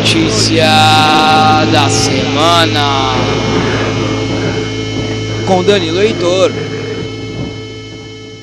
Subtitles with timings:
[0.00, 0.64] Notícia
[1.70, 3.12] da semana
[5.46, 6.50] com Danilo Heitor.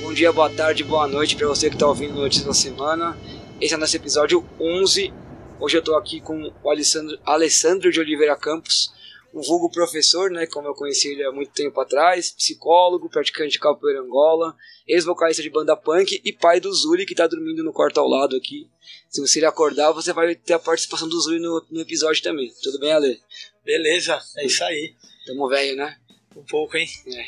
[0.04, 3.18] Bom dia, boa tarde, boa noite para você que está ouvindo Notícia da Semana.
[3.60, 5.12] Esse é o nosso episódio 11.
[5.60, 8.94] Hoje eu estou aqui com o Alessandro, Alessandro de Oliveira Campos,
[9.38, 13.60] um vulgo professor, né, como eu conheci ele há muito tempo atrás, psicólogo, praticante de
[13.60, 14.56] capoeira Angola,
[14.88, 18.36] ex-vocalista de banda punk e pai do Zuli que está dormindo no quarto ao lado
[18.36, 18.68] aqui.
[19.10, 22.52] Se você acordar, você vai ter a participação do Zuli no, no episódio também.
[22.64, 23.22] Tudo bem, Ale?
[23.64, 24.96] Beleza, é isso aí.
[25.28, 25.96] Tamo velho, né?
[26.36, 26.88] Um pouco, hein?
[27.06, 27.26] É.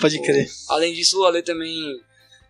[0.00, 0.46] Pode crer.
[0.68, 2.00] Além disso, o Ale também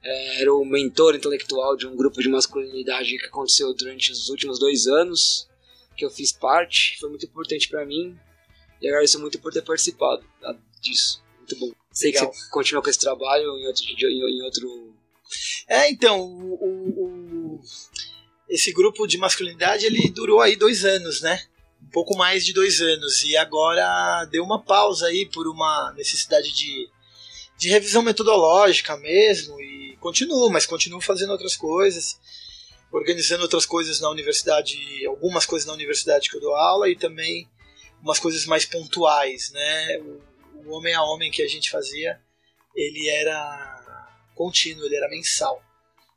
[0.03, 4.59] é, era o mentor intelectual de um grupo de masculinidade que aconteceu durante os últimos
[4.59, 5.49] dois anos,
[5.97, 6.97] que eu fiz parte.
[6.99, 8.19] Foi muito importante para mim
[8.81, 11.23] e agradeço muito por ter participado tá, disso.
[11.39, 11.71] Muito bom.
[11.93, 12.31] Sei Legal.
[12.31, 14.95] que você continua com esse trabalho em outro, em outro
[15.69, 17.61] É, então, o, o-
[18.49, 21.45] esse grupo de masculinidade ele durou aí dois anos, né?
[21.83, 23.23] Um pouco mais de dois anos.
[23.23, 26.89] E agora deu uma pausa aí por uma necessidade de,
[27.57, 29.61] de revisão metodológica mesmo.
[29.61, 32.19] E continuo, mas continuo fazendo outras coisas.
[32.93, 37.49] Organizando outras coisas na universidade, algumas coisas na universidade que eu dou aula e também
[38.03, 39.99] umas coisas mais pontuais, né?
[39.99, 40.21] O,
[40.67, 42.21] o homem a homem que a gente fazia,
[42.75, 43.81] ele era
[44.35, 45.63] contínuo, ele era mensal.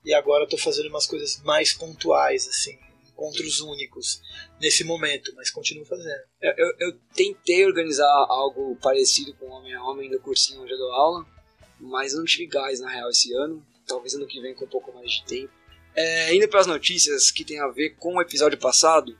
[0.05, 4.21] E agora eu tô fazendo umas coisas mais pontuais, assim, encontros únicos
[4.59, 6.21] nesse momento, mas continuo fazendo.
[6.41, 10.77] Eu, eu, eu tentei organizar algo parecido com Homem a Homem no cursinho onde eu
[10.77, 11.25] dou aula,
[11.79, 13.65] mas não tive gás na real esse ano.
[13.87, 15.53] Talvez ano que vem com um pouco mais de tempo.
[15.95, 19.17] É, indo para as notícias que tem a ver com o episódio passado,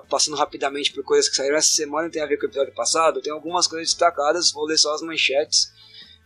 [0.00, 3.20] passando rapidamente por coisas que saíram essa semana tem a ver com o episódio passado,
[3.20, 5.72] tem algumas coisas destacadas, vou ler só as manchetes,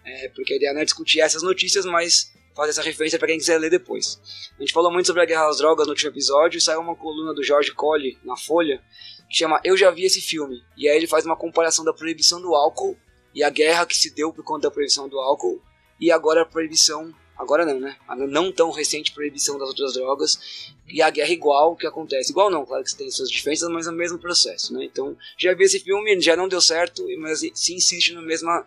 [0.05, 3.39] é, porque a ideia não é discutir essas notícias, mas fazer essa referência para quem
[3.39, 4.21] quiser ler depois.
[4.57, 7.35] A gente falou muito sobre a guerra às drogas no último episódio, saiu uma coluna
[7.35, 8.83] do George Colley na Folha,
[9.29, 10.63] que chama Eu Já Vi Esse Filme.
[10.77, 12.97] E aí ele faz uma comparação da proibição do álcool
[13.35, 15.61] e a guerra que se deu por conta da proibição do álcool
[16.01, 17.97] e agora a proibição, agora não, né?
[18.09, 22.31] A não tão recente proibição das outras drogas e a guerra igual que acontece.
[22.31, 24.85] Igual não, claro que tem suas diferenças, mas é o mesmo processo, né?
[24.85, 28.67] Então, já vi esse filme, já não deu certo, mas se insiste na mesma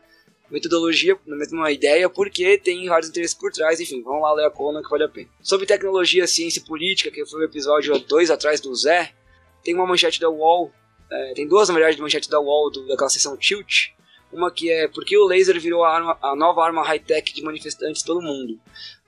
[0.49, 4.49] metodologia, na mesma ideia, porque tem vários interesses por trás, enfim, vamos lá ler a
[4.49, 5.29] coluna que vale a pena.
[5.41, 9.13] Sobre tecnologia, ciência e política, que foi o episódio 2 atrás do Zé,
[9.63, 10.71] tem uma manchete da UOL,
[11.11, 13.89] é, tem duas, na verdade, de manchete da UOL, do, daquela seção Tilt,
[14.31, 18.03] uma que é porque o laser virou a, arma, a nova arma high-tech de manifestantes
[18.03, 18.59] pelo mundo,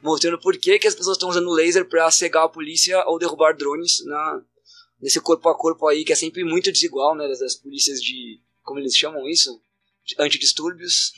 [0.01, 3.55] mostrando por que, que as pessoas estão usando laser para cegar a polícia ou derrubar
[3.55, 4.41] drones na,
[5.01, 8.79] nesse corpo a corpo aí, que é sempre muito desigual, né, das, polícias de, como
[8.79, 9.61] eles chamam isso?
[10.05, 11.13] De antidistúrbios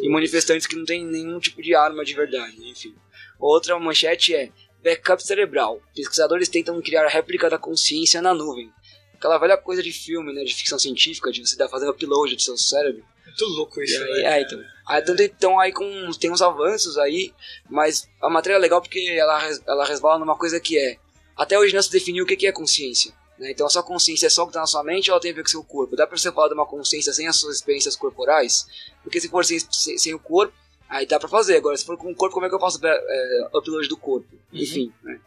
[0.00, 2.94] e manifestantes que não tem nenhum tipo de arma de verdade, enfim.
[3.38, 4.52] Outra manchete é
[4.82, 5.82] backup cerebral.
[5.94, 8.72] Pesquisadores tentam criar a réplica da consciência na nuvem.
[9.14, 12.40] Aquela velha coisa de filme, né, de ficção científica, de você estar fazendo upload do
[12.40, 13.04] seu cérebro.
[13.30, 14.38] Muito louco isso, aí, né?
[14.38, 14.64] é, então.
[14.86, 17.32] Aí, então, então aí com, tem uns avanços aí,
[17.68, 20.98] mas a matéria é legal porque ela, ela resvala numa coisa que é
[21.36, 23.14] até hoje não se definiu o que é consciência.
[23.38, 23.52] Né?
[23.52, 25.30] Então a sua consciência é só o que está na sua mente ou ela tem
[25.30, 25.96] a ver com o seu corpo?
[25.96, 28.66] Dá pra você falar de uma consciência sem as suas experiências corporais?
[29.02, 30.52] Porque se for sem, sem, sem o corpo,
[30.88, 31.56] aí dá pra fazer.
[31.56, 34.28] Agora, se for com o corpo, como é que eu faço é, upload do corpo?
[34.52, 35.18] Enfim, né?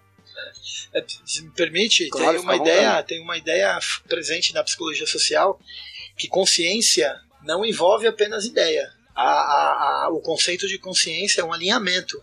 [0.94, 5.60] É, se me permite, Claro, tem uma ideia, tem uma ideia presente na psicologia social
[6.16, 8.92] que consciência não envolve apenas ideia.
[9.16, 12.22] A- a- a- o conceito de consciência é um alinhamento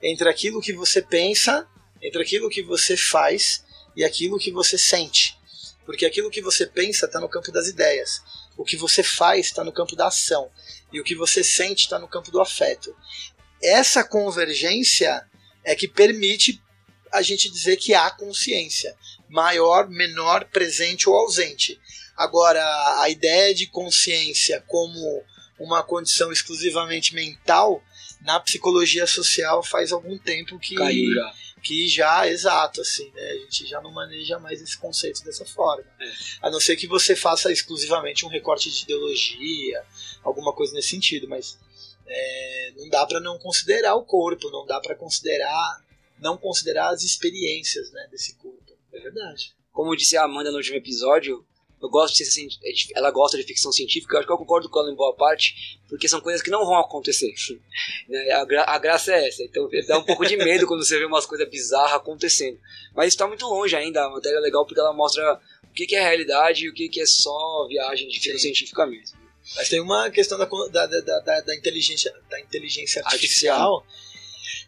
[0.00, 1.66] entre aquilo que você pensa,
[2.00, 3.64] entre aquilo que você faz
[3.96, 5.36] e aquilo que você sente.
[5.84, 8.22] Porque aquilo que você pensa está no campo das ideias,
[8.56, 10.50] o que você faz está no campo da ação
[10.92, 12.94] e o que você sente está no campo do afeto.
[13.62, 15.26] Essa convergência
[15.64, 16.62] é que permite
[17.10, 18.94] a gente dizer que há consciência,
[19.28, 21.80] maior, menor, presente ou ausente.
[22.18, 22.60] Agora,
[23.00, 25.22] a ideia de consciência como
[25.56, 27.80] uma condição exclusivamente mental,
[28.20, 31.34] na psicologia social faz algum tempo que Caiu já.
[31.62, 33.22] que já, exato, assim, né?
[33.22, 35.88] A gente já não maneja mais esse conceito dessa forma.
[36.00, 36.12] É.
[36.42, 39.84] A não ser que você faça exclusivamente um recorte de ideologia,
[40.24, 41.56] alguma coisa nesse sentido, mas
[42.04, 45.84] é, não dá para não considerar o corpo, não dá para considerar,
[46.18, 48.76] não considerar as experiências, né, desse corpo.
[48.92, 49.54] É verdade.
[49.72, 51.46] Como disse a Amanda no último episódio,
[51.80, 52.48] eu gosto de ser, cien-
[52.94, 55.78] ela gosta de ficção científica, eu acho que eu concordo com ela em boa parte,
[55.88, 57.32] porque são coisas que não vão acontecer.
[58.08, 58.30] Né?
[58.32, 61.04] a, gra- a graça é essa, então dá um pouco de medo quando você vê
[61.04, 62.58] umas coisas bizarras acontecendo.
[62.94, 65.94] Mas está muito longe ainda, a matéria é legal porque ela mostra o que, que
[65.94, 68.38] é realidade e o que, que é só viagem de ficção Sim.
[68.38, 69.16] científica mesmo.
[69.56, 73.86] Mas tem uma questão da, da, da, da, inteligência, da inteligência artificial, que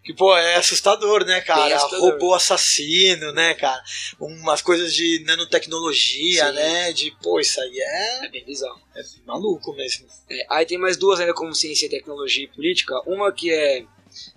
[0.02, 1.76] Que, pô, é assustador, né, cara?
[1.76, 2.12] assustador.
[2.12, 3.82] Robô assassino, né, cara?
[4.19, 6.55] Umas coisas de nanotecnologia, Sim.
[6.55, 6.93] né?
[6.93, 8.81] De, pô, isso aí é, É bem bizarro.
[8.97, 10.06] é maluco mesmo.
[10.29, 12.94] É, aí tem mais duas ainda como ciência, tecnologia e política.
[13.06, 13.85] Uma que é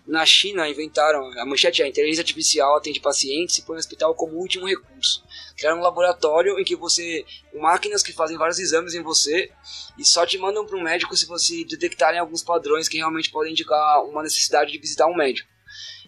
[0.05, 4.13] na China inventaram a manchete é a inteligência artificial atende pacientes e põe no hospital
[4.13, 5.23] como último recurso.
[5.57, 9.49] Criaram um laboratório em que você máquinas que fazem vários exames em você
[9.97, 13.53] e só te mandam para um médico se você detectarem alguns padrões que realmente podem
[13.53, 15.52] indicar uma necessidade de visitar um médico.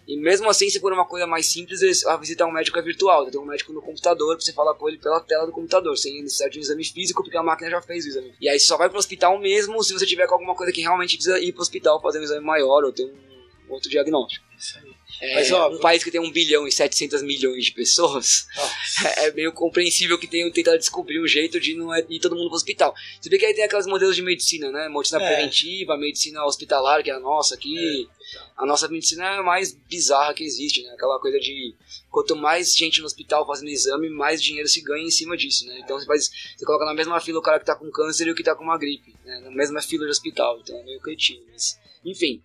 [0.06, 2.82] E mesmo assim, se for uma coisa mais simples, a visita a um médico é
[2.82, 3.28] virtual.
[3.30, 6.52] Tem um médico no computador você falar com ele pela tela do computador, sem necessidade
[6.52, 8.34] de um exame físico, porque a máquina já fez o exame.
[8.40, 11.16] E aí só vai pro hospital mesmo se você tiver com alguma coisa que realmente
[11.16, 14.44] precisa ir pro hospital fazer um exame maior ou ter um outro diagnóstico.
[14.56, 14.95] Isso aí.
[15.20, 19.08] É, Mas, ó, um país que tem 1 bilhão e 700 milhões de pessoas, Nossa.
[19.20, 22.48] é meio compreensível que tenham tentado descobrir um jeito de não é- ir todo mundo
[22.48, 22.94] pro hospital.
[23.20, 24.88] Você vê que aí tem aqueles modelos de medicina, né?
[24.88, 25.26] Medicina É.
[25.34, 28.08] preventiva, medicina hospitalar, que é a nossa aqui.
[28.56, 30.90] A nossa medicina é a mais bizarra que existe, né?
[30.94, 31.74] Aquela coisa de
[32.10, 35.78] quanto mais gente no hospital fazendo exame, mais dinheiro se ganha em cima disso, né?
[35.82, 38.30] Então você faz, você coloca na mesma fila o cara que tá com câncer e
[38.30, 39.40] o que tá com uma gripe, né?
[39.40, 42.42] Na mesma fila de hospital, então é meio cretino, mas enfim,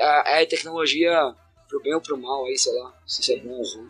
[0.00, 1.34] a, a tecnologia
[1.76, 3.88] pro bem ou pro mal aí, sei lá, se isso é bom ou ruim.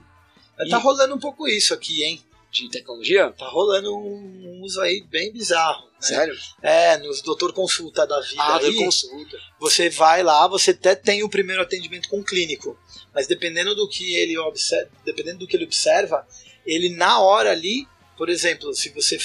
[0.59, 2.23] Mas Tá rolando um pouco isso aqui, hein?
[2.51, 3.31] De tecnologia?
[3.33, 5.85] Tá rolando um uso aí bem bizarro.
[5.87, 5.91] Né?
[6.01, 6.35] Sério?
[6.63, 9.37] É, nos doutor consulta da vida Ah, aí, consulta.
[9.59, 12.79] você vai lá, você até tem o primeiro atendimento com o clínico,
[13.15, 16.27] mas dependendo do que ele observa, dependendo do que ele observa,
[16.65, 17.87] ele na hora ali,
[18.17, 19.19] por exemplo, se você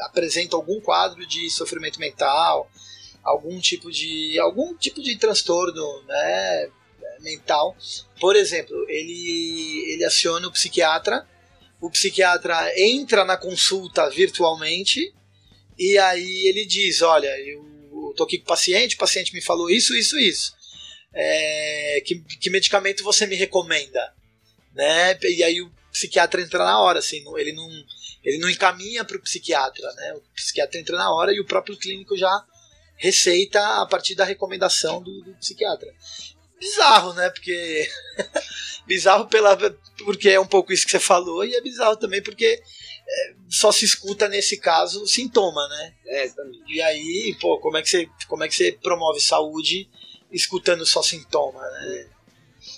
[0.00, 2.70] apresenta algum quadro de sofrimento mental,
[3.22, 6.70] algum tipo de algum tipo de transtorno, né,
[7.24, 7.76] mental,
[8.20, 11.26] por exemplo, ele ele aciona o psiquiatra,
[11.80, 15.12] o psiquiatra entra na consulta virtualmente
[15.78, 19.68] e aí ele diz, olha, eu tô aqui com o paciente, o paciente me falou
[19.68, 20.54] isso, isso, isso.
[21.12, 24.14] É, que, que medicamento você me recomenda?
[24.72, 25.18] Né?
[25.22, 27.68] E aí o psiquiatra entra na hora, assim, ele não,
[28.24, 30.14] ele não encaminha para o psiquiatra, né?
[30.14, 32.44] O psiquiatra entra na hora e o próprio clínico já
[32.96, 35.92] receita a partir da recomendação do, do psiquiatra.
[36.58, 37.30] Bizarro, né?
[37.30, 37.88] Porque
[38.86, 39.56] bizarro pela
[40.04, 42.62] porque é um pouco isso que você falou e é bizarro também porque
[43.06, 45.94] é, só se escuta nesse caso sintoma, né?
[46.06, 46.72] É, exatamente.
[46.72, 49.88] E aí, pô, como é que você, como é que você promove saúde
[50.32, 52.08] escutando só sintoma, né?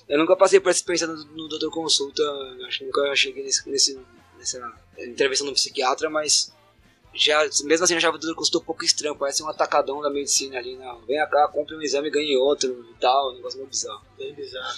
[0.09, 2.23] Eu nunca passei por essa experiência no, no doutor consulta,
[2.67, 4.01] acho que nunca cheguei nesse, nesse,
[4.37, 4.61] nessa
[4.99, 6.53] intervenção no psiquiatra, mas
[7.17, 11.01] já, mesmo assim doutor consulta um pouco estranho, parece um atacadão da medicina ali, não,
[11.07, 14.03] vem cá, compre um exame e ganhe outro e tal, um negócio meio bizarro.
[14.19, 14.75] Bem bizarro.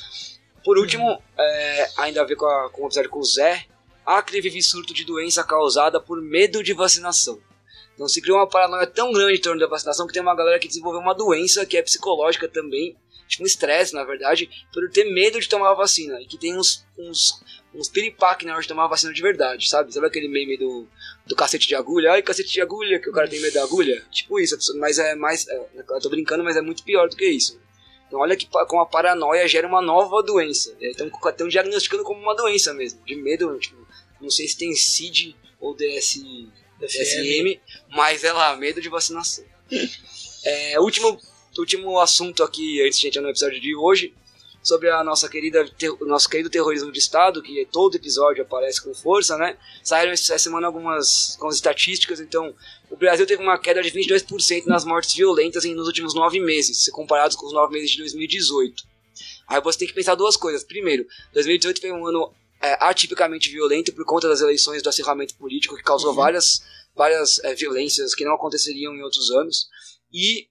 [0.64, 3.67] Por último, é, ainda a ver com, a, com o episódio com o Zé,
[4.05, 7.38] Acre vive surto de doença causada por medo de vacinação.
[7.94, 10.58] Então se criou uma paranoia tão grande em torno da vacinação que tem uma galera
[10.58, 12.96] que desenvolveu uma doença que é psicológica também,
[13.26, 16.20] tipo um estresse na verdade, por ter medo de tomar a vacina.
[16.23, 17.43] E que tem uns, uns,
[17.75, 19.93] uns piripaque na hora de tomar a vacina de verdade, sabe?
[19.93, 20.87] Sabe aquele meme do,
[21.26, 22.12] do cacete de agulha?
[22.12, 24.05] Ai, cacete de agulha, que o cara tem medo da agulha?
[24.11, 25.47] Tipo isso, mas é mais.
[25.49, 27.59] É, eu tô brincando, mas é muito pior do que isso.
[28.06, 30.75] Então olha que como a paranoia gera uma nova doença.
[30.81, 33.04] Estão diagnosticando como uma doença mesmo.
[33.04, 33.76] De medo, tipo,
[34.21, 36.23] não sei se tem CID ou DS,
[36.81, 39.45] DSM, mas é lá, medo de vacinação.
[40.45, 41.21] É, último,
[41.59, 44.14] último assunto aqui, antes de a gente entrar no episódio de hoje,
[44.68, 48.82] sobre a nossa querida, ter- o nosso querido terrorismo de Estado, que todo episódio aparece
[48.82, 49.56] com força, né?
[49.82, 52.54] Saíram essa semana algumas, algumas estatísticas, então
[52.90, 56.84] o Brasil teve uma queda de 22% nas mortes violentas em- nos últimos nove meses,
[56.84, 58.84] se comparados com os nove meses de 2018.
[59.48, 60.62] Aí você tem que pensar duas coisas.
[60.62, 65.76] Primeiro, 2018 foi um ano é, atipicamente violento por conta das eleições do acirramento político,
[65.76, 66.16] que causou Uhum.
[66.16, 66.60] várias,
[66.94, 69.68] várias é, violências que não aconteceriam em outros anos.
[70.12, 70.48] E,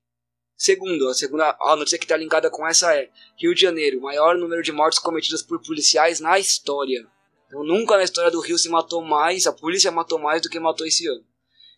[0.58, 4.36] segundo, a segunda a notícia que está linkada com essa é Rio de Janeiro, maior
[4.36, 7.08] número de mortes cometidas por policiais na história.
[7.48, 10.60] Então, nunca na história do Rio se matou mais, a polícia matou mais do que
[10.60, 11.24] matou esse ano.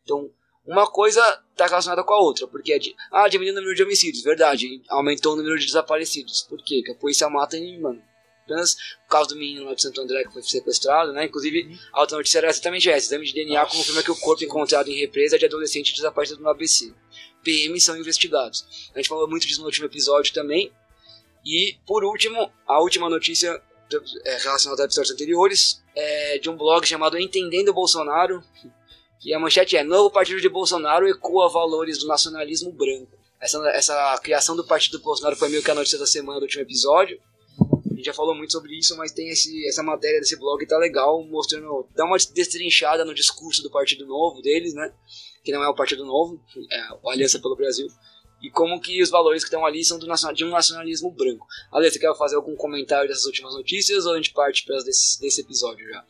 [0.03, 0.31] Então,
[0.65, 1.21] uma coisa
[1.51, 4.81] está relacionada com a outra, porque é de, ah, diminuiu o número de homicídios, verdade,
[4.89, 6.41] aumentou o número de desaparecidos.
[6.41, 6.77] Por quê?
[6.77, 8.01] Porque a polícia mata e, mano,
[8.49, 11.25] apenas por causa do menino lá de Santo André que foi sequestrado, né?
[11.25, 14.89] Inclusive, a outra notícia era exatamente essa: exame de DNA confirma que o corpo encontrado
[14.89, 16.93] em represa é de adolescente desaparecido no ABC.
[17.43, 18.89] PM são investigados.
[18.93, 20.71] A gente falou muito disso no último episódio também.
[21.45, 23.61] E, por último, a última notícia
[24.25, 28.43] é, relacionada a episódios anteriores é de um blog chamado Entendendo Bolsonaro.
[29.19, 33.17] Que a manchete é: Novo partido de Bolsonaro ecoa valores do nacionalismo branco.
[33.41, 36.43] Essa, essa criação do partido do Bolsonaro foi meio que a notícia da semana do
[36.43, 37.19] último episódio.
[37.59, 40.77] A gente já falou muito sobre isso, mas tem esse, essa matéria desse blog tá
[40.77, 41.87] legal, mostrando.
[41.95, 44.93] dá uma destrinchada no discurso do Partido Novo deles, né?
[45.43, 46.39] Que não é o Partido Novo,
[46.71, 47.87] é a Aliança pelo Brasil.
[48.41, 51.45] e como que os valores que estão ali são do de um nacionalismo branco.
[51.71, 55.19] Ale, você quer fazer algum comentário dessas últimas notícias ou a gente parte para desse,
[55.19, 56.05] desse episódio já?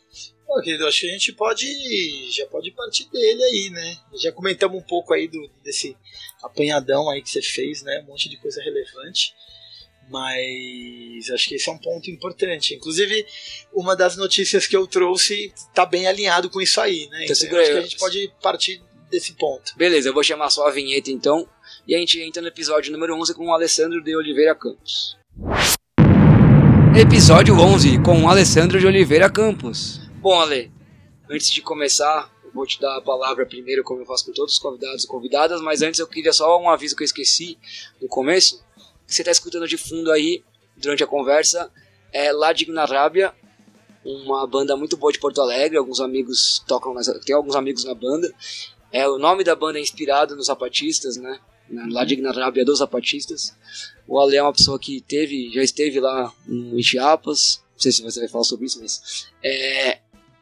[0.48, 3.98] Bom, querido, acho que a gente pode já pode partir dele aí, né?
[4.15, 5.95] Já comentamos um pouco aí do, desse
[6.41, 8.01] apanhadão aí que você fez, né?
[8.03, 9.33] Um monte de coisa relevante.
[10.09, 12.74] Mas acho que esse é um ponto importante.
[12.74, 13.27] Inclusive,
[13.71, 17.25] uma das notícias que eu trouxe está bem alinhado com isso aí, né?
[17.25, 19.74] Então, então acho que a gente pode partir desse ponto.
[19.75, 21.48] Beleza, eu vou chamar só a vinheta então.
[21.88, 25.18] E a gente entra no episódio número 11 com o Alessandro de Oliveira Campos.
[27.00, 30.00] Episódio 11 com o Alessandro de Oliveira Campos.
[30.18, 30.72] Bom, Ale,
[31.30, 34.54] antes de começar, eu vou te dar a palavra primeiro, como eu faço com todos
[34.54, 37.58] os convidados e convidadas, mas antes eu queria só um aviso que eu esqueci
[38.01, 38.63] no começo.
[39.08, 40.44] Você está escutando de fundo aí,
[40.78, 41.72] durante a conversa,
[42.12, 43.34] é Ladig na Rábia,
[44.04, 48.34] uma banda muito boa de Porto Alegre, alguns amigos tocam, tem alguns amigos na banda.
[48.91, 51.39] É, o nome da banda é inspirado nos zapatistas, né?
[51.91, 53.55] Lá de Ignarábia dos zapatistas.
[54.08, 57.63] O Ale é uma pessoa que teve, já esteve lá em Chiapas.
[57.74, 60.00] Não sei se você vai falar sobre isso, mas é,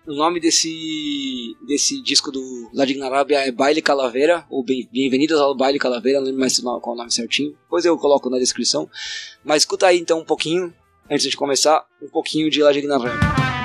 [0.07, 5.77] o nome desse, desse disco do La Arábia é Baile Calaveira, ou Bem-vindos ao Baile
[5.77, 7.51] Calaveira, não lembro mais qual o nome certinho.
[7.63, 8.89] Depois eu coloco na descrição.
[9.43, 10.73] Mas escuta aí então um pouquinho,
[11.11, 13.56] antes de começar, um pouquinho de La Arábia.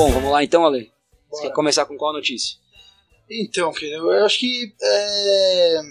[0.00, 0.90] Bom, vamos lá então, Ale.
[1.30, 2.56] Você quer começar com qual notícia?
[3.30, 4.74] Então, querido, eu acho que.
[4.80, 5.82] É...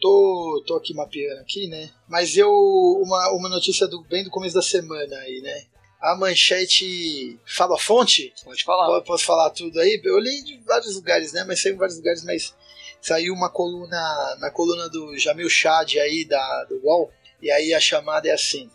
[0.00, 1.90] Tô, tô aqui mapeando aqui, né?
[2.08, 2.50] Mas eu.
[2.50, 5.62] Uma, uma notícia do, bem do começo da semana aí, né?
[6.00, 8.34] A manchete fala a fonte?
[8.42, 9.00] Pode falar.
[9.02, 10.00] Posso falar tudo aí?
[10.02, 11.44] Eu li de vários lugares, né?
[11.44, 12.52] Mas saiu em vários lugares, mas
[13.00, 17.12] saiu uma coluna na coluna do Jamil Chad aí da, do UOL.
[17.40, 18.68] E aí a chamada é assim: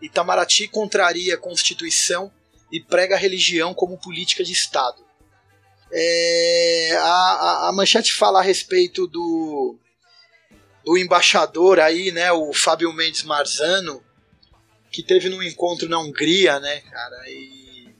[0.00, 2.32] Itamaraty contraria a Constituição
[2.70, 5.06] e prega a religião como política de Estado.
[5.90, 9.78] É, a, a, manchete fala a respeito do,
[10.84, 14.02] do embaixador aí, né, o Fábio Mendes Marzano,
[14.90, 17.94] que teve num encontro na Hungria, né, cara, e,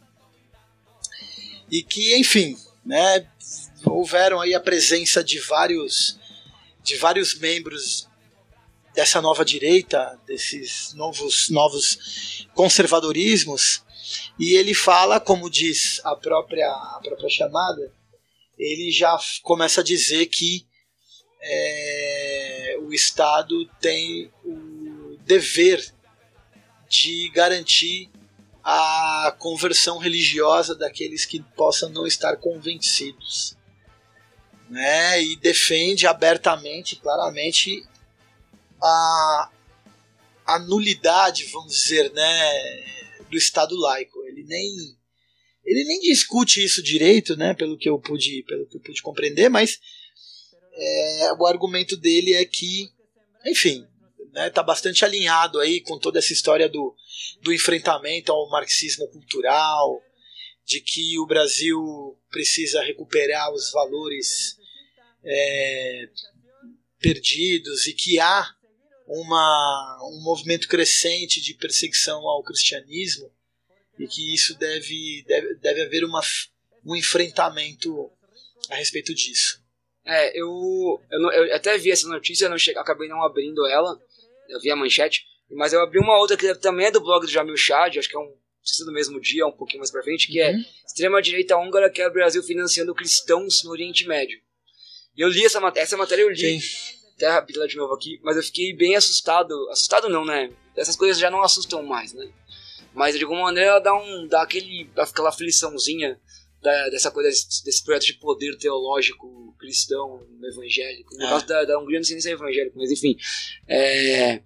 [1.70, 3.26] e que, enfim, né,
[3.86, 6.18] houveram aí a presença de vários
[6.82, 8.08] de vários membros
[8.94, 13.82] dessa nova direita, desses novos novos conservadorismos
[14.38, 17.92] e ele fala, como diz a própria, a própria chamada,
[18.56, 20.66] ele já começa a dizer que
[21.40, 25.84] é, o Estado tem o dever
[26.88, 28.10] de garantir
[28.62, 33.56] a conversão religiosa daqueles que possam não estar convencidos.
[34.68, 35.22] Né?
[35.22, 37.82] E defende abertamente, claramente,
[38.82, 39.50] a,
[40.46, 42.98] a nulidade, vamos dizer, né,
[43.30, 44.22] do Estado laico.
[44.24, 44.98] Ele nem
[45.64, 49.50] ele nem discute isso direito, né, pelo que eu pude, pelo que eu pude compreender,
[49.50, 49.78] mas
[50.72, 52.88] é, o argumento dele é que,
[53.44, 53.86] enfim,
[54.32, 56.94] né, tá bastante alinhado aí com toda essa história do,
[57.42, 60.00] do enfrentamento ao marxismo cultural,
[60.64, 61.78] de que o Brasil
[62.30, 64.56] precisa recuperar os valores
[65.22, 66.08] é,
[66.98, 68.54] perdidos e que há
[69.08, 73.32] uma, um movimento crescente de perseguição ao cristianismo
[73.98, 76.20] e que isso deve, deve, deve haver uma,
[76.84, 78.10] um enfrentamento
[78.70, 79.60] a respeito disso.
[80.04, 83.98] É, eu, eu, não, eu até vi essa notícia, não cheguei, acabei não abrindo ela,
[84.48, 87.32] eu vi a manchete, mas eu abri uma outra que também é do blog do
[87.32, 90.26] Jamil Chad, acho que é um se do mesmo dia, um pouquinho mais pra frente,
[90.26, 90.58] que é uhum.
[90.58, 94.38] é extrema-direita húngara quer o Brasil financiando cristãos no Oriente Médio.
[95.16, 96.60] E eu li essa matéria, essa matéria eu li.
[96.60, 99.52] Sim até rapidinho de novo aqui, mas eu fiquei bem assustado.
[99.70, 100.50] Assustado não, né?
[100.76, 102.30] Essas coisas já não assustam mais, né?
[102.94, 106.18] Mas de alguma maneira ela dá, um, dá aquele, aquela afliçãozinha
[106.62, 111.14] da, dessa coisa, desse, projeto de poder teológico cristão, evangélico.
[111.16, 111.28] No é.
[111.28, 113.16] caso da, da Hungria não sei nem se é evangélico, mas enfim.
[113.66, 114.38] É,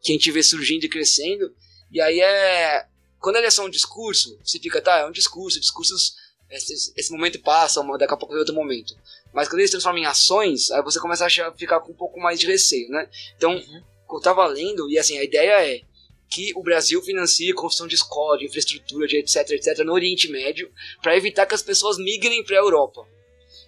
[0.00, 1.52] que a gente vê surgindo e crescendo.
[1.90, 2.86] E aí é.
[3.18, 6.16] Quando ele é só um discurso, você fica, tá, é um discurso, discursos.
[6.50, 8.94] Esse, esse momento passa, daqui a pouco vem outro momento.
[9.32, 12.20] Mas quando eles transformam em ações, aí você começa a achar, ficar com um pouco
[12.20, 13.08] mais de receio, né?
[13.36, 13.82] Então, uhum.
[14.12, 15.80] eu tava lendo, e assim, a ideia é
[16.28, 20.28] que o Brasil financie a construção de escola, de infraestrutura, de etc, etc, no Oriente
[20.28, 20.70] Médio,
[21.02, 23.06] para evitar que as pessoas migrem para a Europa.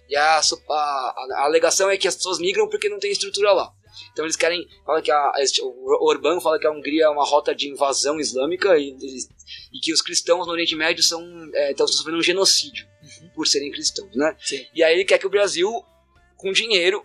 [0.09, 3.71] E a, a, a, alegação é que as pessoas migram porque não tem estrutura lá.
[4.11, 4.67] Então eles querem.
[4.85, 5.31] Fala que a,
[5.61, 8.95] o Orbán fala que a Hungria é uma rota de invasão islâmica e,
[9.73, 13.24] e que os cristãos no Oriente Médio são, é, estão sofrendo um genocídio uhum.
[13.35, 14.35] Por serem cristãos, né?
[14.39, 14.65] Sim.
[14.73, 15.69] E aí ele quer que o Brasil,
[16.37, 17.03] com dinheiro,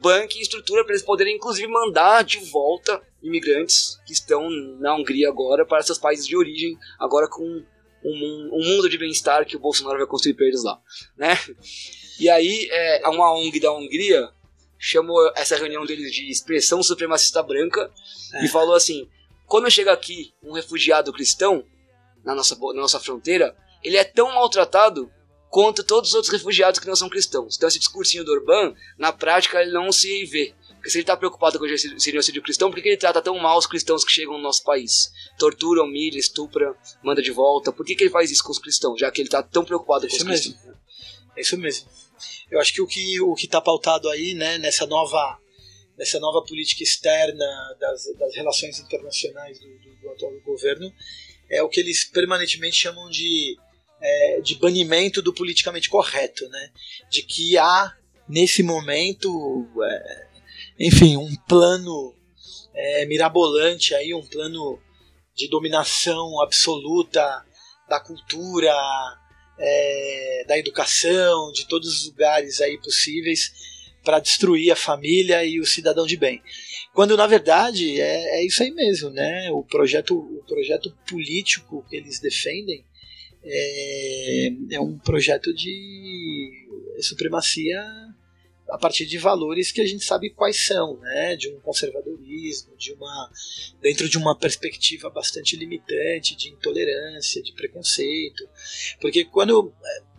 [0.00, 5.64] banque estrutura para eles poderem, inclusive, mandar de volta imigrantes que estão na Hungria agora
[5.64, 9.96] para seus países de origem, agora com um, um mundo de bem-estar que o Bolsonaro
[9.96, 10.78] vai construir para eles lá,
[11.16, 11.38] né?
[12.20, 14.28] E aí, é, uma ONG da Hungria
[14.78, 17.90] chamou essa reunião deles de expressão supremacista branca
[18.34, 18.44] é.
[18.44, 19.08] e falou assim:
[19.46, 21.64] quando chega aqui um refugiado cristão
[22.22, 25.10] na nossa, na nossa fronteira, ele é tão maltratado
[25.54, 27.54] quanto todos os outros refugiados que não são cristãos.
[27.56, 30.52] Então esse discursinho do Orbán, na prática, ele não se vê.
[30.74, 33.56] Porque se ele está preocupado com o genocídio cristão, por que ele trata tão mal
[33.56, 35.12] os cristãos que chegam no nosso país?
[35.38, 37.70] Tortura, humilha, estupra, manda de volta.
[37.70, 40.08] Por que, que ele faz isso com os cristãos, já que ele está tão preocupado
[40.08, 40.54] com os mesmo.
[40.54, 40.76] cristãos?
[41.36, 41.88] É isso mesmo.
[42.50, 45.38] Eu acho que o que o que está pautado aí, né, nessa nova
[45.96, 47.46] nessa nova política externa
[47.78, 50.92] das, das relações internacionais do, do, do, atual governo
[51.48, 53.56] é o que eles permanentemente chamam de
[54.04, 56.70] é, de banimento do politicamente correto, né?
[57.10, 57.96] De que há
[58.28, 60.26] nesse momento, é,
[60.78, 62.14] enfim, um plano
[62.74, 64.78] é, mirabolante aí, um plano
[65.34, 67.44] de dominação absoluta
[67.88, 68.74] da cultura,
[69.58, 73.52] é, da educação, de todos os lugares aí possíveis
[74.04, 76.42] para destruir a família e o cidadão de bem.
[76.92, 79.50] Quando na verdade é, é isso aí mesmo, né?
[79.50, 82.84] O projeto, o projeto político que eles defendem
[83.44, 86.66] é, é um projeto de
[87.00, 87.82] supremacia
[88.68, 91.36] a partir de valores que a gente sabe quais são, né?
[91.36, 93.30] De um conservadorismo, de uma
[93.80, 98.48] dentro de uma perspectiva bastante limitante de intolerância, de preconceito,
[99.00, 99.72] porque quando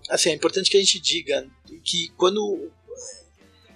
[0.09, 1.47] assim é importante que a gente diga
[1.83, 2.71] que quando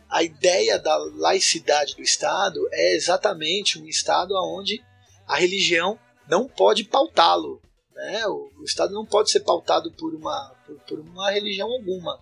[0.10, 4.82] a ideia da laicidade do Estado é exatamente um Estado onde
[5.28, 7.62] a religião não pode pautá-lo,
[8.00, 8.26] né?
[8.28, 12.20] O, Estado não pode ser pautado por uma por, por uma religião alguma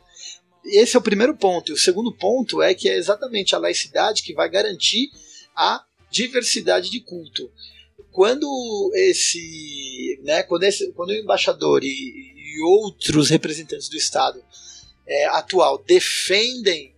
[0.66, 1.72] esse é o primeiro ponto.
[1.72, 5.10] E o segundo ponto é que é exatamente a laicidade que vai garantir
[5.56, 7.50] a diversidade de culto.
[8.12, 14.44] Quando esse, né, quando, esse, quando o embaixador e, e outros representantes do Estado
[15.06, 16.94] é, atual defendem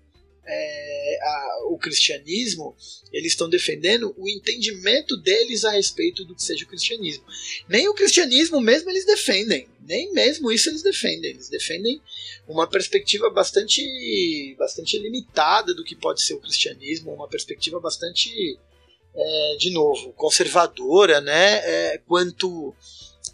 [0.46, 2.76] é, a, o cristianismo,
[3.12, 7.24] eles estão defendendo o entendimento deles a respeito do que seja o cristianismo.
[7.68, 11.32] Nem o cristianismo mesmo eles defendem, nem mesmo isso eles defendem.
[11.32, 12.02] Eles defendem
[12.48, 18.58] uma perspectiva bastante, bastante limitada do que pode ser o cristianismo, uma perspectiva bastante,
[19.16, 22.74] é, de novo, conservadora, né, é, quanto,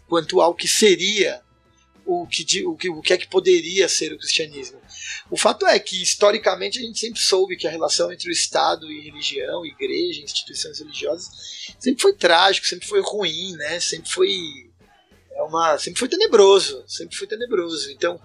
[0.08, 1.45] quanto ao que seria
[2.06, 4.80] o que, o, que, o que é que poderia ser o cristianismo.
[5.28, 8.90] O fato é que, historicamente, a gente sempre soube que a relação entre o Estado
[8.90, 11.28] e religião, igreja, instituições religiosas,
[11.80, 13.80] sempre foi trágico, sempre foi ruim, né?
[13.80, 14.66] sempre foi
[15.32, 17.90] é uma sempre foi tenebroso, sempre foi tenebroso.
[17.90, 18.18] Então,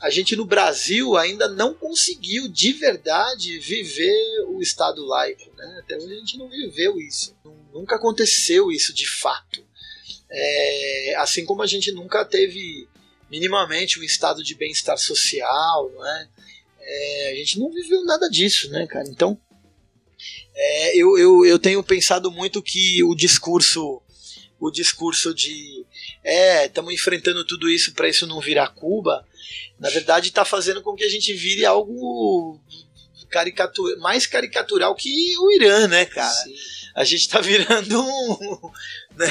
[0.00, 5.50] a gente no Brasil ainda não conseguiu de verdade viver o Estado laico.
[5.56, 5.80] Né?
[5.80, 7.36] Até hoje a gente não viveu isso.
[7.72, 9.64] Nunca aconteceu isso de fato.
[10.30, 12.88] É, assim como a gente nunca teve
[13.34, 16.28] minimamente um estado de bem-estar social, né?
[16.80, 19.08] É, a gente não viveu nada disso, né, cara?
[19.08, 19.36] Então,
[20.54, 24.00] é, eu, eu, eu tenho pensado muito que o discurso
[24.60, 25.84] o discurso de
[26.22, 29.26] é, estamos enfrentando tudo isso para isso não virar Cuba,
[29.80, 32.60] na verdade está fazendo com que a gente vire algo
[33.28, 36.30] caricatura, mais caricatural que o Irã, né, cara?
[36.30, 36.54] Sim.
[36.94, 38.70] A gente está virando um,
[39.18, 39.26] né?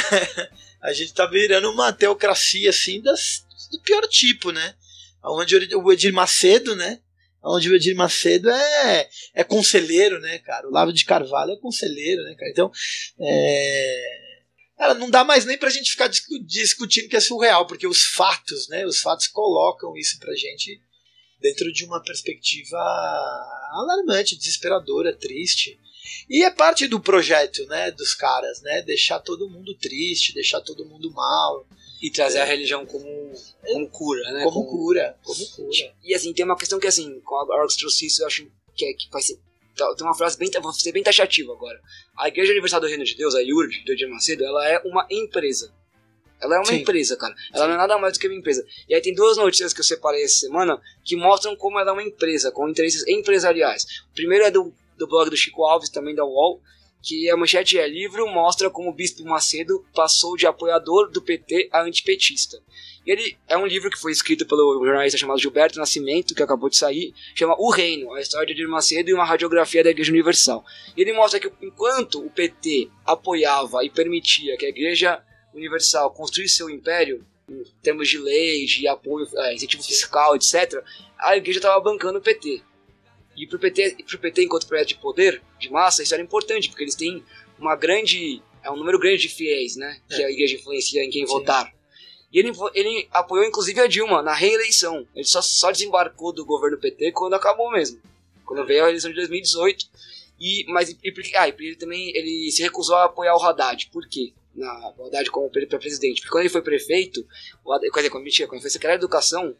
[0.82, 4.76] a gente está virando uma teocracia assim das, do pior tipo, né?
[5.24, 7.00] Onde o Edir Macedo, né?
[7.44, 10.68] Onde o Edir Macedo é, é conselheiro, né, cara?
[10.68, 12.52] O Lavo de Carvalho é conselheiro, né, cara?
[12.52, 12.72] Então,
[13.20, 14.24] é,
[14.78, 18.68] Cara, não dá mais nem pra gente ficar discutindo que é surreal, porque os fatos,
[18.68, 18.86] né?
[18.86, 20.82] Os fatos colocam isso pra gente
[21.40, 22.78] dentro de uma perspectiva
[23.72, 25.80] alarmante, desesperadora, triste.
[26.30, 28.82] E é parte do projeto, né, dos caras, né?
[28.82, 31.68] Deixar todo mundo triste, deixar todo mundo mal.
[32.04, 32.42] E trazer é.
[32.42, 33.34] a religião como,
[33.66, 34.44] como cura, né?
[34.44, 35.96] Como, como, cura, como cura.
[36.04, 38.86] E assim, tem uma questão que assim, com a Orcs trouxe isso, eu acho que,
[38.86, 39.40] é, que vai ser
[39.76, 41.80] Tá, tem uma frase bem, vou ser bem taxativa agora.
[42.18, 45.08] A Igreja Universal do Reino de Deus, a IURD, do Edir Macedo, ela é uma
[45.10, 45.74] empresa.
[46.40, 46.76] Ela é uma Sim.
[46.82, 47.34] empresa, cara.
[47.52, 47.68] Ela Sim.
[47.70, 48.66] não é nada mais do que uma empresa.
[48.88, 51.94] E aí tem duas notícias que eu separei essa semana que mostram como ela é
[51.94, 53.86] uma empresa, com interesses empresariais.
[54.12, 56.62] O primeiro é do, do blog do Chico Alves, também da UOL,
[57.04, 61.70] que a manchete é livro mostra como o Bispo Macedo passou de apoiador do PT
[61.72, 62.58] a antipetista.
[63.06, 66.70] E ele é um livro que foi escrito pelo jornalista chamado Gilberto Nascimento, que acabou
[66.70, 70.12] de sair, chama O Reino, a história de Edir Macedo e uma radiografia da Igreja
[70.12, 70.64] Universal.
[70.96, 75.22] E ele mostra que enquanto o PT apoiava e permitia que a Igreja
[75.54, 80.82] Universal construísse seu império, em termos de lei, de apoio, é, incentivo fiscal, etc.,
[81.20, 82.62] a igreja estava bancando o PT.
[83.36, 86.70] E para o PT, pro PT, enquanto projeto de poder, de massa, isso era importante,
[86.70, 87.24] porque eles têm
[87.58, 88.42] uma grande.
[88.64, 90.00] É um número grande de fiéis, né?
[90.10, 90.16] É.
[90.16, 91.34] Que a igreja influencia em quem Sim.
[91.34, 91.74] votar.
[92.32, 95.08] E ele, ele apoiou inclusive a Dilma na reeleição.
[95.16, 98.02] Ele só, só desembarcou do governo PT quando acabou mesmo.
[98.44, 99.86] Quando veio a eleição de 2018.
[100.40, 100.98] E, mas e,
[101.36, 103.88] ah, e ele também ele se recusou a apoiar o Haddad.
[103.92, 104.34] Por quê?
[104.56, 106.22] Na Haddad como para presidente.
[106.22, 107.26] Porque quando ele foi prefeito,
[107.64, 109.56] o Haddad, quer dizer, quando, mentira, quando ele foi secretário de Educação,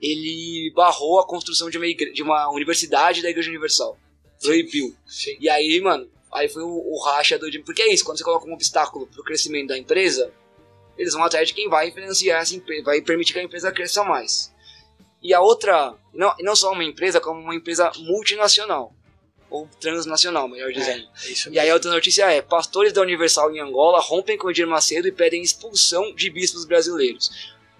[0.00, 2.12] ele barrou a construção de uma, igre...
[2.12, 3.96] de uma universidade da Igreja Universal.
[4.40, 4.94] Proibiu.
[5.06, 5.36] Sim.
[5.38, 7.48] E aí, mano, aí foi o, o racha do...
[7.62, 10.32] Porque é isso, quando você coloca um obstáculo pro crescimento da empresa,
[10.98, 14.02] eles vão atrás de quem vai financiar essa empresa, vai permitir que a empresa cresça
[14.02, 14.52] mais.
[15.22, 18.92] E a outra, não, não só uma empresa, como uma empresa multinacional.
[19.48, 21.06] Ou transnacional, melhor é, dizendo.
[21.24, 24.50] É, é e aí a outra notícia é: pastores da Universal em Angola rompem com
[24.50, 27.30] Edir Macedo e pedem expulsão de bispos brasileiros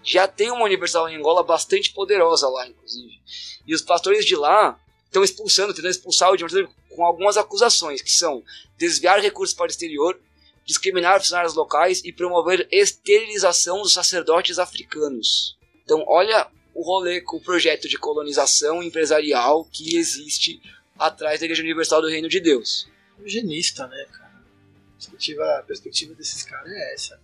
[0.03, 3.21] já tem uma Universal em Angola bastante poderosa lá, inclusive.
[3.67, 8.11] E os pastores de lá estão expulsando, tentando expulsar o Edmund com algumas acusações, que
[8.11, 8.43] são
[8.77, 10.19] desviar recursos para o exterior,
[10.65, 15.57] discriminar funcionários locais e promover esterilização dos sacerdotes africanos.
[15.85, 20.61] Então, olha o rolê com o projeto de colonização empresarial que existe
[20.99, 22.89] atrás da Igreja Universal do Reino de Deus.
[23.19, 24.33] Eugenista, né, cara?
[24.33, 27.21] A perspectiva, a perspectiva desses caras é essa.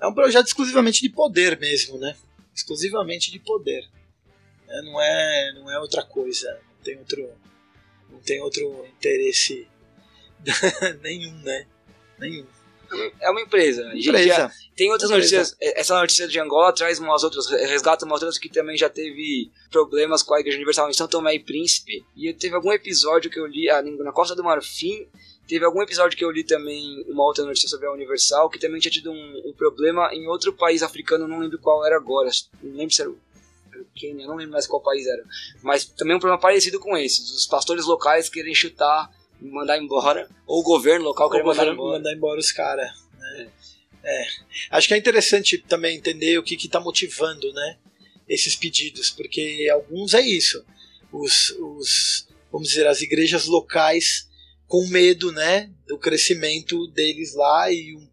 [0.00, 2.16] É um projeto exclusivamente de poder mesmo, né?
[2.54, 3.88] Exclusivamente de poder.
[4.68, 6.60] É, não, é, não é outra coisa.
[6.76, 7.30] Não tem outro,
[8.10, 9.66] não tem outro interesse
[11.02, 11.66] nenhum, né?
[12.18, 12.46] Nenhum.
[13.20, 13.82] É uma empresa.
[13.94, 14.50] empresa.
[14.74, 15.38] tem outras empresa.
[15.38, 15.56] notícias.
[15.60, 20.22] Essa notícia de Angola traz umas outras, resgata umas outras que também já teve problemas
[20.22, 22.04] com a Igreja Universal em São Tomé e Príncipe.
[22.16, 23.66] E teve algum episódio que eu li
[23.98, 25.06] na Costa do Marfim
[25.48, 28.78] Teve algum episódio que eu li também, uma outra notícia sobre a Universal, que também
[28.78, 32.28] tinha tido um, um problema em outro país africano, não lembro qual era agora.
[32.62, 33.18] Não lembro se era o
[33.94, 35.24] Quênia, não lembro mais qual país era.
[35.62, 37.22] Mas também um problema parecido com esse.
[37.22, 41.98] Os pastores locais querem chutar e mandar embora, ou o governo local querer mandar embora.
[41.98, 42.90] mandar embora os caras.
[43.18, 43.50] Né?
[44.02, 44.22] É.
[44.22, 44.26] é.
[44.70, 47.78] Acho que é interessante também entender o que está motivando né,
[48.28, 50.62] esses pedidos, porque alguns é isso.
[51.10, 54.27] Os, os, vamos dizer, as igrejas locais
[54.68, 58.08] com medo né, do crescimento deles lá e, um,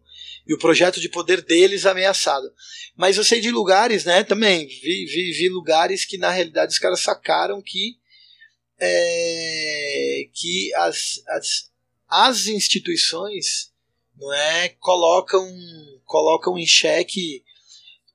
[0.48, 2.50] e o projeto de poder deles ameaçado.
[2.96, 6.78] Mas eu sei de lugares, né, também, vi, vi, vi lugares que na realidade os
[6.78, 7.98] caras sacaram que,
[8.80, 11.70] é, que as, as,
[12.08, 13.70] as instituições
[14.18, 15.46] não é, colocam,
[16.06, 17.44] colocam em xeque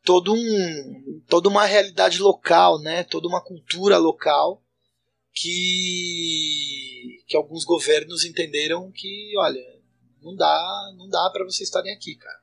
[0.03, 4.63] todo um, toda uma realidade local, né, toda uma cultura local
[5.33, 7.00] que,
[7.31, 9.63] que alguns governos entenderam que, olha,
[10.21, 12.39] não dá, não dá para vocês estarem aqui, cara.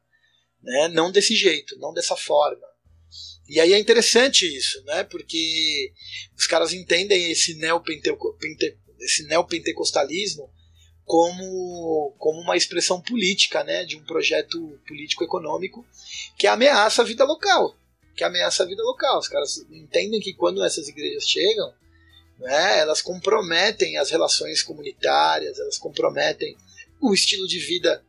[0.63, 0.89] Né?
[0.89, 2.67] Não desse jeito, não dessa forma.
[3.47, 5.05] E aí é interessante isso, né?
[5.05, 5.93] Porque
[6.35, 7.55] os caras entendem esse
[9.27, 10.57] neopentecostalismo esse
[11.05, 13.85] como, como uma expressão política, né?
[13.85, 15.87] De um projeto político-econômico
[16.39, 17.77] que ameaça a vida local.
[18.17, 19.19] Que ameaça a vida local.
[19.19, 21.75] Os caras entendem que quando essas igrejas chegam,
[22.39, 22.79] né?
[22.79, 26.57] Elas comprometem as relações comunitárias, elas comprometem
[27.01, 28.05] o estilo de vida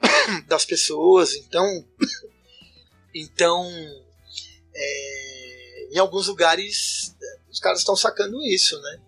[0.46, 1.34] das pessoas.
[1.34, 1.66] Então,
[3.14, 3.70] então
[4.74, 7.14] é, em alguns lugares
[7.50, 9.00] os caras estão sacando isso, né?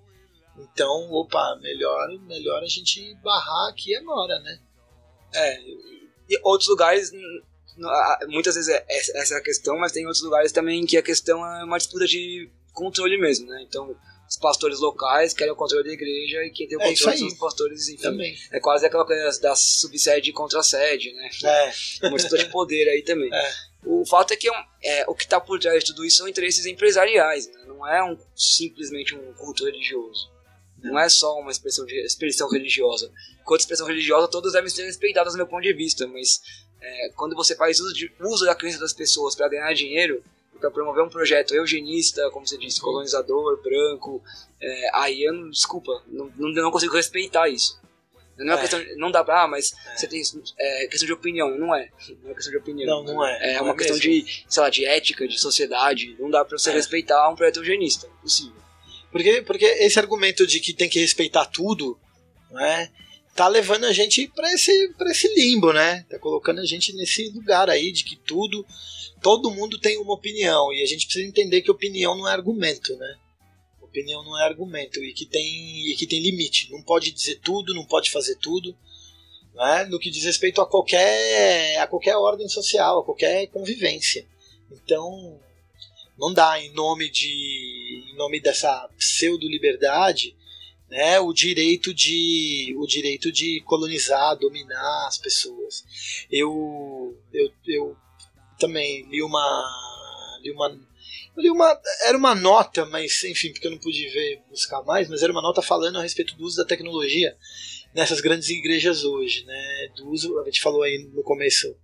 [0.59, 4.61] Então, opa, melhor, melhor a gente barrar aqui agora, né?
[5.35, 5.61] É,
[6.29, 7.11] e outros lugares
[8.29, 11.45] muitas vezes é essa é a questão, mas tem outros lugares também que a questão
[11.45, 13.63] é uma disputa de controle mesmo, né?
[13.63, 13.97] Então,
[14.33, 17.19] os pastores locais querem o controle da igreja e quem tem o é controle é
[17.19, 18.03] são os pastores, enfim.
[18.03, 18.35] Também.
[18.51, 21.29] É quase aquela coisa da subsede contra sede, né?
[21.45, 22.07] É.
[22.07, 23.29] Uma disputa de poder aí também.
[23.31, 23.53] É.
[23.85, 24.53] O fato é que é,
[24.85, 27.65] é o que está por trás de tudo isso são interesses empresariais, né?
[27.67, 30.31] não é um, simplesmente um culto religioso.
[30.79, 33.13] Não é só uma expressão, de, expressão religiosa.
[33.45, 36.41] Quanto expressão religiosa, todas devem ser respeitadas do meu ponto de vista, mas
[36.81, 40.25] é, quando você faz uso, de, uso da crença das pessoas para ganhar dinheiro,
[40.63, 44.23] para promover um projeto eugenista, como você disse, colonizador, branco,
[44.61, 47.83] é, aí eu não, desculpa, não, não, não consigo respeitar isso.
[48.39, 48.61] Não é, é.
[48.61, 49.97] questão, não dá pra, ah, mas é.
[49.97, 50.23] você tem
[50.59, 51.91] é, questão de opinião, não é.
[52.23, 53.05] Não é questão de opinião.
[53.05, 53.53] Não, não é.
[53.53, 54.11] É não uma é questão mesmo.
[54.11, 56.17] de, sei lá, de ética, de sociedade.
[56.19, 56.75] Não dá pra você é.
[56.75, 58.07] respeitar um projeto eugenista.
[58.19, 58.63] Impossível.
[59.11, 61.99] Porque, porque esse argumento de que tem que respeitar tudo,
[62.51, 62.91] né,
[63.35, 66.05] tá levando a gente para esse, esse limbo, né?
[66.09, 68.65] Tá colocando a gente nesse lugar aí de que tudo
[69.23, 72.95] todo mundo tem uma opinião e a gente precisa entender que opinião não é argumento,
[72.97, 73.17] né?
[73.81, 76.71] Opinião não é argumento e que tem e que tem limite.
[76.73, 78.77] Não pode dizer tudo, não pode fazer tudo,
[79.55, 79.85] né?
[79.85, 84.27] No que diz respeito a qualquer a qualquer ordem social, a qualquer convivência.
[84.71, 85.41] Então
[86.19, 90.37] não dá em nome de em nome dessa pseudo liberdade
[90.93, 95.83] né, o direito de o direito de colonizar, dominar as pessoas.
[96.31, 97.97] Eu eu, eu
[98.59, 100.69] também li uma li uma
[101.39, 105.23] li uma era uma nota, mas enfim, porque eu não pude ver buscar mais, mas
[105.23, 107.35] era uma nota falando a respeito do uso da tecnologia
[107.95, 109.89] nessas grandes igrejas hoje, né?
[109.97, 111.75] Do uso, a gente falou aí no começo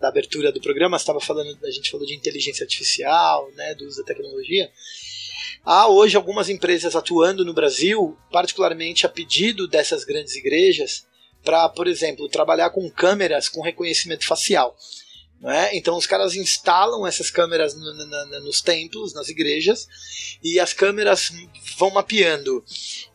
[0.00, 3.98] da abertura do programa, estava falando, a gente falou de inteligência artificial, né, do uso
[3.98, 4.70] da tecnologia.
[5.64, 11.06] Há hoje algumas empresas atuando no Brasil, particularmente a pedido dessas grandes igrejas,
[11.42, 14.76] para, por exemplo, trabalhar com câmeras com reconhecimento facial.
[15.42, 15.76] É?
[15.76, 19.86] Então os caras instalam essas câmeras no, no, nos templos, nas igrejas,
[20.42, 21.32] e as câmeras
[21.78, 22.64] vão mapeando,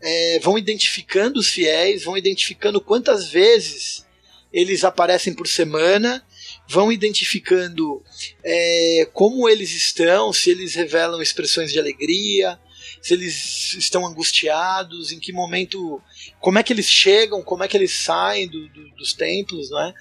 [0.02, 4.06] é, vão identificando os fiéis, vão identificando quantas vezes
[4.54, 6.24] eles aparecem por semana,
[6.70, 8.04] vão identificando
[8.44, 12.60] é, como eles estão, se eles revelam expressões de alegria,
[13.02, 16.00] se eles estão angustiados, em que momento,
[16.40, 19.82] como é que eles chegam, como é que eles saem do, do, dos templos, não
[19.82, 19.94] é?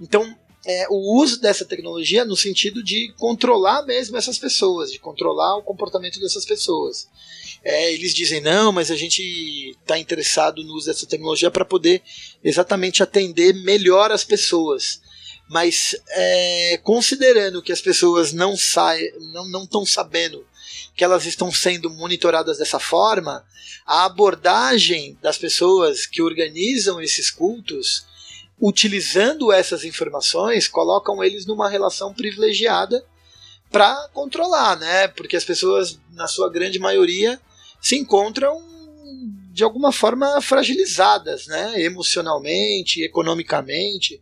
[0.00, 5.58] Então, é, o uso dessa tecnologia no sentido de controlar mesmo essas pessoas, de controlar
[5.58, 7.08] o comportamento dessas pessoas.
[7.62, 9.20] É, eles dizem não, mas a gente
[9.80, 12.02] está interessado no uso dessa tecnologia para poder
[12.42, 15.04] exatamente atender melhor as pessoas.
[15.48, 19.12] Mas é, considerando que as pessoas não saem,
[19.50, 20.44] não estão sabendo
[20.94, 23.44] que elas estão sendo monitoradas dessa forma,
[23.86, 28.04] a abordagem das pessoas que organizam esses cultos,
[28.60, 33.04] utilizando essas informações, colocam eles numa relação privilegiada
[33.70, 35.08] para controlar, né?
[35.08, 37.38] Porque as pessoas, na sua grande maioria,
[37.80, 38.60] se encontram
[39.56, 44.20] de alguma forma fragilizadas, né, emocionalmente, economicamente.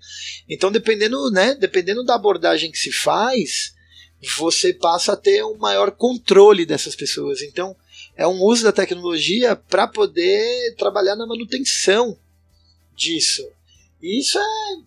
[0.49, 3.75] Então, dependendo, né, dependendo da abordagem que se faz,
[4.37, 7.43] você passa a ter um maior controle dessas pessoas.
[7.43, 7.75] Então,
[8.17, 12.17] é um uso da tecnologia para poder trabalhar na manutenção
[12.95, 13.45] disso.
[14.05, 14.43] E isso é,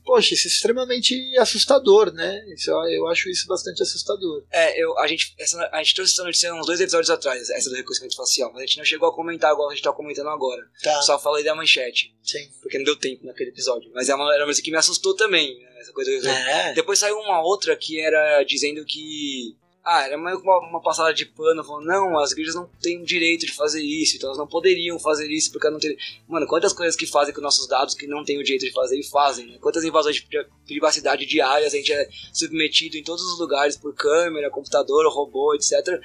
[0.06, 2.40] poxa, isso é extremamente assustador, né?
[2.54, 4.44] Isso, eu acho isso bastante assustador.
[4.52, 7.68] É, eu, a, gente, essa, a gente trouxe essa notícia uns dois episódios atrás, essa
[7.68, 10.30] do reconhecimento facial, mas a gente não chegou a comentar igual a gente tá comentando
[10.30, 10.62] agora.
[10.84, 11.02] Tá.
[11.02, 12.14] Só falei da manchete.
[12.22, 12.48] Sim.
[12.62, 13.90] Porque não deu tempo naquele episódio.
[13.92, 15.58] Mas é uma, era uma coisa que me assustou também.
[15.58, 15.80] Né?
[15.80, 16.12] Essa coisa.
[16.30, 16.74] É.
[16.74, 19.58] Depois saiu uma outra que era dizendo que
[19.89, 23.06] ah, era meio uma, uma passada de pano, falando, não, as igrejas não têm o
[23.06, 25.97] direito de fazer isso, então elas não poderiam fazer isso porque não teriam.
[26.28, 29.00] Mano, quantas coisas que fazem com nossos dados que não têm o direito de fazer
[29.00, 29.58] e fazem, né?
[29.62, 30.28] Quantas invasões de
[30.65, 36.02] privacidade diárias a gente é submetido em todos os lugares por câmera, computador, robô, etc.,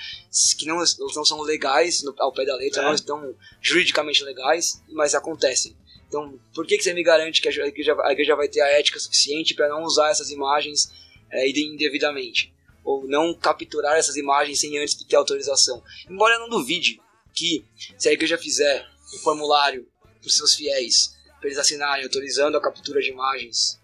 [0.56, 2.84] que não, não são legais no, ao pé da letra, é.
[2.84, 5.76] não estão juridicamente legais, mas acontecem.
[6.06, 8.68] Então, por que, que você me garante que a igreja, a igreja vai ter a
[8.68, 10.88] ética suficiente para não usar essas imagens
[11.32, 12.52] é, indevidamente?
[12.84, 15.82] Ou não capturar essas imagens sem antes ter autorização.
[16.08, 17.00] Embora eu não duvide
[17.32, 17.64] que,
[17.98, 19.86] se a igreja fizer um formulário
[20.20, 23.80] para os seus fiéis, para eles assinarem autorizando a captura de imagens,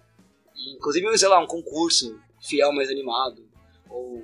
[0.74, 3.48] inclusive, sei lá, um concurso, fiel mais animado,
[3.88, 4.22] ou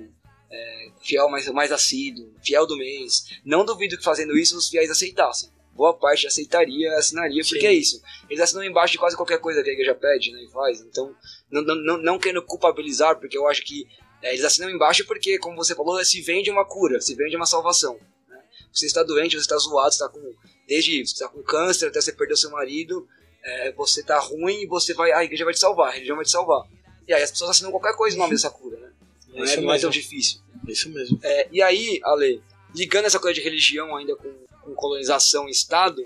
[0.49, 4.89] é, fiel mais, mais assíduo, fiel do mês, não duvido que fazendo isso os fiéis
[4.89, 5.49] aceitassem.
[5.73, 7.67] Boa parte aceitaria, assinaria, porque Sim.
[7.67, 8.01] é isso.
[8.29, 10.79] Eles assinam embaixo de quase qualquer coisa que a igreja pede né, e faz.
[10.79, 11.13] Então,
[11.51, 13.85] não, não, não querendo culpabilizar, porque eu acho que
[14.25, 17.45] é, eles assinam embaixo porque, como você falou, se vende uma cura, se vende uma
[17.45, 17.99] salvação.
[18.27, 18.41] Né?
[18.73, 20.33] Você está doente, você está zoado, você está com.
[20.67, 23.07] Desde você está com câncer até você perder seu marido,
[23.43, 25.11] é, você está ruim e você vai.
[25.11, 26.67] A igreja vai te salvar, a religião vai te salvar.
[27.07, 28.91] E aí as pessoas assinam qualquer coisa em nome dessa cura, né?
[29.27, 30.41] Não, é, não é, tão difícil.
[30.67, 31.19] Isso mesmo.
[31.21, 32.41] É, e aí, Ale,
[32.73, 34.33] ligando essa coisa de religião ainda com,
[34.63, 36.03] com colonização e Estado,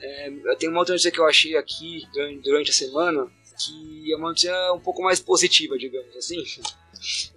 [0.00, 4.16] é, tem uma outra notícia que eu achei aqui durante, durante a semana, que é
[4.16, 6.42] uma notícia um pouco mais positiva, digamos assim.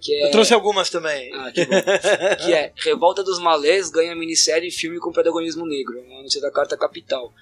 [0.00, 0.26] Que é...
[0.26, 1.32] Eu trouxe algumas também.
[1.34, 1.76] Ah, que bom.
[2.44, 5.98] que é Revolta dos Malês ganha minissérie e filme com protagonismo negro.
[5.98, 7.32] É uma notícia da Carta Capital.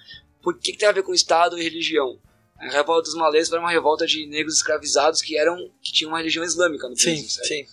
[0.41, 2.19] Por que, que tem a ver com Estado e religião?
[2.57, 6.17] A Revolta dos Malês foi uma revolta de negros escravizados que eram que tinham uma
[6.17, 7.17] religião islâmica no Brasil.
[7.17, 7.65] Sim, sim.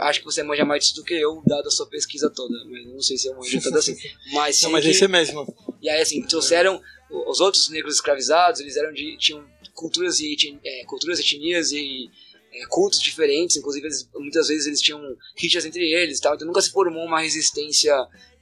[0.00, 2.54] Acho que você manja mais disso do que eu, dado a sua pesquisa toda.
[2.66, 3.96] Mas não sei se eu manjo toda assim.
[4.32, 4.90] Mas, não, mas que...
[4.90, 5.52] esse é mesmo.
[5.82, 9.16] E aí, assim, trouxeram os outros negros escravizados, eles eram de.
[9.18, 12.08] tinham culturas e, é, culturas, etnias e
[12.52, 15.00] é, cultos diferentes, inclusive eles, muitas vezes eles tinham
[15.36, 17.94] rixas entre eles tal, então nunca se formou uma resistência,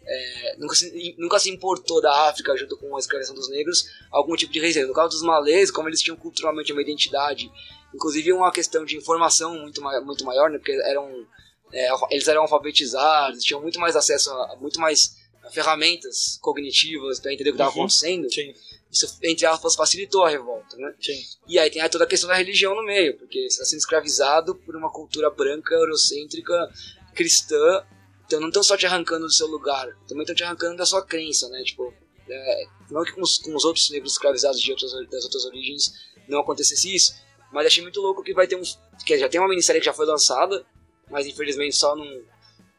[0.05, 4.35] é, nunca, se, nunca se importou da África junto com a escravização dos negros algum
[4.35, 4.89] tipo de resistência.
[4.89, 7.51] No caso dos malês, como eles tinham culturalmente uma identidade,
[7.95, 11.27] inclusive uma questão de informação muito, muito maior, né, porque eram,
[11.73, 15.19] é, eles eram alfabetizados, tinham muito mais acesso a, muito mais
[15.53, 17.85] ferramentas cognitivas para entender o que estava uhum.
[17.85, 18.33] acontecendo.
[18.33, 18.53] Sim
[18.91, 20.93] isso, entre aspas, facilitou a revolta, né?
[21.01, 21.23] Sim.
[21.47, 24.55] E aí tem toda a questão da religião no meio, porque você está sendo escravizado
[24.55, 26.69] por uma cultura branca, eurocêntrica,
[27.15, 27.85] cristã,
[28.27, 31.05] então não estão só te arrancando do seu lugar, também estão te arrancando da sua
[31.05, 31.63] crença, né?
[31.63, 31.93] Tipo,
[32.29, 35.93] É, não que com os, com os, outros negros escravizados de outras, das outras origens
[36.29, 37.13] não acontecesse isso,
[37.53, 38.63] mas achei muito louco que vai ter um.
[39.05, 40.65] que já tem uma minissérie que já foi lançada,
[41.11, 42.25] mas infelizmente só num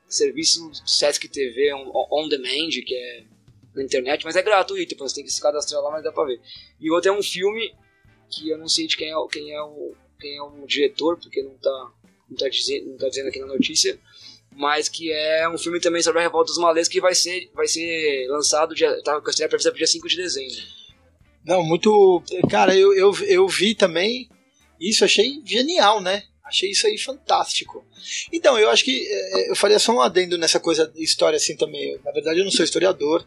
[0.07, 3.23] serviço Sesc TV on, on demand, que é
[3.75, 6.41] na internet, mas é gratuito, você tem que se cadastrar lá, mas dá pra ver.
[6.79, 7.73] E o outro é um filme
[8.29, 11.41] que eu não sei de quem é, quem é, o, quem é o diretor, porque
[11.41, 11.91] não tá,
[12.29, 13.99] não, tá dizendo, não tá dizendo aqui na notícia,
[14.51, 17.67] mas que é um filme também sobre a revolta dos malês que vai ser, vai
[17.67, 20.81] ser lançado, dia, tá com a prevista pro dia 5 de dezembro.
[21.45, 22.23] Não, muito.
[22.49, 24.29] Cara, eu, eu, eu vi também
[24.79, 26.23] isso, achei genial, né?
[26.43, 27.85] Achei isso aí fantástico.
[28.31, 31.97] Então, eu acho que é, eu faria só um adendo nessa coisa história assim também.
[32.03, 33.25] Na verdade, eu não sou historiador,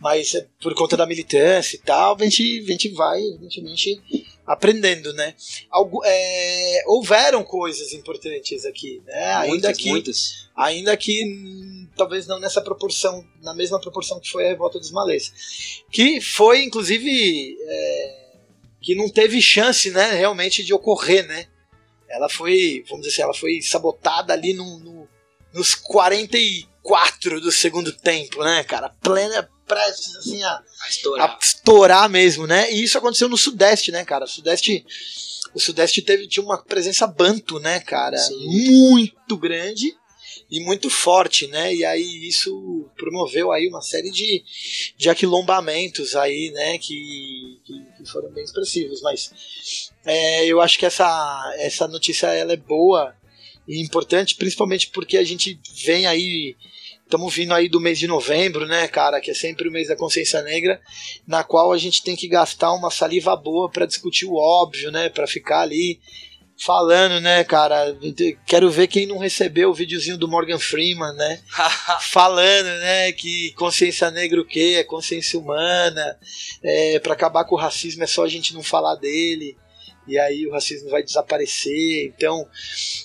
[0.00, 4.00] mas é por conta da militância e tal, a gente, a gente vai, evidentemente,
[4.46, 5.34] aprendendo, né?
[5.70, 9.34] Algo, é, houveram coisas importantes aqui, né?
[9.34, 10.48] Ainda muitas, que, muitas.
[10.56, 14.90] Ainda que hum, talvez não nessa proporção, na mesma proporção que foi a revolta dos
[14.90, 15.82] malês.
[15.90, 18.20] Que foi, inclusive, é,
[18.80, 21.46] que não teve chance, né, realmente de ocorrer, né?
[22.08, 25.08] Ela foi, vamos dizer assim, ela foi sabotada ali no, no,
[25.52, 28.88] nos 44 do segundo tempo, né, cara?
[28.88, 31.30] Plena, prestes assim a, a, estourar.
[31.30, 32.72] a estourar mesmo, né?
[32.72, 34.24] E isso aconteceu no Sudeste, né, cara?
[34.24, 34.84] O Sudeste,
[35.54, 38.18] o Sudeste teve, tinha uma presença banto, né, cara?
[38.18, 38.46] Sim.
[38.46, 39.94] Muito grande
[40.50, 41.72] e muito forte, né?
[41.72, 44.42] E aí isso promoveu aí uma série de,
[44.96, 46.76] de aquilombamentos aí, né?
[46.78, 49.00] Que, que, que foram bem expressivos.
[49.02, 49.30] Mas
[50.04, 53.14] é, eu acho que essa, essa notícia ela é boa
[53.68, 56.56] e importante, principalmente porque a gente vem aí
[57.10, 59.96] estamos vindo aí do mês de novembro, né, cara, que é sempre o mês da
[59.96, 60.80] consciência negra,
[61.26, 65.08] na qual a gente tem que gastar uma saliva boa para discutir o óbvio, né,
[65.08, 66.00] para ficar ali
[66.64, 67.96] falando, né, cara?
[68.46, 71.40] Quero ver quem não recebeu o videozinho do Morgan Freeman, né?
[72.00, 74.76] falando, né, que consciência negra o quê?
[74.78, 76.16] É consciência humana.
[76.62, 79.56] É, para acabar com o racismo é só a gente não falar dele.
[80.06, 82.06] E aí o racismo vai desaparecer.
[82.06, 82.48] Então,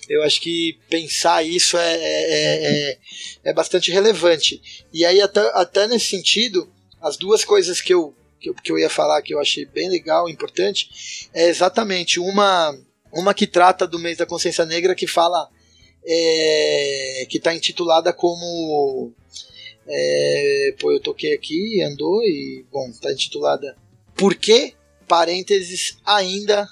[0.10, 2.98] eu acho que pensar isso é, é, é,
[3.46, 4.62] é bastante relevante.
[4.94, 8.80] E aí, até, até nesse sentido, as duas coisas que eu, que eu, que eu
[8.80, 12.76] ia falar que eu achei bem legal, importante, é exatamente uma
[13.16, 15.50] uma que trata do mês da consciência negra que fala
[16.06, 19.14] é, que está intitulada como
[19.88, 23.78] é, pô eu toquei aqui andou e bom está intitulada
[24.16, 24.74] por que
[25.08, 26.68] parênteses ainda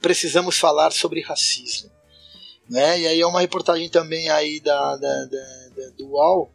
[0.00, 1.90] precisamos falar sobre racismo
[2.68, 6.52] né e aí é uma reportagem também aí da, da, da, da do UOL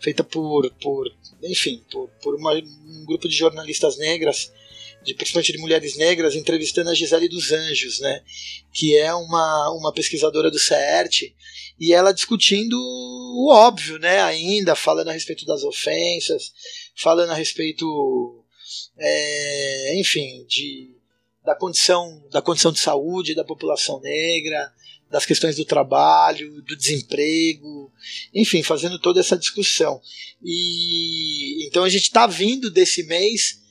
[0.00, 1.06] feita por por
[1.42, 4.50] enfim por, por uma, um grupo de jornalistas negras
[5.06, 8.22] de, principalmente de mulheres negras, entrevistando a Gisele dos Anjos, né?
[8.72, 11.32] Que é uma, uma pesquisadora do CERT,
[11.78, 14.20] e ela discutindo o óbvio, né?
[14.22, 16.52] Ainda, falando a respeito das ofensas,
[16.96, 18.44] falando a respeito,
[18.98, 20.95] é, enfim, de,
[21.46, 24.70] da condição, da condição de saúde da população negra,
[25.08, 27.92] das questões do trabalho, do desemprego,
[28.34, 30.00] enfim, fazendo toda essa discussão.
[30.42, 33.64] E então a gente está vindo desse mês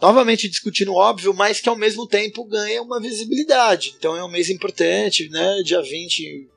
[0.00, 3.94] novamente discutindo óbvio, mas que ao mesmo tempo ganha uma visibilidade.
[3.98, 5.60] Então é um mês importante, né?
[5.64, 6.48] Dia 20,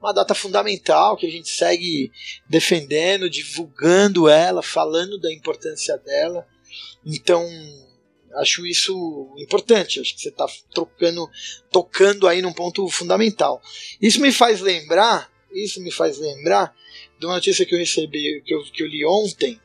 [0.00, 2.10] uma data fundamental que a gente segue
[2.48, 6.46] defendendo, divulgando ela, falando da importância dela.
[7.04, 7.46] Então,
[8.36, 10.00] acho isso importante.
[10.00, 11.28] Acho que você está trocando,
[11.70, 13.62] tocando aí num ponto fundamental.
[14.00, 16.74] Isso me faz lembrar, isso me faz lembrar
[17.18, 19.60] de uma notícia que eu recebi, que eu, que eu li ontem,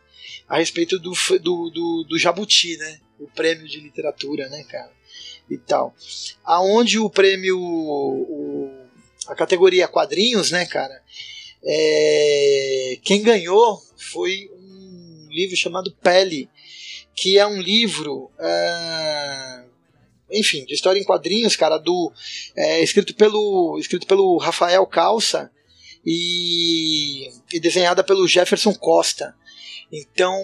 [0.47, 2.99] a respeito do, do, do, do Jabuti, né?
[3.23, 4.91] o prêmio de literatura, né, cara?
[5.49, 5.95] E tal.
[6.43, 8.71] Aonde o prêmio, o,
[9.28, 11.02] a categoria quadrinhos, né, cara?
[11.63, 16.49] É, quem ganhou foi um livro chamado Pele,
[17.15, 19.63] que é um livro, é,
[20.32, 22.11] enfim, de história em quadrinhos, cara, do
[22.55, 25.51] é, escrito pelo escrito pelo Rafael Calça
[26.05, 29.36] e, e desenhada pelo Jefferson Costa.
[29.91, 30.36] Então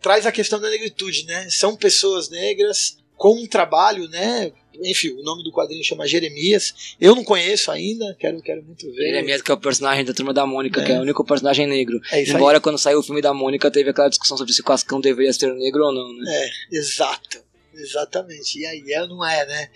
[0.00, 1.48] traz a questão da negritude, né?
[1.50, 4.52] São pessoas negras com um trabalho, né?
[4.84, 6.96] Enfim, o nome do quadrinho chama Jeremias.
[7.00, 9.06] Eu não conheço ainda, quero, quero muito ver.
[9.06, 10.84] Jeremias, que é o personagem da turma da Mônica, é.
[10.84, 12.00] que é o único personagem negro.
[12.10, 12.62] É Embora aí.
[12.62, 15.52] quando saiu o filme da Mônica teve aquela discussão sobre se o Cascão deveria ser
[15.54, 16.24] negro ou não, né?
[16.28, 17.48] É, exato.
[17.78, 18.58] Exatamente.
[18.58, 19.70] E aí é não é, né?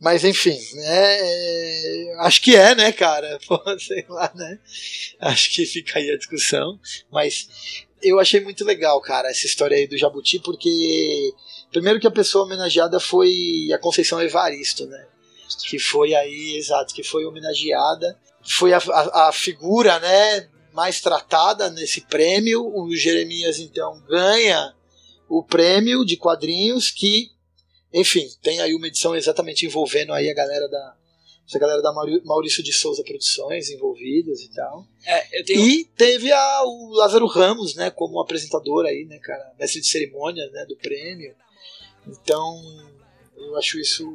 [0.00, 1.18] Mas enfim, né?
[1.20, 3.38] É, acho que é, né, cara?
[3.46, 4.58] Pô, sei lá, né?
[5.20, 6.78] Acho que fica aí a discussão.
[7.10, 7.48] Mas
[8.04, 11.32] eu achei muito legal, cara, essa história aí do Jabuti, porque
[11.72, 13.32] primeiro que a pessoa homenageada foi
[13.72, 15.06] a Conceição Evaristo, né?
[15.68, 18.18] Que foi aí, exato, que foi homenageada.
[18.46, 22.62] Foi a, a, a figura, né, mais tratada nesse prêmio.
[22.64, 24.74] O Jeremias, então, ganha
[25.28, 27.30] o prêmio de quadrinhos que,
[27.92, 30.96] enfim, tem aí uma edição exatamente envolvendo aí a galera da
[31.46, 34.86] essa galera da Maurício de Souza Produções envolvidas e tal.
[35.04, 35.60] É, tenho...
[35.60, 40.48] E teve a, o Lázaro Ramos, né, como apresentador aí, né, cara, mestre de cerimônia,
[40.50, 41.34] né, do prêmio.
[42.06, 42.62] Então,
[43.36, 44.06] eu acho isso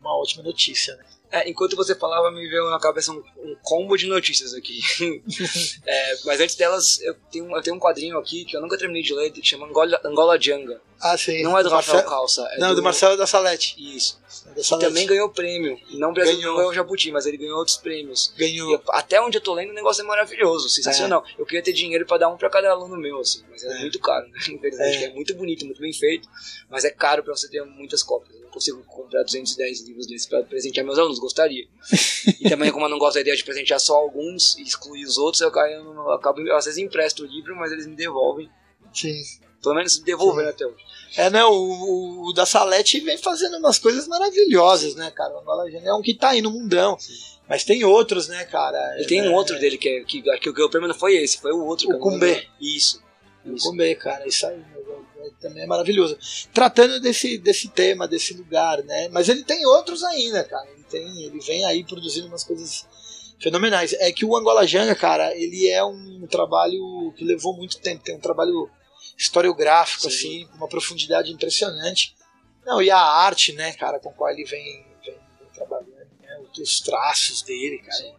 [0.00, 1.04] uma ótima notícia, né?
[1.30, 4.80] É, enquanto você falava, me veio na cabeça um, um combo de notícias aqui.
[5.86, 9.02] é, mas antes delas, eu tenho, eu tenho um quadrinho aqui que eu nunca terminei
[9.02, 10.80] de ler, que chama Angola, Angola Janga.
[11.00, 11.42] Ah, sim.
[11.42, 12.42] Não é do Rafael Calça.
[12.52, 13.76] É não, do, do Marcelo da Salete.
[13.78, 14.18] Isso.
[14.56, 15.78] É também ganhou prêmio.
[15.92, 16.56] Não Brasil ganhou.
[16.56, 18.32] ganhou o Jabuti, mas ele ganhou outros prêmios.
[18.36, 18.74] Ganhou.
[18.74, 21.24] E até onde eu tô lendo, o negócio é maravilhoso, sensacional.
[21.28, 21.40] É.
[21.40, 23.80] Eu queria ter dinheiro pra dar um pra cada aluno meu, assim, mas é, é.
[23.80, 24.38] muito caro, né?
[24.50, 25.04] Infelizmente, é.
[25.04, 25.12] é.
[25.12, 26.28] muito bonito, muito bem feito,
[26.68, 28.34] mas é caro pra você ter muitas cópias.
[28.34, 31.66] Eu não consigo comprar 210 livros desses pra presentear meus alunos, gostaria.
[32.40, 35.16] e também, como eu não gosto da ideia de presentear só alguns e excluir os
[35.16, 38.50] outros, eu, eu acabo, eu, às vezes empresto o livro, mas eles me devolvem.
[38.92, 39.14] Sim.
[39.62, 40.84] Pelo menos devolver até hoje.
[41.16, 41.44] É, né?
[41.44, 45.34] O, o, da Salete vem fazendo umas coisas maravilhosas, né, cara?
[45.34, 46.98] O é um que tá aí no mundão.
[46.98, 47.14] Sim.
[47.48, 49.00] Mas tem outros, né, cara?
[49.00, 51.16] E tem um é, outro dele que, é, que, que, que o prêmio não foi
[51.16, 51.90] esse, foi o outro.
[51.90, 52.46] O Kumbê.
[52.60, 53.02] Isso.
[53.44, 54.62] O Kumbê, cara, isso aí
[55.40, 56.18] também é maravilhoso.
[56.52, 59.08] Tratando desse, desse tema, desse lugar, né?
[59.08, 60.68] Mas ele tem outros ainda, cara.
[60.70, 62.86] Ele, tem, ele vem aí produzindo umas coisas
[63.40, 63.92] fenomenais.
[63.94, 68.02] É que o Angola Janga, cara, ele é um trabalho que levou muito tempo.
[68.02, 68.68] Tem um trabalho
[69.16, 70.08] historiográfico, Sim.
[70.08, 72.14] assim, com uma profundidade impressionante.
[72.66, 76.80] Não, e a arte, né, cara, com qual ele vem, vem, vem trabalhando, né, os
[76.80, 77.96] traços dele, cara.
[77.96, 78.18] Sim.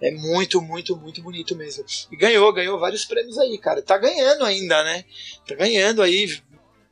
[0.00, 1.84] É muito, muito, muito bonito mesmo.
[2.12, 3.80] E ganhou, ganhou vários prêmios aí, cara.
[3.80, 5.04] Tá ganhando ainda, né?
[5.46, 6.38] Tá ganhando aí.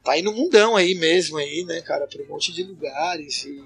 [0.05, 3.45] Tá aí no mundão aí mesmo, aí, né, cara, pra um monte de lugares.
[3.45, 3.65] E,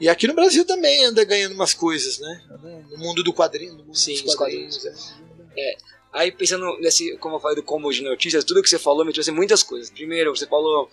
[0.00, 2.42] e aqui no Brasil também anda ganhando umas coisas, né?
[2.90, 4.76] No mundo do quadrinho, no mundo Sim, dos quadrinhos.
[4.76, 5.14] quadrinhos.
[5.56, 5.74] É.
[5.74, 5.76] é.
[6.12, 9.12] Aí pensando nesse, como eu falei do combo de notícias, tudo que você falou me
[9.12, 9.88] trouxe muitas coisas.
[9.88, 10.90] Primeiro, você falou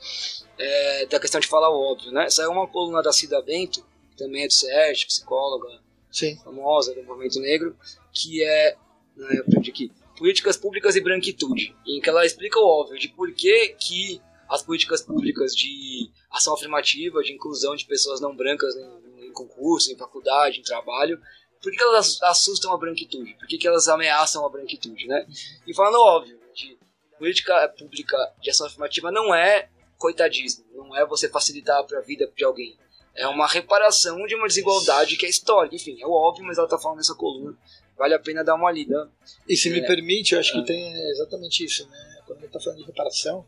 [0.58, 2.30] é, da questão de falar o óbvio, né?
[2.30, 3.84] Saiu uma coluna da Cida Bento,
[4.16, 5.80] também é do CERT, psicóloga
[6.12, 6.38] Sim.
[6.44, 7.76] famosa do movimento negro,
[8.14, 8.76] que é,
[9.16, 13.10] né, eu aprendi aqui, Políticas Públicas e Branquitude, em que ela explica o óbvio de
[13.10, 18.76] por que, que as políticas públicas de ação afirmativa, de inclusão de pessoas não brancas
[18.76, 21.20] em, em concurso, em faculdade, em trabalho,
[21.62, 23.34] por que, que elas assustam a branquitude?
[23.34, 25.26] Por que, que elas ameaçam a branquitude, né?
[25.66, 26.78] E falando óbvio, de
[27.18, 29.68] política pública de ação afirmativa não é
[29.98, 32.78] coitadismo, não é você facilitar para a vida de alguém.
[33.16, 35.76] É uma reparação de uma desigualdade que é histórica.
[35.76, 37.58] Enfim, é óbvio, mas ela está falando nessa coluna.
[37.98, 39.10] Vale a pena dar uma lida.
[39.48, 40.60] E se é, me permite, eu acho é.
[40.60, 42.22] que tem exatamente isso, né?
[42.28, 43.48] Quando a gente está falando de reparação,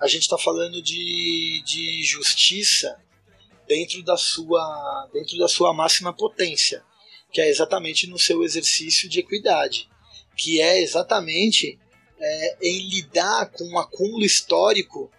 [0.00, 2.96] a gente está falando de, de justiça
[3.66, 6.84] dentro da sua dentro da sua máxima potência
[7.36, 9.90] que é exatamente no seu exercício de equidade,
[10.34, 11.78] que é exatamente
[12.18, 15.10] é, em lidar com um acúmulo histórico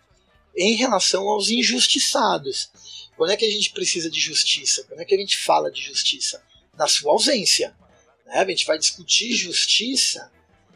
[0.56, 2.72] em relação aos injustiçados.
[3.16, 4.84] Quando é que a gente precisa de justiça?
[4.86, 6.44] Quando é que a gente fala de justiça?
[6.76, 7.78] Na sua ausência.
[8.26, 8.40] Né?
[8.40, 10.32] A gente vai discutir justiça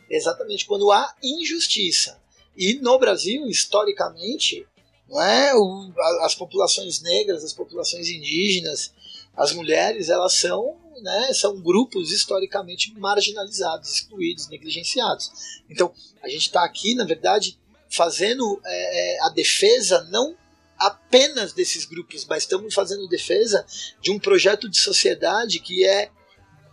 [0.10, 2.21] exatamente quando há injustiça.
[2.56, 4.66] E no Brasil, historicamente,
[5.10, 5.56] não é?
[5.56, 5.92] O,
[6.22, 8.94] as populações negras, as populações indígenas,
[9.36, 15.32] as mulheres, elas são né, são grupos historicamente marginalizados, excluídos, negligenciados.
[15.70, 15.92] Então,
[16.22, 17.58] a gente está aqui, na verdade,
[17.90, 20.36] fazendo é, é, a defesa não
[20.78, 23.66] apenas desses grupos, mas estamos fazendo defesa
[24.02, 26.10] de um projeto de sociedade que é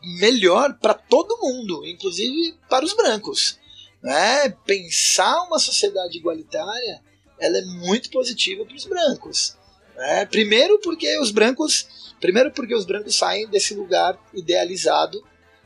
[0.03, 3.59] melhor para todo mundo, inclusive para os brancos.
[4.03, 4.51] Né?
[4.65, 7.03] Pensar uma sociedade igualitária
[7.41, 9.57] ela é muito positiva para os brancos.
[9.97, 10.27] Né?
[10.27, 11.87] Primeiro porque os brancos
[12.21, 15.23] Primeiro porque os brancos saem desse lugar idealizado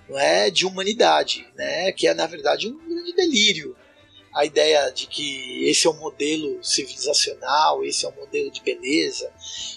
[0.09, 3.77] não é, de humanidade, né, que é na verdade um grande delírio.
[4.35, 9.31] A ideia de que esse é o modelo civilizacional, esse é o modelo de beleza,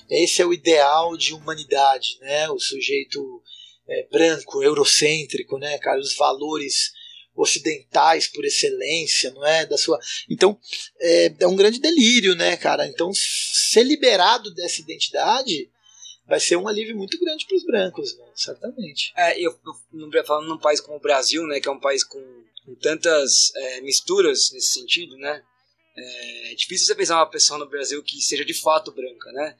[0.10, 3.41] esse é o ideal de humanidade, né, o sujeito
[3.88, 6.93] é, branco, eurocêntrico, né, cara, os valores
[7.36, 9.65] ocidentais por excelência, não é?
[9.65, 9.99] Da sua.
[10.29, 10.57] Então
[10.99, 12.88] é, é um grande delírio, né, cara?
[12.88, 15.69] Então ser liberado dessa identidade
[16.27, 18.25] vai ser um alívio muito grande para os brancos, né?
[18.36, 19.13] certamente.
[19.15, 19.57] É, eu,
[19.93, 22.19] eu falando num país como o Brasil, né, que é um país com,
[22.65, 25.43] com tantas é, misturas nesse sentido, né?
[25.97, 29.55] É, é difícil você pensar uma pessoa no Brasil que seja de fato branca, né?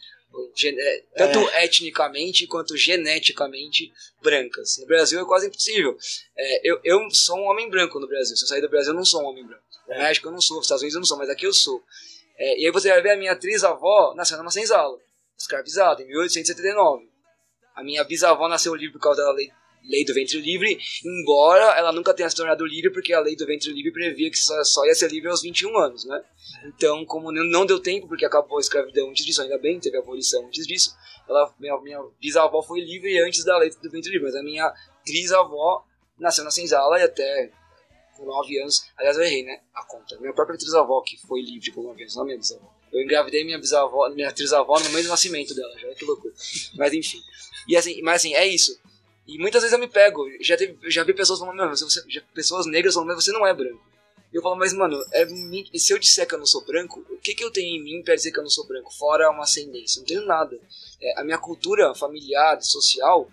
[0.64, 1.66] É, tanto é.
[1.66, 4.78] etnicamente quanto geneticamente brancas.
[4.80, 5.98] No Brasil é quase impossível.
[6.38, 8.36] É, eu, eu sou um homem branco no Brasil.
[8.36, 9.64] Se eu sair do Brasil, eu não sou um homem branco.
[9.88, 9.98] No é.
[10.00, 11.84] México eu não sou, nos Estados Unidos eu não sou, mas aqui eu sou.
[12.38, 14.98] É, e aí você vai ver a minha atriz-avó nascendo numa senzala
[15.38, 17.10] escravizado, em 1879.
[17.76, 19.52] A minha bisavó nasceu livre por causa da lei
[19.88, 23.46] lei do ventre livre, embora ela nunca tenha se tornado livre, porque a lei do
[23.46, 26.24] ventre livre previa que só, só ia ser livre aos 21 anos, né?
[26.66, 30.46] Então, como não deu tempo, porque acabou a escravidão antes disso, ainda bem, teve abolição
[30.46, 30.96] antes disso,
[31.28, 34.74] ela, minha, minha bisavó foi livre antes da lei do ventre livre, mas a minha
[35.06, 35.86] trisavó
[36.18, 37.52] nasceu na senzala e até
[38.16, 41.72] com 9 anos, aliás eu errei, né, a conta, minha própria trisavó que foi livre
[41.72, 42.74] com 9 anos, não minha bisavó.
[42.94, 46.34] Eu engravidei minha bisavó, minha trisavó no meio do nascimento dela, já que loucura.
[46.76, 47.20] Mas enfim.
[47.68, 48.80] E assim, mas assim, é isso.
[49.28, 52.22] E muitas vezes eu me pego, já, teve, já vi pessoas falando, mano, você, já,
[52.34, 53.82] pessoas negras falando, mas você não é branco.
[54.32, 55.26] E eu falo, mas mano, é,
[55.78, 58.04] se eu disser que eu não sou branco, o que, que eu tenho em mim
[58.04, 58.94] pra dizer que eu não sou branco?
[58.94, 60.60] Fora uma ascendência, não tenho nada.
[61.02, 63.30] É, a minha cultura familiar, social,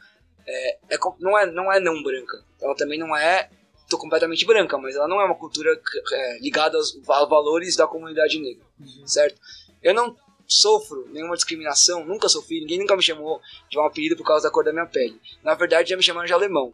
[0.47, 2.43] é, é, não, é, não é não branca.
[2.61, 3.51] Ela também não é
[3.89, 5.79] tô completamente branca, mas ela não é uma cultura
[6.13, 9.07] é, ligada aos valores da comunidade negra, uhum.
[9.07, 9.39] certo?
[9.83, 10.17] Eu não
[10.47, 13.41] sofro nenhuma discriminação, nunca sofri, ninguém nunca me chamou
[13.71, 15.21] de um apelido por causa da cor da minha pele.
[15.43, 16.73] Na verdade, já me chamaram de alemão.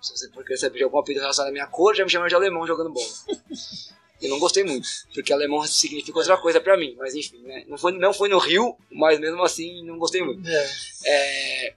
[0.00, 2.34] Se você querer saber de algum apelido relacionado à minha cor, já me chamaram de
[2.34, 3.06] alemão jogando bola.
[4.22, 7.64] Eu não gostei muito, porque alemão significa outra coisa pra mim, mas enfim, né?
[7.66, 10.48] Não foi, não foi no Rio, mas mesmo assim não gostei muito.
[10.48, 10.70] É.
[11.04, 11.74] É,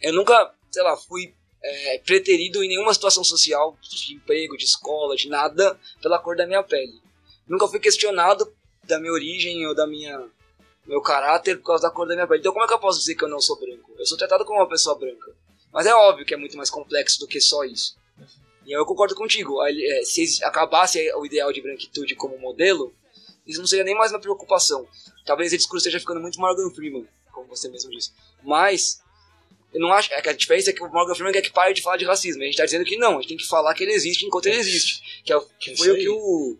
[0.00, 5.16] eu nunca, sei lá, fui é, preterido em nenhuma situação social, de emprego, de escola,
[5.16, 7.02] de nada, pela cor da minha pele.
[7.46, 8.50] Nunca fui questionado
[8.84, 10.26] da minha origem ou da minha
[10.86, 12.40] meu caráter por causa da cor da minha pele.
[12.40, 13.92] Então como é que eu posso dizer que eu não sou branco?
[13.98, 15.32] Eu sou tratado como uma pessoa branca.
[15.72, 17.96] Mas é óbvio que é muito mais complexo do que só isso.
[18.66, 19.62] E eu concordo contigo.
[19.66, 22.94] É, se acabasse o ideal de branquitude como modelo,
[23.46, 24.86] isso não seria nem mais uma preocupação.
[25.24, 28.12] Talvez esse discurso esteja ficando muito Morgan Freeman, como você mesmo disse.
[28.42, 29.02] Mas
[29.72, 30.12] eu não acho.
[30.12, 32.04] É que a diferença é que o Morgan Freeman quer que pare de falar de
[32.04, 32.42] racismo.
[32.42, 34.46] A gente está dizendo que não, a gente tem que falar que ele existe enquanto
[34.46, 35.22] ele existe.
[35.24, 36.56] Que, é, que foi o que o.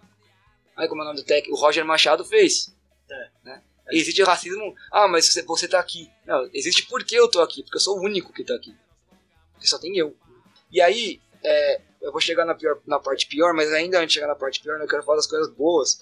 [0.77, 1.51] Ai, como é o nome do tech?
[1.51, 2.75] O Roger Machado fez.
[3.09, 3.29] É.
[3.45, 3.63] Né?
[3.91, 4.75] Existe racismo.
[4.91, 6.11] Ah, mas você, você tá aqui.
[6.27, 8.75] Não, existe porque eu tô aqui, porque eu sou o único que tá aqui.
[9.53, 10.17] Porque só tem eu.
[10.73, 14.15] E aí, é, eu vou chegar na, pior, na parte pior, mas ainda antes de
[14.15, 15.99] chegar na parte pior, eu quero falar das coisas boas.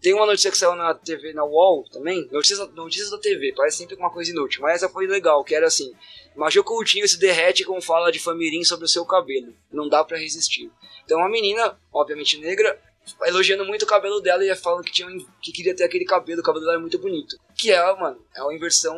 [0.00, 3.76] Tem uma notícia que saiu na TV, na UOL também, notícias, notícias da TV, parece
[3.76, 5.94] sempre uma coisa inútil, mas essa foi legal, que era assim,
[6.34, 10.18] Major Coutinho se derrete com fala de Famirim sobre o seu cabelo, não dá para
[10.18, 10.72] resistir.
[11.04, 12.80] Então uma menina, obviamente negra,
[13.24, 15.08] elogiando muito o cabelo dela e falando que, tinha,
[15.40, 17.38] que queria ter aquele cabelo, o cabelo dela é muito bonito.
[17.56, 18.96] Que é, mano, é uma inversão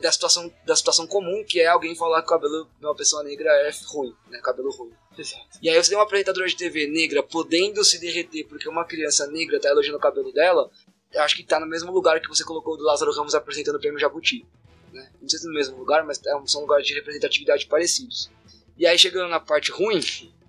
[0.00, 3.22] da situação, da situação comum, que é alguém falar que o cabelo de uma pessoa
[3.22, 4.38] negra é ruim, né?
[4.40, 4.92] Cabelo ruim.
[5.16, 5.58] Exato.
[5.60, 9.26] E aí você tem uma apresentadora de TV negra podendo se derreter porque uma criança
[9.26, 10.70] negra tá elogiando o cabelo dela,
[11.12, 13.80] eu acho que tá no mesmo lugar que você colocou do Lázaro Ramos apresentando o
[13.80, 14.46] prêmio Jabuti.
[14.92, 15.10] Né?
[15.20, 18.30] Não sei se é no mesmo lugar, mas é são lugares de representatividade parecidos.
[18.76, 20.00] E aí chegando na parte ruim,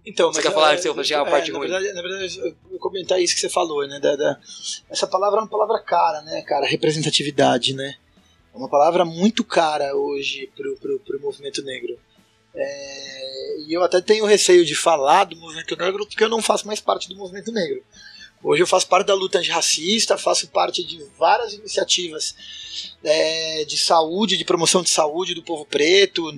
[0.06, 1.70] então, você quer falar que você é, a parte na ruim?
[1.70, 4.00] Verdade, na verdade, eu vou comentar isso que você falou, né?
[4.00, 4.39] Da, da,
[4.89, 6.66] essa palavra é uma palavra cara, né, cara?
[6.66, 7.95] Representatividade, né?
[8.54, 12.00] É uma palavra muito cara hoje pro, pro, pro movimento negro.
[12.56, 16.66] É, e eu até tenho receio de falar do movimento negro porque eu não faço
[16.66, 17.84] mais parte do movimento negro.
[18.41, 22.36] Hoje eu faço parte da luta antirracista, faço parte de várias iniciativas
[23.04, 26.32] é, de saúde, de promoção de saúde do povo preto,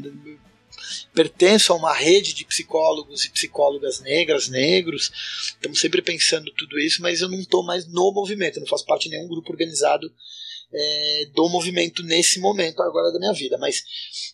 [1.14, 5.12] pertenço a uma rede de psicólogos e psicólogas negras, negros.
[5.54, 8.86] Estamos sempre pensando tudo isso, mas eu não estou mais no movimento, eu não faço
[8.86, 10.12] parte de nenhum grupo organizado
[10.74, 13.58] é, do movimento nesse momento agora da minha vida.
[13.58, 13.84] Mas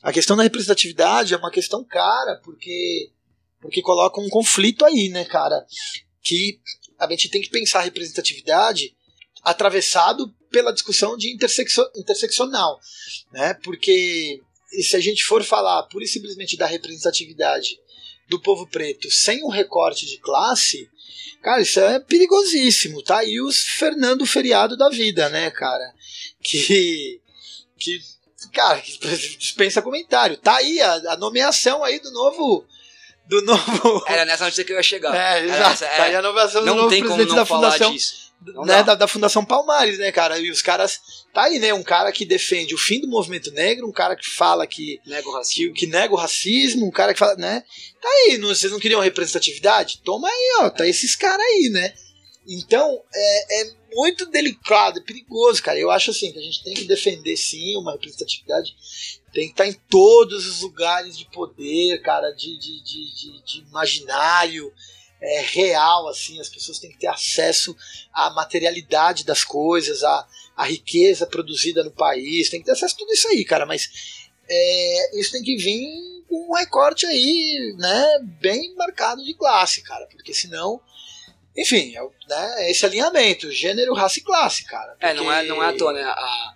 [0.01, 3.11] a questão da representatividade é uma questão cara, porque,
[3.59, 5.65] porque coloca um conflito aí, né, cara?
[6.21, 6.59] Que
[6.99, 8.95] a gente tem que pensar a representatividade
[9.43, 12.79] atravessado pela discussão de interseccio, interseccional,
[13.31, 13.53] né?
[13.55, 17.79] Porque se a gente for falar pura e simplesmente da representatividade
[18.29, 20.89] do povo preto sem um recorte de classe,
[21.41, 23.01] cara, isso é perigosíssimo.
[23.01, 25.93] Tá aí os Fernando Feriado da vida, né, cara?
[26.41, 27.21] Que.
[27.77, 27.99] que
[28.53, 28.81] cara,
[29.37, 30.37] dispensa comentário.
[30.37, 32.65] Tá aí a, a nomeação aí do novo
[33.25, 34.03] do novo.
[34.07, 35.15] Era nessa notícia que eu ia chegar.
[35.15, 35.73] É, exato.
[35.73, 37.91] Essa, é, tá aí a nomeação do novo presidente da Fundação.
[37.93, 38.26] Disso
[38.65, 40.39] né, da, da, Fundação Palmares, né, cara?
[40.39, 40.99] E os caras.
[41.33, 41.73] Tá aí, né?
[41.73, 44.99] Um cara que defende o fim do movimento negro, um cara que fala que.
[45.05, 45.73] Nega o racismo.
[45.73, 47.63] Que, que nega o racismo, um cara que fala, né?
[48.01, 50.01] Tá aí, não, vocês não queriam representatividade?
[50.03, 51.93] Toma aí, ó, tá esses caras aí, né?
[52.47, 55.77] Então, é, é muito delicado, é perigoso, cara.
[55.77, 58.73] Eu acho assim que a gente tem que defender sim uma representatividade.
[59.33, 63.59] Tem que estar em todos os lugares de poder, cara, de, de, de, de, de
[63.67, 64.71] imaginário
[65.21, 67.75] é, real, assim, as pessoas têm que ter acesso
[68.13, 72.97] à materialidade das coisas, à, à riqueza produzida no país, tem que ter acesso a
[72.97, 73.89] tudo isso aí, cara, mas
[74.49, 80.05] é, isso tem que vir com um recorte aí, né, bem marcado de classe, cara,
[80.07, 80.81] porque senão
[81.57, 84.91] enfim, é, né, esse alinhamento, gênero, raça e classe, cara.
[84.91, 85.05] Porque...
[85.07, 86.03] É, não é, não é à toa, né?
[86.03, 86.55] A,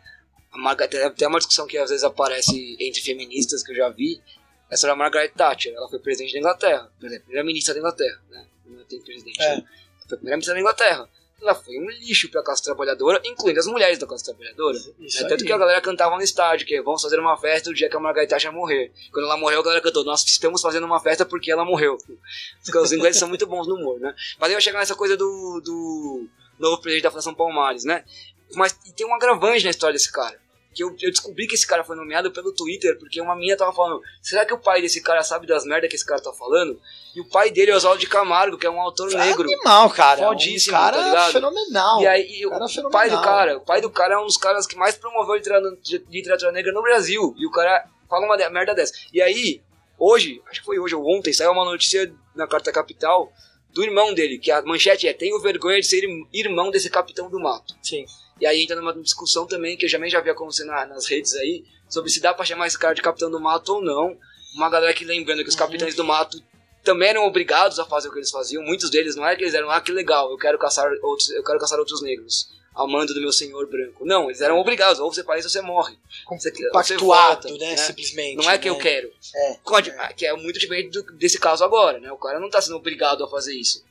[0.52, 4.22] a Marga, tem uma discussão que às vezes aparece entre feministas que eu já vi,
[4.70, 8.46] Essa era a Margaret Thatcher, ela foi presidente da Inglaterra, primeira-ministra da Inglaterra, né?
[8.92, 9.42] Tem presidente.
[9.42, 9.56] É.
[9.58, 9.64] né?
[10.08, 11.10] Foi primeira-ministra da Inglaterra.
[11.42, 14.78] Ela foi um lixo pra classe trabalhadora, incluindo as mulheres da classe trabalhadora.
[15.00, 15.48] Isso É, tanto aí.
[15.48, 18.00] que a galera cantava no estádio, que vamos fazer uma festa o dia que a
[18.00, 18.92] Margaret Thatcher morrer.
[19.12, 21.98] Quando ela morreu, a galera cantou, nós estamos fazendo uma festa porque ela morreu.
[22.64, 24.14] Porque os ingleses são muito bons no humor, né?
[24.40, 26.28] Mas aí vai chegar nessa coisa do, do
[26.60, 28.06] novo presidente da Fundação Palmares, né?
[28.54, 30.40] Mas tem um agravante na história desse cara.
[30.74, 33.74] Que eu, eu descobri que esse cara foi nomeado pelo Twitter, porque uma menina tava
[33.74, 36.80] falando, será que o pai desse cara sabe das merdas que esse cara tá falando?
[37.14, 39.44] E o pai dele é Oswaldo de Camargo, que é um autor negro.
[39.52, 40.28] Animal, cara.
[40.28, 41.32] Fodíssimo, um cara tá ligado?
[41.34, 42.02] fenomenal.
[42.02, 43.10] E aí, e o Cara pai fenomenal.
[43.10, 45.78] do cara, o pai do cara é um dos caras que mais promoveu literatura,
[46.10, 47.36] literatura negra no Brasil.
[47.38, 48.94] E o cara fala uma merda dessa.
[49.12, 49.62] E aí,
[50.00, 53.32] hoje, acho que foi hoje ou ontem, saiu uma notícia na Carta Capital
[53.74, 57.30] do irmão dele, que a manchete é: Tenho vergonha de ser ir- irmão desse capitão
[57.30, 57.76] do mato.
[57.82, 58.06] Sim.
[58.42, 61.34] E aí entra numa discussão também, que eu também já vi acontecer na- nas redes
[61.36, 64.18] aí, sobre se dá pra chamar esse cara de capitão do mato ou não.
[64.56, 65.60] Uma galera que lembrando que os Uhum.
[65.60, 66.42] capitães do mato
[66.84, 68.64] também eram obrigados a fazer o que eles faziam.
[68.64, 71.44] Muitos deles não é que eles eram, ah, que legal, eu quero caçar outros, eu
[71.44, 72.50] quero caçar outros negros.
[72.74, 74.06] Ao mando do meu senhor branco.
[74.06, 76.00] Não, eles eram obrigados, ou você faz ou você morre.
[76.30, 77.76] Você, você Pactuado, volta, né?
[77.76, 78.38] Simplesmente.
[78.38, 78.74] Não é que né?
[78.76, 79.12] eu quero.
[79.36, 79.58] É.
[79.64, 82.10] Pode- Que é muito diferente do- desse caso agora, né?
[82.14, 83.84] O cara não tá sendo obrigado a fazer isso.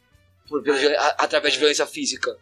[0.48, 0.96] Por, É.
[0.96, 2.34] a- através de violência física.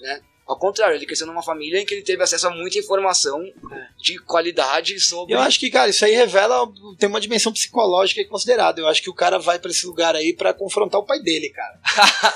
[0.00, 0.22] Né?
[0.50, 3.86] Ao contrário, ele cresceu numa família em que ele teve acesso a muita informação É.
[4.02, 5.32] de qualidade sobre.
[5.32, 6.66] Eu acho que, cara, isso aí revela.
[6.98, 8.80] Tem uma dimensão psicológica considerada.
[8.80, 11.50] Eu acho que o cara vai pra esse lugar aí pra confrontar o pai dele,
[11.50, 11.80] cara.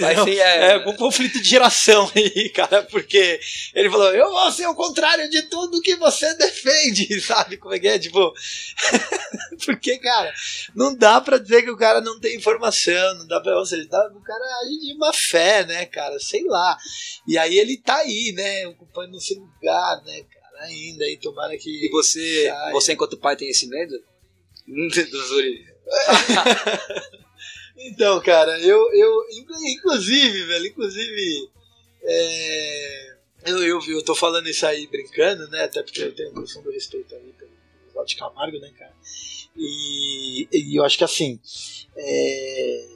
[0.00, 0.24] Vai Entendeu?
[0.24, 3.40] ser, é, É um conflito de geração aí, cara, porque
[3.74, 7.78] ele falou, eu vou ser o contrário de tudo que você defende, sabe como é
[7.78, 7.98] que é?
[7.98, 8.32] Tipo,
[9.64, 10.32] porque, cara,
[10.74, 13.86] não dá pra dizer que o cara não tem informação, não dá pra, ou seja,
[13.88, 16.76] dá- o cara age de má fé, né, cara, sei lá.
[17.26, 21.70] E aí ele tá aí, né, ocupando esse lugar, né, cara, ainda aí, tomara que...
[21.86, 22.72] E você, Sai.
[22.72, 23.94] você enquanto pai tem esse medo?
[24.68, 25.64] Do Zuri.
[27.78, 31.48] Então, cara, eu, eu inclu- inclusive, velho, inclusive,
[32.02, 33.16] é,
[33.46, 36.72] eu, eu, eu tô falando isso aí brincando, né, até porque eu tenho noção do
[36.72, 37.50] respeito aí pelo
[37.92, 38.94] pelo de Camargo, né, cara,
[39.56, 41.38] e, e eu acho que assim,
[41.96, 42.86] é,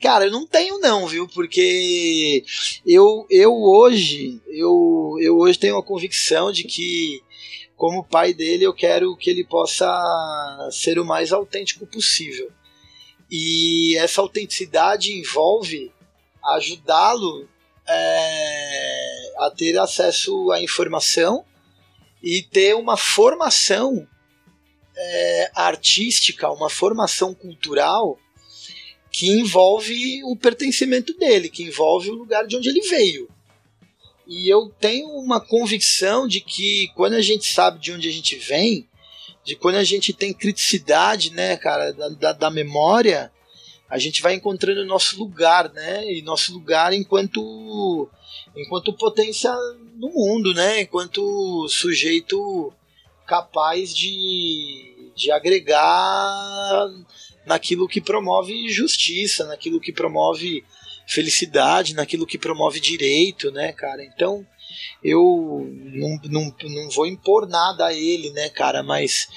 [0.00, 2.42] cara, eu não tenho não, viu, porque
[2.86, 7.22] eu, eu hoje, eu, eu hoje tenho a convicção de que
[7.76, 9.88] como pai dele, eu quero que ele possa
[10.70, 12.52] ser o mais autêntico possível.
[13.30, 15.92] E essa autenticidade envolve
[16.56, 17.48] ajudá-lo
[17.86, 21.44] é, a ter acesso à informação
[22.22, 24.06] e ter uma formação
[24.96, 28.18] é, artística, uma formação cultural
[29.10, 33.28] que envolve o pertencimento dele, que envolve o lugar de onde ele veio.
[34.26, 38.36] E eu tenho uma convicção de que quando a gente sabe de onde a gente
[38.36, 38.88] vem,
[39.44, 43.32] de quando a gente tem criticidade, né, cara, da, da, da memória,
[43.88, 48.08] a gente vai encontrando o nosso lugar, né, e nosso lugar enquanto
[48.56, 49.52] enquanto potência
[49.96, 52.72] no mundo, né, enquanto sujeito
[53.26, 56.88] capaz de, de agregar
[57.46, 60.64] naquilo que promove justiça, naquilo que promove
[61.06, 64.04] felicidade, naquilo que promove direito, né, cara?
[64.04, 64.46] Então,
[65.02, 68.82] eu não, não, não vou impor nada a ele, né, cara?
[68.82, 69.28] Mas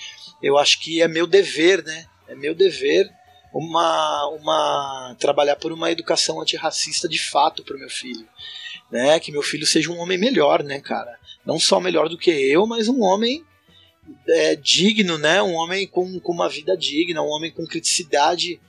[0.42, 2.06] eu acho que é meu dever, né?
[2.28, 3.10] É meu dever
[3.54, 8.28] uma, uma trabalhar por uma educação antirracista de fato para o meu filho,
[8.92, 9.20] né?
[9.20, 11.18] Que meu filho seja um homem melhor, né, cara?
[11.46, 13.46] Não só melhor do que eu, mas um homem
[14.28, 15.42] é, digno, né?
[15.42, 18.60] Um homem com, com uma vida digna, um homem com criticidade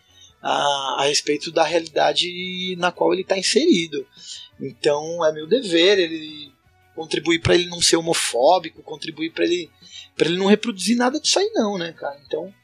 [0.42, 4.06] a, a respeito da realidade na qual ele está inserido.
[4.60, 6.52] Então é meu dever ele
[6.94, 9.70] contribuir para ele não ser homofóbico, contribuir para ele
[10.16, 12.20] para ele não reproduzir nada disso aí não, né, cara?
[12.26, 12.54] Então,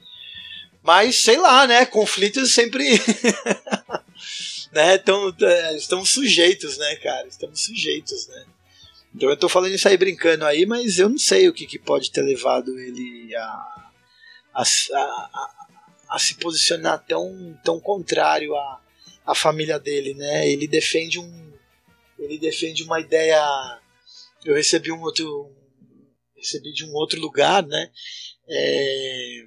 [0.83, 1.85] mas sei lá, né?
[1.85, 2.85] Conflitos sempre
[4.73, 7.27] né, tão, é, estamos sujeitos, né, cara?
[7.27, 8.47] Estamos sujeitos, né?
[9.15, 11.79] Então eu tô falando isso aí brincando aí, mas eu não sei o que, que
[11.79, 13.91] pode ter levado ele a,
[14.55, 15.67] a, a,
[16.11, 18.81] a se posicionar tão, tão contrário à,
[19.27, 20.49] à família dele, né?
[20.49, 21.51] Ele defende um
[22.21, 23.80] ele defende uma ideia.
[24.45, 25.55] Eu recebi um outro
[26.37, 27.91] recebi de um outro lugar, né?
[28.49, 29.47] É,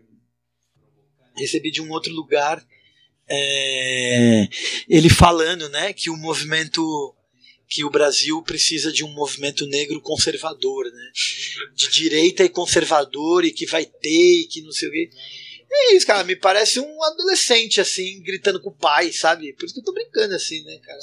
[1.38, 2.64] recebi de um outro lugar
[3.28, 4.48] é,
[4.88, 7.16] ele falando, né, que o movimento
[7.68, 11.12] que o Brasil precisa de um movimento negro conservador, né?
[11.74, 15.10] De direita e conservador e que vai ter e que não sei o quê.
[15.72, 19.54] É isso, cara, me parece um adolescente, assim, gritando com o pai, sabe?
[19.54, 21.00] Por isso que eu tô brincando assim, né, cara?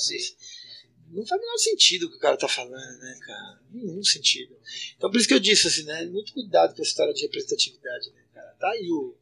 [1.11, 3.61] Não faz o menor sentido o que o cara tá falando, né, cara?
[3.70, 4.56] Nenhum sentido.
[4.96, 6.04] Então por isso que eu disse, assim, né?
[6.06, 8.54] Muito cuidado com a história de representatividade, né, cara?
[8.58, 9.16] Tá aí o,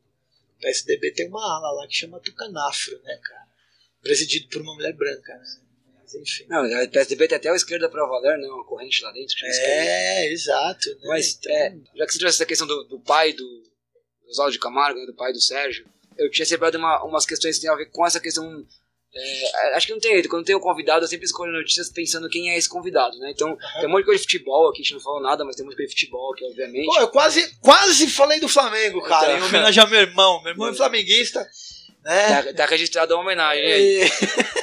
[0.61, 3.47] PSDB tem uma ala lá que chama Tucanafro, né, cara?
[4.03, 5.45] Presidido por uma mulher branca, né?
[5.95, 6.47] Mas enfim.
[6.49, 8.49] Não, o PSDB tem até o esquerda pra valer, né?
[8.49, 9.35] Uma corrente lá dentro.
[9.45, 10.89] É, exato.
[10.91, 11.07] Né?
[11.07, 11.53] Mas, então...
[11.53, 14.99] é, já que você trouxe essa questão do, do pai do, do Oswaldo de Camargo,
[14.99, 15.87] né, do pai do Sérgio,
[16.17, 18.67] eu tinha separado uma, umas questões que tem a ver com essa questão
[19.15, 22.29] é, acho que não tem jeito, quando tem um convidado, eu sempre escolho notícias pensando
[22.29, 23.31] quem é esse convidado, né?
[23.31, 23.57] Então, uhum.
[23.81, 25.65] tem um monte de coisa de futebol aqui, a gente não falou nada, mas tem
[25.65, 26.87] um monte de coisa de futebol aqui, obviamente.
[26.87, 30.43] Pô, eu quase, quase falei do Flamengo, cara, então, em homenagem ao meu irmão.
[30.43, 31.49] Meu irmão é flamenguista.
[32.09, 32.43] É.
[32.43, 33.63] Tá, tá registrado a homenagem.
[33.63, 34.05] E...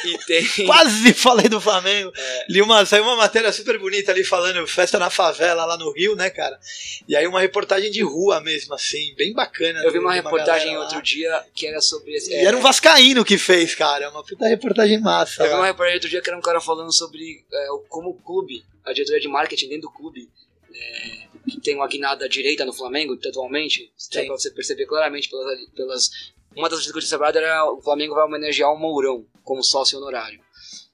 [0.06, 0.44] e tem...
[0.66, 2.12] Quase falei do Flamengo.
[2.16, 2.46] É.
[2.50, 6.16] Li uma, saiu uma matéria super bonita ali falando festa na favela lá no Rio,
[6.16, 6.60] né, cara?
[7.08, 9.84] E aí uma reportagem de rua mesmo, assim, bem bacana.
[9.84, 12.14] Eu vi uma reportagem outro dia que era sobre.
[12.18, 14.10] E é, era um Vascaíno que fez, cara.
[14.10, 15.44] Uma puta reportagem massa.
[15.44, 15.52] Eu lá.
[15.52, 18.66] vi uma reportagem outro dia que era um cara falando sobre é, como o clube,
[18.84, 20.28] a diretoria de marketing dentro do clube.
[20.74, 25.60] É, que tem uma guinada direita no Flamengo, atualmente, dá pra você perceber claramente pelas,
[25.76, 26.10] pelas
[26.56, 29.64] uma das coisas que eu tinha separado era o Flamengo vai homenagear o Mourão como
[29.64, 30.40] sócio honorário.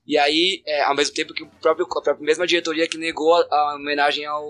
[0.05, 3.33] E aí, é, ao mesmo tempo que o próprio, a própria mesma diretoria que negou
[3.35, 4.43] a, a homenagem ao,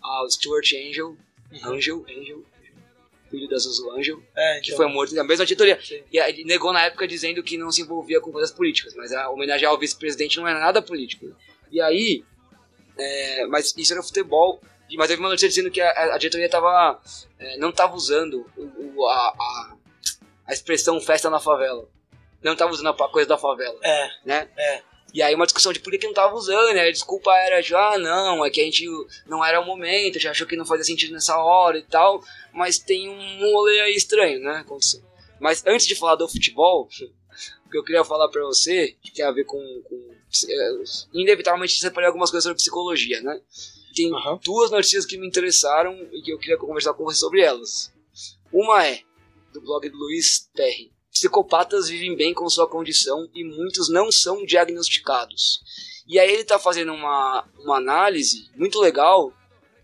[0.00, 1.72] ao Stuart Angel, uhum.
[1.72, 2.44] Angel, Angel,
[3.30, 4.62] filho da Zuzu Angel, é, então.
[4.62, 5.80] que foi morto na mesma diretoria.
[5.80, 6.02] Sim.
[6.12, 9.72] E negou na época dizendo que não se envolvia com coisas políticas, mas a homenagear
[9.72, 11.34] ao vice-presidente não era nada político.
[11.70, 12.24] E aí,
[12.98, 14.60] é, mas isso era futebol,
[14.96, 17.00] mas teve uma notícia dizendo que a, a diretoria tava,
[17.38, 19.76] é, não estava usando o, a, a
[20.50, 21.88] a expressão festa na favela.
[22.42, 23.78] Não tava usando a coisa da favela.
[23.82, 24.10] É.
[24.24, 24.48] Né?
[24.56, 24.82] É.
[25.14, 26.82] E aí uma discussão de por que não tava usando, né?
[26.82, 28.84] A desculpa era de, ah, não, é que a gente
[29.26, 32.22] não era o momento, já achou que não fazia sentido nessa hora e tal,
[32.52, 34.58] mas tem um rolê aí estranho, né?
[34.58, 35.02] Aconteceu.
[35.38, 36.88] Mas antes de falar do futebol,
[37.66, 40.14] o que eu queria falar para você, que tem a ver com, com
[40.48, 40.82] é,
[41.14, 43.40] inevitavelmente separei algumas coisas sobre psicologia, né?
[43.94, 44.38] Tem uhum.
[44.42, 47.92] duas notícias que me interessaram e que eu queria conversar com você sobre elas.
[48.52, 49.02] Uma é,
[49.52, 50.92] do blog do Luiz Terry.
[51.10, 55.60] Psicopatas vivem bem com sua condição e muitos não são diagnosticados.
[56.06, 59.32] E aí ele está fazendo uma, uma análise muito legal,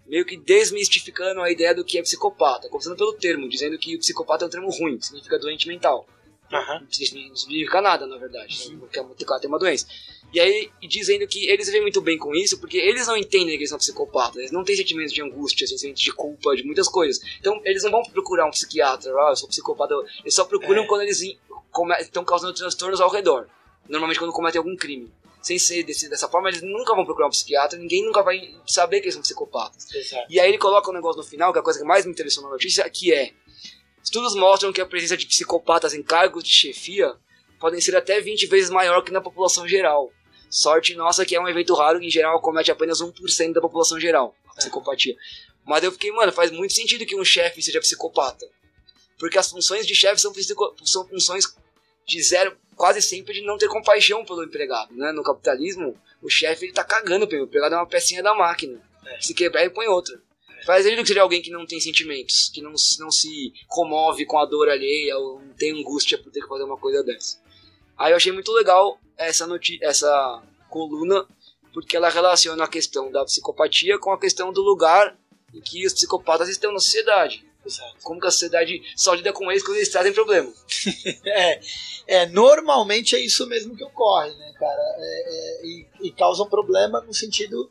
[0.06, 3.98] meio que desmistificando a ideia do que é psicopata, começando pelo termo, dizendo que o
[3.98, 6.06] psicopata é um termo ruim, significa doente mental.
[6.52, 6.80] Uhum.
[6.80, 8.76] Não significa nada, na verdade, né?
[8.78, 9.00] porque
[9.40, 9.86] tem uma doença.
[10.32, 13.62] E aí, dizendo que eles vivem muito bem com isso, porque eles não entendem que
[13.62, 17.22] eles são psicopatas, eles não têm sentimentos de angústia, sentimentos de culpa, de muitas coisas.
[17.40, 19.94] Então, eles não vão procurar um psiquiatra, ah, eu sou psicopata.
[20.20, 20.86] Eles só procuram é.
[20.86, 21.20] quando eles
[22.00, 23.48] estão causando transtornos ao redor.
[23.88, 25.12] Normalmente quando cometem algum crime.
[25.40, 28.98] Sem ser desse, dessa forma, eles nunca vão procurar um psiquiatra, ninguém nunca vai saber
[28.98, 29.94] que eles são psicopatas.
[29.94, 30.26] Exato.
[30.28, 32.10] E aí ele coloca um negócio no final, que é a coisa que mais me
[32.10, 33.32] interessou na notícia, que é
[34.06, 37.16] Estudos mostram que a presença de psicopatas em cargos de chefia
[37.58, 40.12] podem ser até 20 vezes maior que na população geral.
[40.48, 43.98] Sorte nossa que é um evento raro que em geral comete apenas 1% da população
[43.98, 45.16] geral, a psicopatia.
[45.64, 48.46] Mas eu fiquei, mano, faz muito sentido que um chefe seja psicopata.
[49.18, 50.32] Porque as funções de chefe são,
[50.84, 51.44] são funções
[52.06, 55.10] de zero, quase sempre de não ter compaixão pelo empregado, né?
[55.10, 58.80] No capitalismo, o chefe ele tá cagando pelo empregado, é uma pecinha da máquina.
[59.06, 59.20] É.
[59.20, 60.20] Se quebrar, ele põe outra.
[60.64, 64.38] Faz sentido que seja alguém que não tem sentimentos, que não, não se comove com
[64.38, 67.38] a dor alheia ou não tem angústia por ter que fazer uma coisa dessa.
[67.96, 69.48] Aí eu achei muito legal essa,
[69.80, 71.26] essa coluna,
[71.72, 75.16] porque ela relaciona a questão da psicopatia com a questão do lugar
[75.54, 77.44] em que os psicopatas estão na sociedade.
[77.64, 77.96] Exato.
[78.02, 80.52] Como que a sociedade só lida com eles quando eles trazem problema.
[81.26, 81.60] é,
[82.06, 84.82] é, normalmente é isso mesmo que ocorre, né, cara?
[84.98, 87.70] É, é, e, e causa um problema no sentido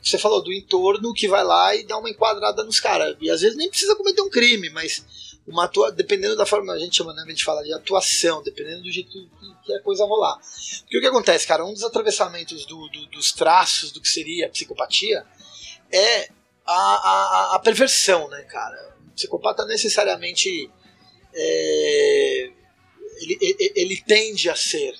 [0.00, 3.16] que você falou, do entorno que vai lá e dá uma enquadrada nos caras.
[3.20, 5.04] E às vezes nem precisa cometer um crime, mas
[5.48, 8.82] uma atua, dependendo da forma, a gente chama, né, a gente fala de atuação, dependendo
[8.82, 9.10] do jeito
[9.64, 10.38] que a coisa rolar.
[10.82, 14.46] Porque o que acontece, cara, um dos atravessamentos do, do, dos traços do que seria
[14.46, 15.26] a psicopatia
[15.90, 16.28] é
[16.66, 18.96] a, a, a perversão, né, cara?
[19.08, 20.70] O psicopata necessariamente
[21.34, 22.50] é,
[23.20, 24.94] ele, ele, ele, tende a ser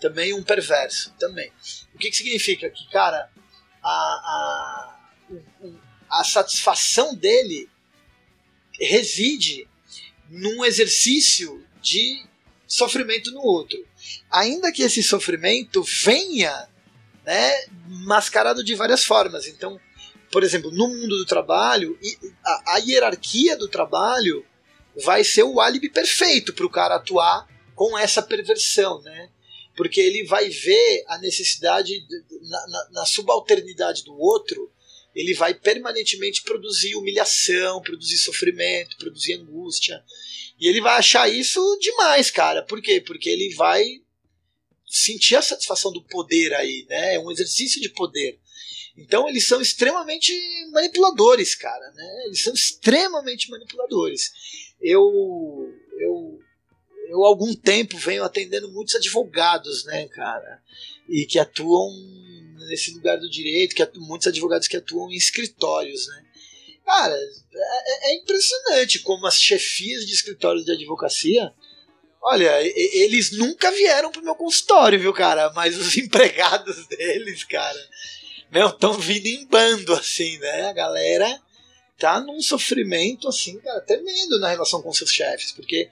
[0.00, 1.52] também um perverso, também.
[1.94, 2.70] O que, que significa?
[2.70, 3.30] Que, cara,
[3.82, 4.98] a, a,
[6.10, 7.68] a satisfação dele
[8.80, 9.68] reside
[10.30, 12.24] num exercício de
[12.66, 13.84] sofrimento no outro.
[14.30, 16.68] Ainda que esse sofrimento venha
[17.26, 19.46] né, mascarado de várias formas.
[19.48, 19.78] Então,
[20.30, 21.98] por exemplo, no mundo do trabalho,
[22.44, 24.46] a, hierarquia do trabalho
[25.04, 29.30] vai ser o álibi perfeito para o cara atuar com essa perversão, né?
[29.76, 32.06] Porque ele vai ver a necessidade,
[32.42, 34.70] na, na, na subalternidade do outro,
[35.14, 40.02] ele vai permanentemente produzir humilhação, produzir sofrimento, produzir angústia.
[40.58, 42.62] E ele vai achar isso demais, cara.
[42.62, 43.00] Por quê?
[43.00, 43.84] Porque ele vai
[44.86, 47.14] sentir a satisfação do poder aí, né?
[47.14, 48.38] É um exercício de poder.
[48.96, 50.32] Então eles são extremamente
[50.72, 52.24] manipuladores, cara, né?
[52.26, 54.30] Eles são extremamente manipuladores.
[54.80, 55.02] eu,
[55.98, 56.40] eu,
[57.08, 60.62] eu algum tempo venho atendendo muitos advogados, né, cara?
[61.08, 61.90] E que atuam
[62.70, 66.24] nesse lugar do direito, que atuam, muitos advogados que atuam em escritórios, né?
[66.86, 71.52] Cara, é, é impressionante como as chefias de escritórios de advocacia
[72.22, 75.50] Olha, eles nunca vieram pro meu consultório, viu, cara?
[75.54, 77.88] Mas os empregados deles, cara,
[78.50, 80.68] meu, estão vindo em bando, assim, né?
[80.68, 81.40] A galera
[81.98, 85.88] tá num sofrimento, assim, cara, tremendo na relação com seus chefes, porque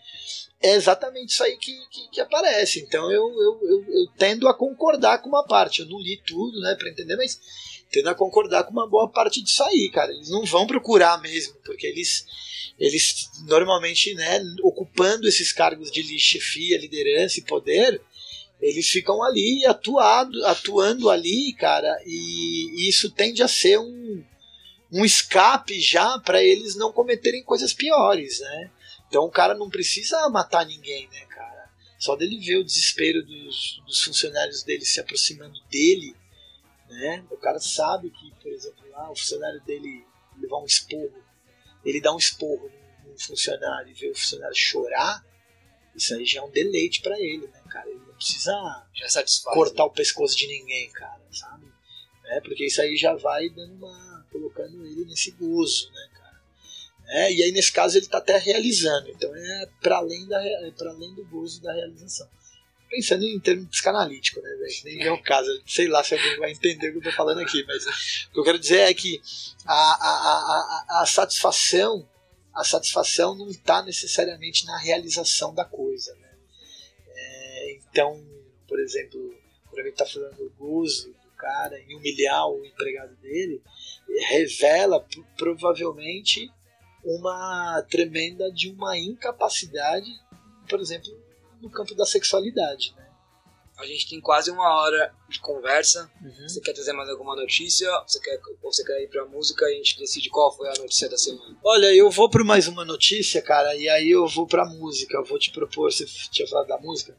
[0.61, 2.81] é exatamente isso aí que, que, que aparece.
[2.81, 5.81] Então eu, eu, eu, eu, tendo a concordar com uma parte.
[5.81, 7.41] Eu não li tudo, né, pra entender, mas
[7.91, 10.13] tendo a concordar com uma boa parte disso aí, cara.
[10.13, 12.25] Eles não vão procurar mesmo, porque eles
[12.79, 18.01] eles normalmente, né, ocupando esses cargos de chefia, liderança e poder,
[18.61, 24.25] eles ficam ali atuado, atuando ali, cara, e, e isso tende a ser um,
[24.93, 28.71] um escape já para eles não cometerem coisas piores, né?
[29.09, 31.71] Então o cara não precisa matar ninguém, né, cara?
[31.99, 36.15] Só dele ver o desespero dos, dos funcionários dele se aproximando dele,
[36.89, 37.25] né?
[37.31, 40.07] O cara sabe que, por exemplo, lá o funcionário dele
[40.41, 41.29] levar um esporro
[41.85, 42.71] ele dá um esporro
[43.05, 45.25] num funcionário e vê o funcionário chorar,
[45.95, 47.89] isso aí já é um deleite para ele, né, cara?
[47.89, 48.53] Ele não precisa
[48.95, 49.89] já satisfaz, cortar né?
[49.89, 51.67] o pescoço de ninguém, cara, sabe?
[52.27, 54.27] É, porque isso aí já vai dando uma.
[54.31, 56.09] colocando ele nesse gozo, né,
[57.09, 57.21] cara?
[57.21, 60.71] É, e aí nesse caso ele está até realizando, então é para além, da, é
[60.77, 62.29] para além do gozo da realização
[62.91, 64.51] pensando em termos psicanalítico, né,
[64.83, 65.51] Nem é o caso.
[65.67, 68.41] Sei lá se alguém vai entender o que eu tô falando aqui, mas o que
[68.41, 69.21] eu quero dizer é que
[69.67, 72.09] a, a, a, a satisfação
[72.59, 76.13] a satisfação não está necessariamente na realização da coisa.
[76.17, 76.29] Né?
[77.07, 78.21] É, então,
[78.67, 79.33] por exemplo,
[79.67, 83.63] quando a gente está falando do gozo do cara em humilhar o empregado dele,
[84.29, 85.07] revela
[85.37, 86.51] provavelmente
[87.05, 90.11] uma tremenda de uma incapacidade,
[90.69, 91.11] por exemplo,
[91.61, 92.95] no campo da sexualidade.
[92.97, 93.09] Né?
[93.79, 96.11] A gente tem quase uma hora de conversa.
[96.21, 96.49] Uhum.
[96.49, 97.89] Você quer trazer mais alguma notícia?
[98.07, 100.75] Você quer, ou você quer ir pra música e a gente decide qual foi a
[100.81, 101.57] notícia da semana?
[101.65, 105.17] Olha, eu vou para mais uma notícia, cara, e aí eu vou pra música.
[105.17, 107.17] Eu vou te propor, você tinha falado da música?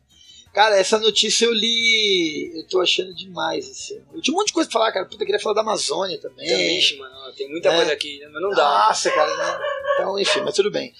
[0.53, 2.51] Cara, essa notícia eu li.
[2.55, 4.01] Eu tô achando demais, assim.
[4.13, 5.05] Eu tinha um monte de coisa pra falar, cara.
[5.05, 6.47] Puta, eu queria falar da Amazônia também.
[6.49, 7.33] Também, mano.
[7.37, 7.75] Tem muita É.
[7.75, 8.27] coisa aqui, né?
[8.33, 8.87] mas não dá.
[8.87, 9.59] Nossa, cara, né?
[9.93, 10.91] Então, enfim, mas tudo bem.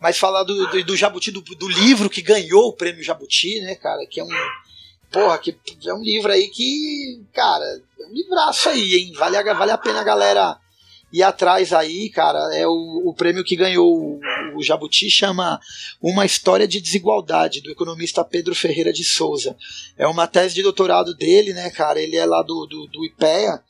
[0.00, 3.74] Mas falar do, do, do Jabuti, do, do livro que ganhou o prêmio Jabuti, né,
[3.76, 4.04] cara?
[4.10, 4.28] Que é um.
[5.10, 7.22] Porra, que é um livro aí que.
[7.32, 9.12] Cara, é um livraço aí, hein?
[9.16, 10.58] Vale a, vale a pena a galera
[11.12, 12.38] ir atrás aí, cara.
[12.54, 14.18] É o, o prêmio que ganhou
[14.56, 15.60] o, Jabuti chama
[16.00, 19.56] Uma História de Desigualdade, do economista Pedro Ferreira de Souza.
[19.96, 22.00] É uma tese de doutorado dele, né, cara?
[22.00, 23.62] Ele é lá do, do, do IPEA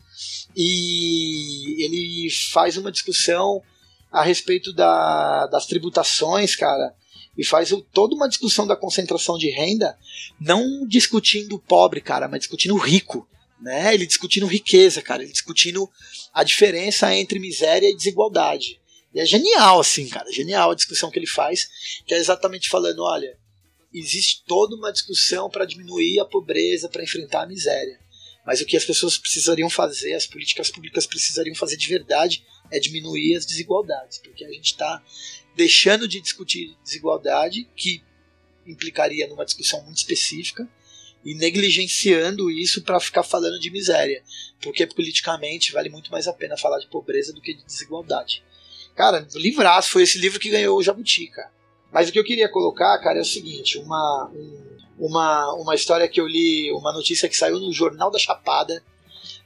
[0.56, 3.62] e ele faz uma discussão
[4.10, 6.94] a respeito da, das tributações, cara,
[7.36, 9.98] e faz o- toda uma discussão da concentração de renda,
[10.40, 13.28] não discutindo o pobre, cara, mas discutindo o rico,
[13.60, 13.92] né?
[13.92, 15.88] Ele discutindo riqueza, cara, ele discutindo
[16.32, 18.80] a diferença entre miséria e desigualdade.
[19.16, 21.70] E é genial, assim, cara, genial a discussão que ele faz,
[22.06, 23.34] que é exatamente falando, olha,
[23.90, 27.98] existe toda uma discussão para diminuir a pobreza, para enfrentar a miséria.
[28.44, 32.78] Mas o que as pessoas precisariam fazer, as políticas públicas precisariam fazer de verdade, é
[32.78, 35.02] diminuir as desigualdades, porque a gente está
[35.56, 38.04] deixando de discutir desigualdade, que
[38.66, 40.68] implicaria numa discussão muito específica,
[41.24, 44.22] e negligenciando isso para ficar falando de miséria,
[44.60, 48.44] porque politicamente vale muito mais a pena falar de pobreza do que de desigualdade.
[48.96, 51.50] Cara, livraço, foi esse livro que ganhou o Jabuti, cara.
[51.92, 56.08] Mas o que eu queria colocar, cara, é o seguinte: uma, um- uma, uma história
[56.08, 58.82] que eu li, uma notícia que saiu no Jornal da Chapada,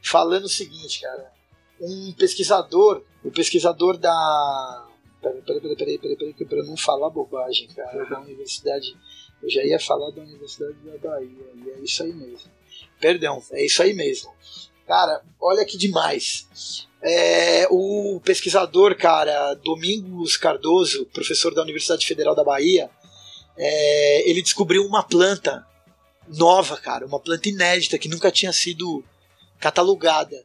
[0.03, 1.33] falando o seguinte, cara.
[1.81, 4.87] Um pesquisador, o pesquisador da.
[5.21, 8.97] Peraí, peraí, peraí, peraí, peraí, peraí, pra eu não falar bobagem, cara, da Universidade.
[9.43, 12.51] Eu já ia falar da Universidade da Bahia, e é isso aí mesmo.
[13.01, 14.31] Perdão, é isso aí mesmo.
[14.91, 16.49] Cara, olha que demais.
[17.01, 22.91] É, o pesquisador, cara, Domingos Cardoso, professor da Universidade Federal da Bahia,
[23.57, 25.65] é, ele descobriu uma planta
[26.27, 29.05] nova, cara, uma planta inédita que nunca tinha sido
[29.61, 30.43] catalogada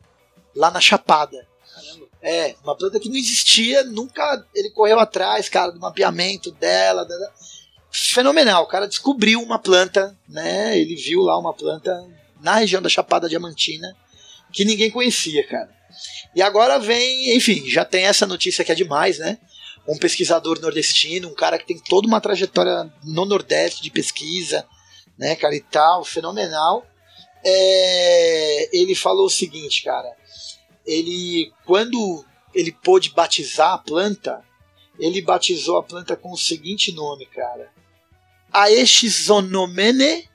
[0.55, 1.47] lá na Chapada.
[1.73, 2.05] Caramba.
[2.21, 7.03] É, uma planta que não existia, nunca ele correu atrás, cara, do mapeamento dela.
[7.03, 7.31] da-
[7.91, 10.77] Fenomenal, o cara descobriu uma planta, né?
[10.77, 11.91] Ele viu lá uma planta
[12.39, 13.95] na região da Chapada Diamantina
[14.55, 15.69] que ninguém conhecia, cara.
[16.33, 19.37] E agora vem, enfim, já tem essa notícia que é demais, né?
[19.85, 24.65] Um pesquisador nordestino, um cara que tem toda uma trajetória no Nordeste de pesquisa,
[25.17, 26.87] né, cara, e tal, fenomenal.
[27.43, 30.11] É, ele falou o seguinte, cara.
[30.85, 34.43] Ele, quando ele pôde batizar a planta,
[34.97, 37.71] ele batizou a planta com o seguinte nome, cara.
[38.51, 40.27] Aexizonomene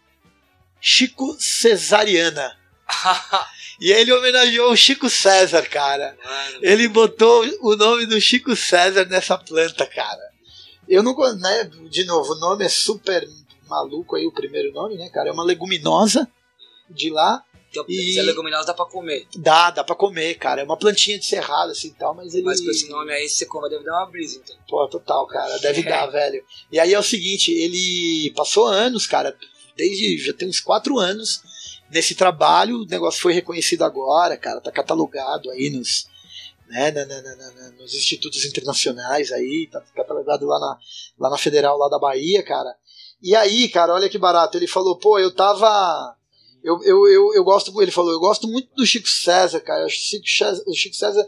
[0.81, 2.57] Chico Cesariana.
[3.81, 6.17] e ele homenageou o Chico César, cara.
[6.23, 6.59] Mano.
[6.61, 10.31] Ele botou o nome do Chico César nessa planta, cara.
[10.87, 13.27] Eu não, né, de novo, o nome é super
[13.67, 15.31] maluco aí, o primeiro nome, né, cara?
[15.31, 16.29] É uma leguminosa
[16.91, 17.43] de lá.
[17.71, 18.13] Então, e...
[18.13, 19.27] se é leguminosa, dá pra comer.
[19.37, 20.61] Dá, dá pra comer, cara.
[20.61, 22.43] É uma plantinha de cerrado, assim, tal, mas ele...
[22.43, 24.57] Mas com esse nome aí, se você come, deve dar uma brisa, então.
[24.69, 25.57] Pô, total, cara.
[25.61, 26.45] Deve dar, velho.
[26.71, 29.35] E aí é o seguinte, ele passou anos, cara,
[29.77, 31.43] desde já tem uns quatro anos
[31.91, 32.83] nesse trabalho.
[32.83, 34.61] O negócio foi reconhecido agora, cara.
[34.61, 36.07] Tá catalogado aí nos,
[36.69, 40.79] né, na, na, na, nos institutos internacionais aí, tá catalogado lá na,
[41.19, 42.75] lá na Federal, lá da Bahia, cara.
[43.23, 44.57] E aí, cara, olha que barato.
[44.57, 46.17] Ele falou, pô, eu tava
[46.63, 49.87] eu, eu, eu, eu gosto, ele falou, eu gosto muito do Chico César, cara.
[49.87, 51.27] O Chico César, o Chico César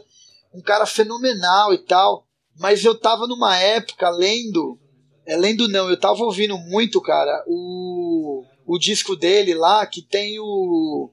[0.53, 2.27] um cara fenomenal e tal.
[2.59, 4.79] Mas eu tava numa época lendo.
[5.25, 8.32] É, lendo não, eu tava ouvindo muito, cara, o,
[8.73, 11.11] o disco dele lá, que tem o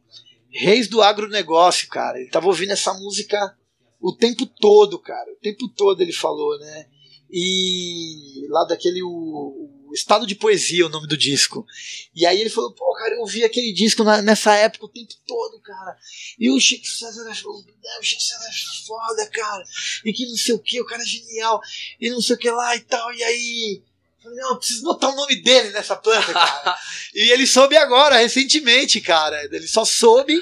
[0.49, 2.19] Reis do Agronegócio, cara.
[2.19, 3.55] Ele tava ouvindo essa música
[4.01, 5.31] o tempo todo, cara.
[5.31, 6.87] O tempo todo ele falou, né?
[7.31, 11.67] E lá daquele o, Estado de Poesia, o nome do disco.
[12.15, 15.13] E aí ele falou, pô, cara, eu ouvi aquele disco na, nessa época o tempo
[15.27, 15.97] todo, cara.
[16.39, 19.65] E o Chico César é, o Chico César é foda, cara.
[20.05, 21.61] E que não sei o que, o cara é genial.
[22.01, 23.13] E não sei o que lá e tal.
[23.13, 23.83] E aí.
[24.23, 26.77] Falei, não, preciso botar o nome dele nessa planta, cara.
[27.15, 29.43] e ele soube agora, recentemente, cara.
[29.45, 30.41] Ele só soube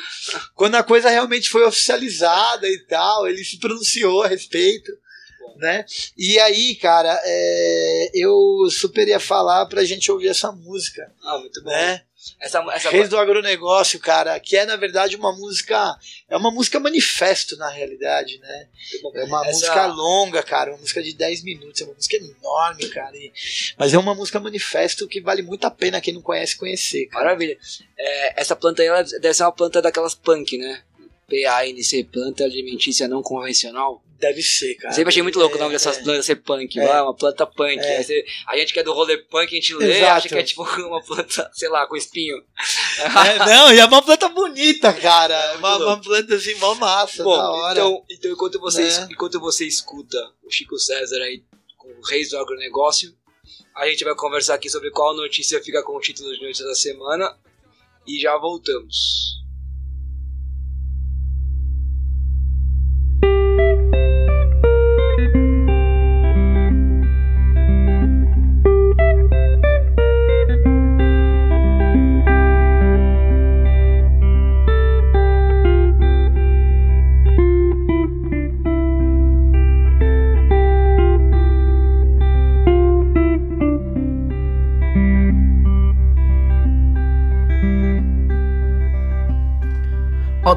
[0.55, 3.29] quando a coisa realmente foi oficializada e tal.
[3.29, 4.93] Ele se pronunciou a respeito
[5.59, 5.85] né?
[6.17, 11.13] E aí, cara, é, eu super ia falar pra gente ouvir essa música.
[11.23, 11.71] Ah, muito bom.
[11.71, 12.03] Né?
[12.41, 12.91] Essa, essa...
[12.91, 15.97] Reis do Agronegócio, cara, que é na verdade uma música.
[16.29, 18.69] É uma música manifesto, na realidade, né?
[19.15, 19.53] É uma essa...
[19.53, 23.17] música longa, cara, uma música de 10 minutos, é uma música enorme, cara.
[23.17, 23.33] E...
[23.79, 27.25] Mas é uma música manifesto que vale muito a pena quem não conhece conhecer, cara.
[27.25, 27.57] Maravilha.
[27.97, 28.89] É, essa planta aí
[29.21, 30.83] deve ser uma planta daquelas punk, né?
[31.29, 34.03] PANC, planta alimentícia não convencional.
[34.19, 34.93] Deve ser, cara.
[34.93, 37.79] Sempre achei muito louco o nome dessas é, plantas ser punk, é, uma planta punk.
[37.79, 38.03] É.
[38.03, 40.13] Você, a gente que é do rolê punk, a gente lê, Exato.
[40.13, 42.37] acha que é tipo uma planta, sei lá, com espinho.
[42.99, 45.35] É, não, e é uma planta bonita, cara.
[45.35, 47.79] É uma, uma, planta assim, mó massa, Bom, da hora.
[47.79, 51.45] Então, então enquanto, você, enquanto você escuta o Chico César aí
[51.77, 53.17] com o Reis do Agronegócio,
[53.77, 56.75] a gente vai conversar aqui sobre qual notícia fica com o título de notícia da
[56.75, 57.39] semana
[58.05, 59.39] e já voltamos.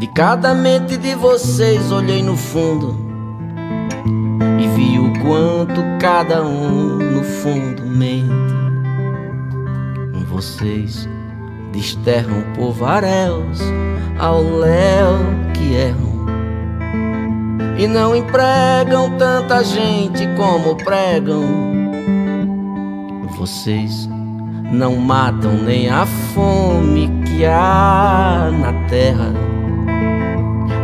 [0.00, 2.96] de cada mente de vocês olhei no fundo
[4.58, 8.30] e vi o quanto cada um no fundo mente.
[10.26, 11.06] Vocês
[11.70, 13.60] desterram povaréus
[14.18, 15.18] ao léu
[15.52, 16.24] que erram
[17.76, 21.44] e não empregam tanta gente como pregam.
[23.36, 24.08] Vocês
[24.72, 29.49] não matam nem a fome que há na terra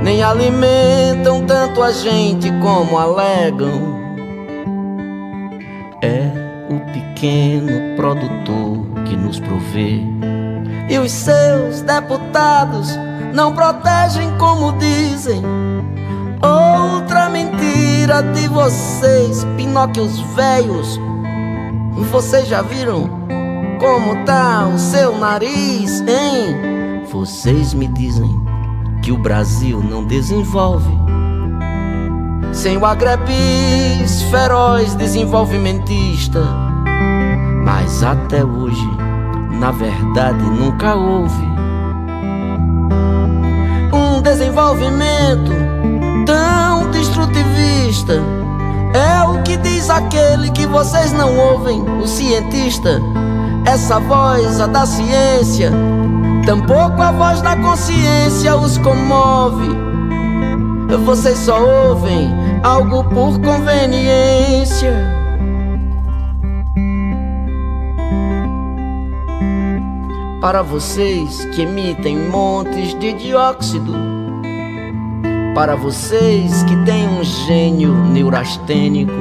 [0.03, 3.97] nem alimentam tanto a gente como alegam.
[6.03, 6.31] É
[6.71, 10.01] o pequeno produtor que nos provê.
[10.89, 12.97] E os seus deputados
[13.33, 15.43] não protegem como dizem.
[16.43, 21.01] Outra mentira de vocês, Pinóquios velhos.
[22.11, 23.09] Vocês já viram
[23.81, 27.03] como tá o seu nariz, hein?
[27.11, 28.46] Vocês me dizem
[29.07, 30.91] que o Brasil não desenvolve.
[32.53, 36.41] Sem o agrebis feroz desenvolvimentista.
[37.65, 38.85] Mas até hoje,
[39.61, 41.47] na verdade, nunca houve
[43.93, 45.53] um desenvolvimento
[46.27, 48.15] tão destrutivista.
[48.93, 53.01] É o que diz aquele que vocês não ouvem, o cientista.
[53.65, 55.71] Essa voz, a da ciência,
[56.47, 59.69] tampouco a voz da consciência os comove.
[61.05, 62.33] Vocês só ouvem
[62.63, 64.95] algo por conveniência.
[70.41, 73.93] Para vocês que emitem montes de dióxido,
[75.53, 79.13] para vocês que têm um gênio neurastênico,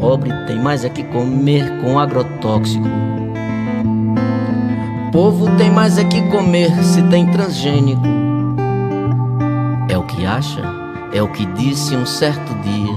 [0.00, 3.23] pobre tem mais é que comer com agrotóxico.
[5.14, 8.02] Povo tem mais é que comer se tem transgênico.
[9.88, 10.60] É o que acha,
[11.12, 12.92] é o que disse um certo dia.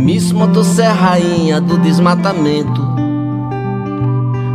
[0.00, 2.80] Miss Motosserra, rainha do desmatamento.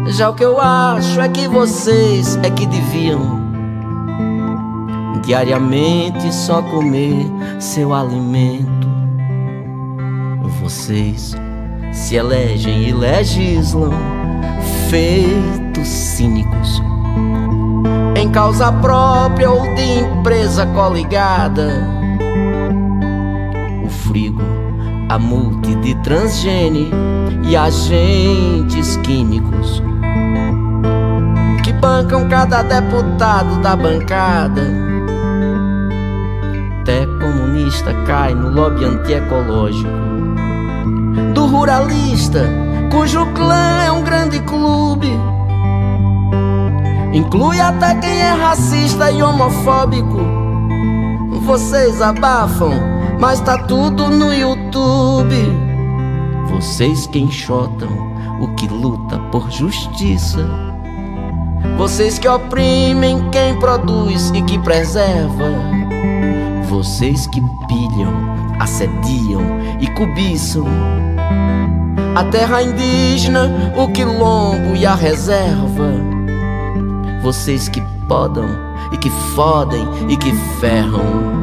[0.08, 3.40] Já o que eu acho é que vocês é que deviam
[5.24, 7.24] diariamente só comer
[7.60, 8.90] seu alimento.
[10.60, 11.36] Vocês
[11.92, 14.23] se elegem e legislam
[14.94, 16.80] feitos cínicos
[18.16, 21.68] em causa própria ou de empresa coligada.
[23.84, 24.44] O frigo,
[25.10, 26.92] a multi de transgene
[27.44, 29.82] e agentes químicos
[31.82, 34.62] bancam cada deputado da bancada.
[36.82, 39.90] Até comunista cai no lobby antiecológico.
[41.34, 42.48] Do ruralista,
[42.94, 45.10] cujo clã é um grande clube.
[47.12, 50.20] Inclui até quem é racista e homofóbico.
[51.42, 52.72] Vocês abafam,
[53.20, 55.36] mas tá tudo no YouTube.
[56.52, 57.90] Vocês que enxotam
[58.40, 60.48] o que luta por justiça.
[61.76, 65.50] Vocês que oprimem quem produz e que preserva.
[66.70, 68.14] Vocês que pilham,
[68.60, 69.42] assediam
[69.80, 70.68] e cobiçam.
[72.16, 75.92] A terra indígena, o quilombo e a reserva.
[77.22, 78.48] Vocês que podam
[78.92, 81.34] e que fodem e que ferram.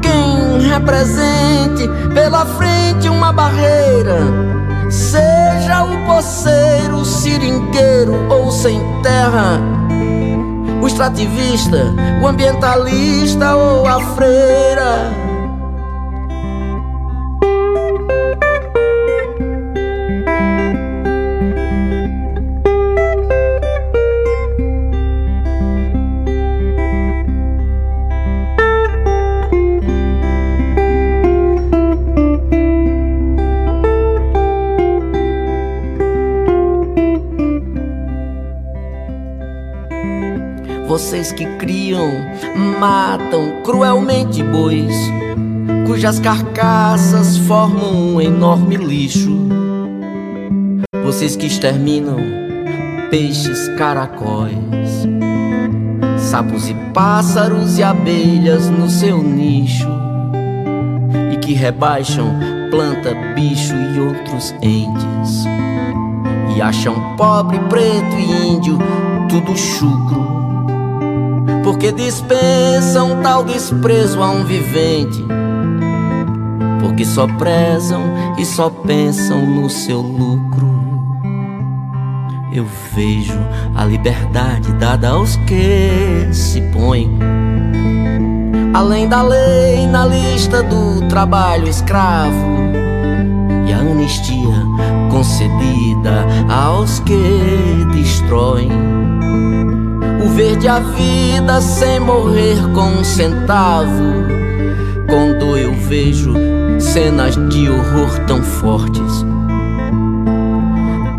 [0.00, 4.52] Quem represente pela frente uma barreira
[4.92, 9.58] Seja o poceiro, o seringueiro ou sem terra,
[10.82, 15.21] o extrativista, o ambientalista ou a freira.
[40.92, 42.06] Vocês que criam,
[42.78, 44.94] matam cruelmente bois,
[45.86, 49.34] cujas carcaças formam um enorme lixo.
[51.02, 52.18] Vocês que exterminam
[53.08, 55.08] peixes, caracóis,
[56.18, 59.88] sapos e pássaros e abelhas no seu nicho,
[61.32, 62.38] e que rebaixam
[62.70, 65.44] planta, bicho e outros entes,
[66.54, 68.78] e acham pobre, preto e índio
[69.30, 70.31] tudo chucro
[71.72, 75.24] porque dispensam tal desprezo a um vivente,
[76.82, 78.02] porque só prezam
[78.36, 80.70] e só pensam no seu lucro.
[82.52, 83.40] Eu vejo
[83.74, 87.18] a liberdade dada aos que se põem.
[88.74, 92.52] Além da lei na lista do trabalho escravo.
[93.66, 94.62] E a anistia
[95.10, 99.01] concedida aos que destroem
[100.24, 104.22] o verde a vida sem morrer com um centavo.
[105.08, 106.34] Quando eu vejo
[106.78, 109.26] cenas de horror tão fortes,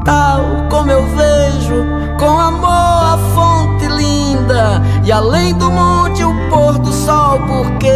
[0.05, 1.85] tal como eu vejo
[2.17, 7.91] com amor a fonte linda e além do monte o pôr do sol, porque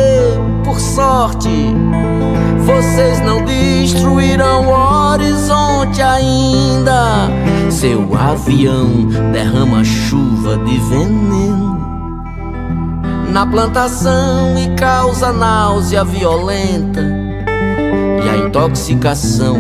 [0.64, 1.50] por sorte
[2.66, 7.30] vocês não destruirão o horizonte ainda.
[7.70, 11.88] Seu avião derrama chuva de veneno
[13.32, 17.02] na plantação e causa náusea violenta
[18.24, 19.58] e a intoxicação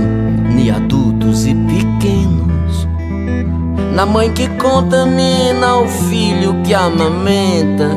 [0.50, 2.88] em adultos e pequenos.
[3.94, 7.90] Na mãe que contamina o filho que amamenta,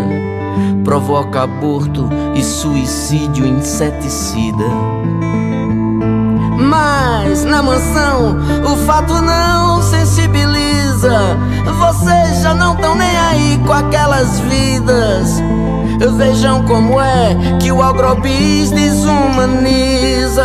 [0.84, 4.64] provoca aborto e suicídio inseticida.
[6.70, 11.36] Mas na mansão o fato não sensibiliza.
[11.78, 15.42] Vocês já não estão nem aí com aquelas vidas
[16.20, 20.44] Vejam como é que o agrobis desumaniza.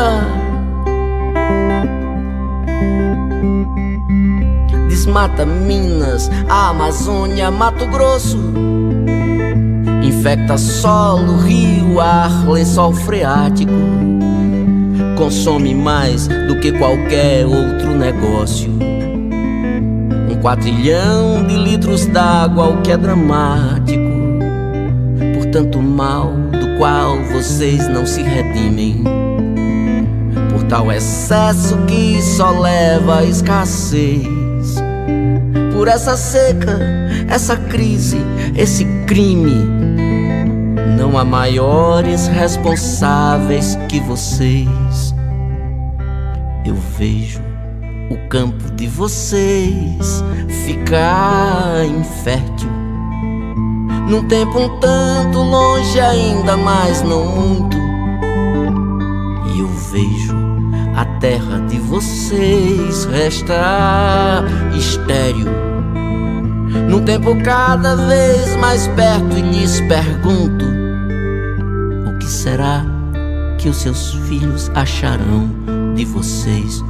[4.90, 8.38] Desmata Minas, a Amazônia, Mato Grosso.
[10.04, 13.72] Infecta solo, rio, ar, lençol freático.
[15.16, 18.72] Consome mais do que qualquer outro negócio.
[20.30, 24.16] Um quatrilhão de litros d'água, o que é dramático
[25.56, 29.02] tanto mal do qual vocês não se redimem.
[30.52, 34.76] Por tal excesso que só leva à escassez.
[35.72, 36.78] Por essa seca,
[37.30, 38.18] essa crise,
[38.54, 39.66] esse crime.
[40.98, 45.05] Não há maiores responsáveis que vocês.
[46.66, 47.42] Eu vejo
[48.10, 50.24] o campo de vocês
[50.66, 52.76] ficar infértil
[54.08, 57.76] num tempo um tanto longe, ainda mais não muito.
[59.52, 60.36] E eu vejo
[60.96, 64.44] a terra de vocês restar
[64.78, 65.50] estéreo.
[66.88, 70.66] Num tempo cada vez mais perto, e lhes pergunto:
[72.08, 72.86] o que será
[73.58, 75.50] que os seus filhos acharão
[75.96, 76.84] de vocês?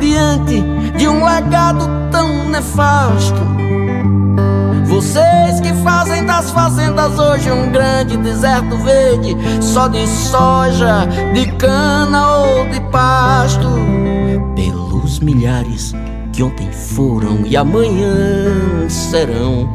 [0.00, 0.62] Diante
[0.96, 3.56] de um legado tão nefasto
[4.96, 12.36] vocês que fazem das fazendas hoje um grande deserto verde, só de soja, de cana
[12.38, 13.68] ou de pasto.
[14.54, 15.92] Pelos milhares
[16.32, 19.68] que ontem foram e amanhã serão.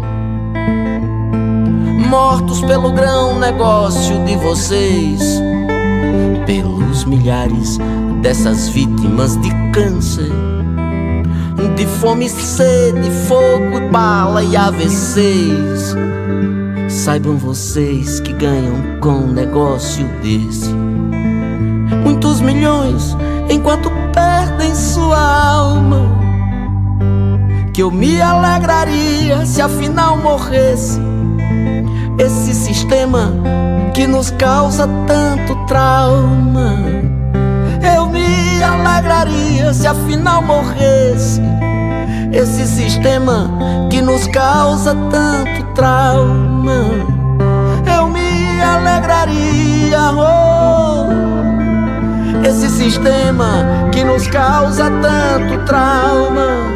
[2.09, 5.39] Mortos pelo grão negócio de vocês,
[6.47, 7.77] pelos milhares
[8.21, 10.31] dessas vítimas de câncer
[11.75, 15.95] de fome, sede, fogo, bala e AVCs.
[16.89, 20.69] Saibam vocês que ganham com um negócio desse
[22.03, 23.17] muitos milhões
[23.49, 26.19] enquanto perdem sua alma.
[27.73, 30.99] Que eu me alegraria se afinal morresse
[32.19, 33.33] esse sistema
[33.93, 37.00] que nos causa tanto trauma.
[38.61, 41.41] Me alegraria se afinal morresse
[42.31, 43.49] esse sistema
[43.89, 46.83] que nos causa tanto trauma.
[47.91, 51.07] Eu me alegraria, oh,
[52.47, 56.70] esse sistema que nos causa tanto trauma.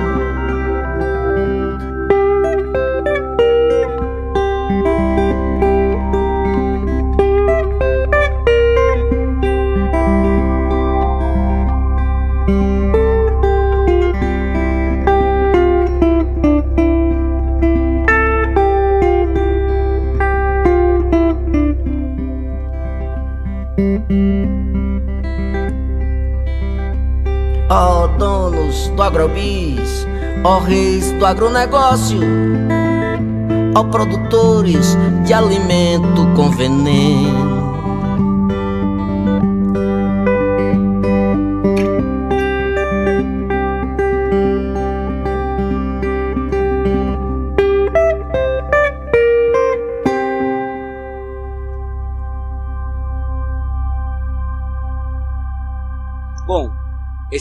[29.15, 30.05] Agrobis,
[30.43, 32.19] ó reis do agronegócio,
[33.73, 37.55] ó produtores de alimento com veneno.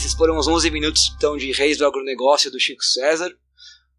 [0.05, 3.35] Esses foram os 11 minutos então, de Reis do Agronegócio do Chico César.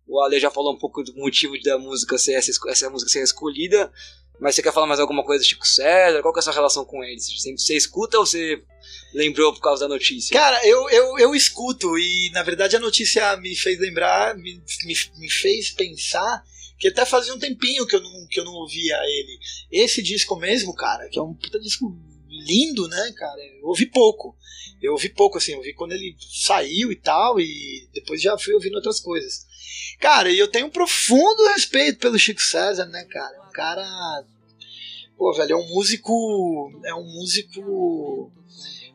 [0.06, 3.24] O Ale já falou um pouco do motivo da música ser essa, essa música ser
[3.24, 3.92] escolhida.
[4.38, 6.22] Mas você quer falar mais alguma coisa do Chico César?
[6.22, 7.18] Qual que é a sua relação com ele?
[7.18, 8.62] Você, você escuta ou você
[9.14, 10.32] lembrou por causa da notícia?
[10.32, 14.94] Cara, eu, eu, eu escuto e na verdade a notícia me fez lembrar, me, me,
[15.18, 16.44] me fez pensar
[16.78, 19.40] que até fazia um tempinho que eu não, que eu não ouvia ele.
[19.72, 21.92] Esse disco mesmo, cara, que é um puta disco
[22.46, 23.40] lindo, né, cara?
[23.60, 24.36] Eu ouvi pouco.
[24.82, 28.54] Eu ouvi pouco, assim, eu ouvi quando ele saiu e tal, e depois já fui
[28.54, 29.46] ouvindo outras coisas.
[29.98, 33.48] Cara, e eu tenho um profundo respeito pelo Chico César, né, cara?
[33.48, 34.24] Um cara.
[35.16, 36.80] Pô, velho, é um músico.
[36.84, 38.30] É um músico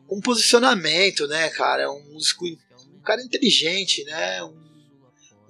[0.06, 1.82] com posicionamento, né, cara?
[1.82, 2.46] É um músico.
[2.46, 4.44] Um cara inteligente, né?
[4.44, 4.61] Um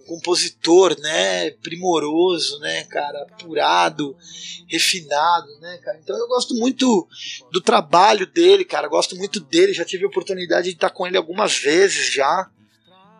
[0.02, 4.16] compositor, né, primoroso, né, cara, apurado,
[4.68, 5.98] refinado, né, cara.
[6.02, 7.08] Então eu gosto muito
[7.50, 8.88] do trabalho dele, cara.
[8.88, 9.72] Gosto muito dele.
[9.72, 12.50] Já tive a oportunidade de estar com ele algumas vezes já,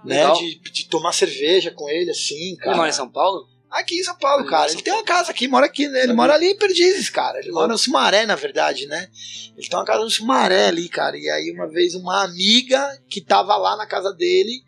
[0.04, 2.70] né, de, de tomar cerveja com ele, assim, cara.
[2.70, 3.48] Ele mora em São Paulo?
[3.70, 4.70] Aqui em São Paulo, cara.
[4.70, 6.02] Ele tem uma casa aqui, mora aqui, né?
[6.02, 7.38] Ele mora ali em Perdizes, cara.
[7.38, 9.08] Ele mora no Sumaré, na verdade, né?
[9.56, 11.16] Ele tem uma casa no Sumaré ali, cara.
[11.16, 14.62] E aí, uma vez, uma amiga que tava lá na casa dele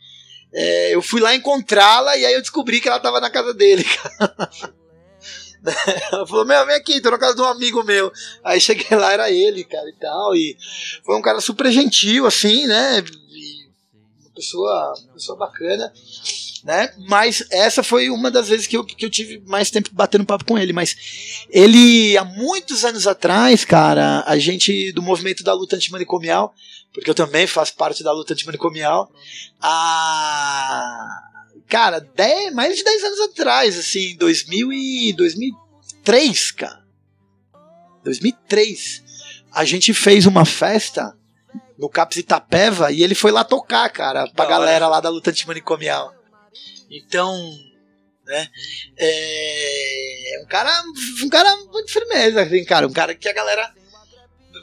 [0.54, 3.84] é, eu fui lá encontrá-la e aí eu descobri que ela tava na casa dele,
[6.12, 8.12] Ela falou, meu, vem aqui, tô na casa de um amigo meu.
[8.42, 10.36] Aí cheguei lá, era ele, cara, e tal.
[10.36, 10.56] E
[11.02, 13.02] foi um cara super gentil, assim, né?
[13.30, 13.66] E
[14.20, 15.90] uma pessoa, pessoa bacana,
[16.62, 16.92] né?
[17.08, 20.44] Mas essa foi uma das vezes que eu, que eu tive mais tempo batendo papo
[20.44, 20.74] com ele.
[20.74, 26.54] Mas ele, há muitos anos atrás, cara, a gente, do movimento da luta antimanicomial,
[26.94, 29.10] porque eu também faço parte da luta antimanicomial,
[29.60, 31.20] a
[31.68, 36.84] cara, 10, mais de 10 anos atrás, assim, 2000 e 2003, cara.
[38.04, 39.02] 2003.
[39.50, 41.16] A gente fez uma festa
[41.76, 44.94] no Caps Itapeva e ele foi lá tocar, cara, pra da galera hora.
[44.94, 46.14] lá da luta antimanicomial.
[46.88, 47.34] Então,
[48.24, 48.48] né,
[48.96, 50.70] é um cara,
[51.24, 53.74] um cara muito firmeza, assim, cara, um cara que a galera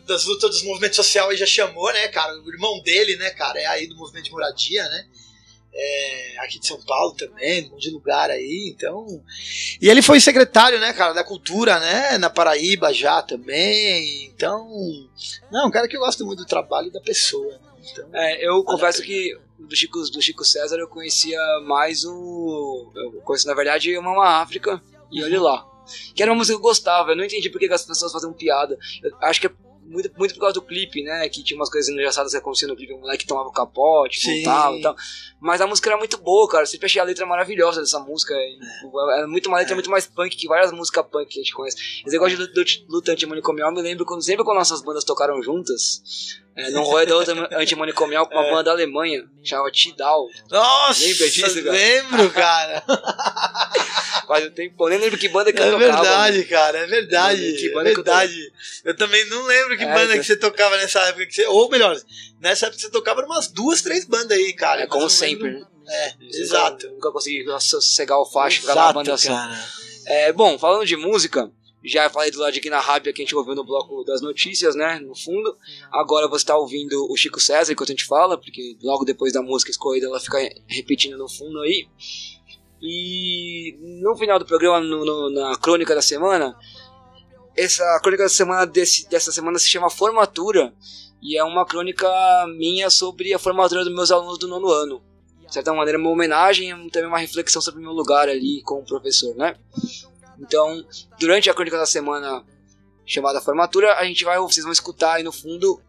[0.05, 3.65] das lutas dos movimentos sociais já chamou, né, cara, o irmão dele, né, cara, é
[3.65, 5.07] aí do movimento de moradia, né,
[5.73, 9.23] é, aqui de São Paulo também, um monte de lugar aí, então.
[9.81, 14.67] E ele foi secretário, né, cara, da cultura, né, na Paraíba já também, então.
[15.51, 17.53] Não, um cara que eu gosto muito do trabalho e da pessoa.
[17.53, 17.71] Né?
[17.91, 22.91] Então, é, eu confesso que do Chico, do Chico César eu conhecia mais o.
[22.95, 25.67] Eu conheço, na verdade, Mama África e Olhe Lá.
[26.15, 28.77] Que era uma música que eu gostava, eu não entendi porque as pessoas faziam piada.
[29.03, 29.51] Eu acho que é
[29.91, 31.27] muito, muito por causa do clipe, né?
[31.27, 34.43] Que tinha umas coisas engraçadas que aconteciam no clipe, o moleque tomava o capote, Sim.
[34.43, 34.95] voltava e tal.
[35.39, 36.63] Mas a música era muito boa, cara.
[36.63, 38.33] Eu sempre achei a letra maravilhosa dessa música.
[38.33, 39.75] É, é muito uma letra é.
[39.75, 41.77] muito mais punk que várias músicas punk que a gente conhece.
[41.77, 46.01] Esse negócio de luta antimanicomial, eu me lembro quando, sempre quando nossas bandas tocaram juntas.
[46.53, 47.15] É, num outra
[47.57, 48.51] antimanicomial com uma é.
[48.51, 50.27] banda alemanha, chamava Tidal.
[50.49, 51.01] Nossa!
[51.05, 51.71] Lembra disso, cara?
[51.71, 52.83] Lembro, cara.
[54.27, 55.85] Faz um tempo, nem lembro que banda que é eu tocava.
[55.85, 57.53] É verdade, cara, é verdade.
[57.53, 58.33] Que banda é verdade.
[58.33, 60.17] Que eu, eu, também não lembro que é, banda então...
[60.17, 61.25] que você tocava nessa época.
[61.25, 61.97] Que você, ou melhor,
[62.41, 64.81] nessa época você tocava umas duas, três bandas aí, cara.
[64.81, 65.65] É, como sempre, né?
[65.87, 66.89] É, exato.
[66.89, 69.37] Nunca consegui sossegar o facho pra uma banda só.
[70.05, 71.49] É, bom, falando de música,
[71.83, 74.75] já falei do lado aqui na rádio que a gente ouviu no bloco das notícias,
[74.75, 74.99] né?
[74.99, 75.57] No fundo.
[75.91, 79.41] Agora você está ouvindo o Chico César enquanto a gente fala, porque logo depois da
[79.41, 80.37] música escolhida ela fica
[80.67, 81.87] repetindo no fundo aí.
[82.81, 86.55] E no final do programa, no, no, na crônica da semana,
[87.55, 90.73] essa crônica da semana desse, dessa semana se chama Formatura.
[91.21, 92.07] E é uma crônica
[92.57, 95.03] minha sobre a formatura dos meus alunos do nono ano.
[95.45, 98.85] De certa maneira, uma homenagem e também uma reflexão sobre o meu lugar ali como
[98.85, 99.55] professor, né?
[100.41, 100.83] Então,
[101.19, 102.43] durante a crônica da semana
[103.05, 105.79] chamada Formatura, a gente vai, vocês vão escutar aí no fundo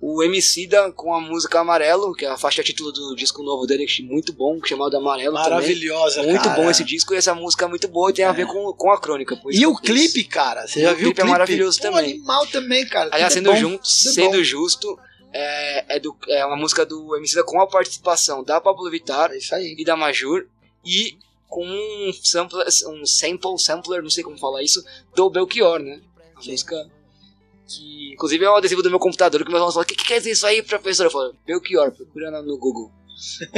[0.00, 3.86] o Emicida com a música Amarelo, que é a faixa título do disco novo dele,
[4.04, 6.30] muito bom, chamado Amarelo Maravilhosa, também.
[6.30, 6.62] Muito cara.
[6.62, 8.46] bom esse disco e essa música é muito boa e tem a ver é.
[8.46, 9.38] com, com a crônica.
[9.50, 11.20] e o clipe, cara, você já viu o clipe?
[11.20, 12.12] é maravilhoso Pô, também.
[12.12, 13.10] animal também, cara.
[13.12, 14.98] Aliás, sendo, junto, sendo justo,
[15.34, 19.62] é, é, do, é uma música do Emicida com a participação da Pablo Vittar é
[19.62, 20.46] e da Majur
[20.82, 21.18] e
[21.50, 24.82] com um, sampler, um sample, sampler, não sei como falar isso,
[25.14, 26.00] do Belchior, né?
[26.36, 26.52] A Sim.
[26.52, 26.90] música
[27.66, 30.04] que, inclusive, é um adesivo do meu computador que meus alunos falam, o que, que
[30.04, 31.04] quer dizer isso aí, professor?
[31.04, 32.90] Eu falo, Belchior, procura no Google.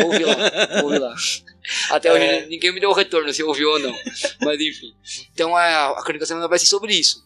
[0.05, 0.37] Ouve lá,
[0.83, 1.15] ouve lá.
[1.91, 2.47] Até hoje é.
[2.47, 3.95] ninguém me deu o retorno se ouviu ou não.
[4.41, 4.93] Mas enfim.
[5.33, 7.25] Então a, a crônica da semana vai ser sobre isso.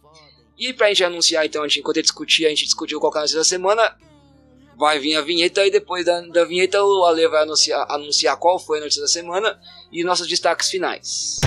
[0.58, 3.12] E pra gente anunciar, então, a gente, enquanto a gente discutia, a gente discutiu qual
[3.14, 3.96] notícia da semana
[4.76, 8.58] vai vir a vinheta e depois da, da vinheta o Ale vai anunciar, anunciar qual
[8.58, 9.58] foi a notícia da semana
[9.90, 11.40] e nossos destaques finais.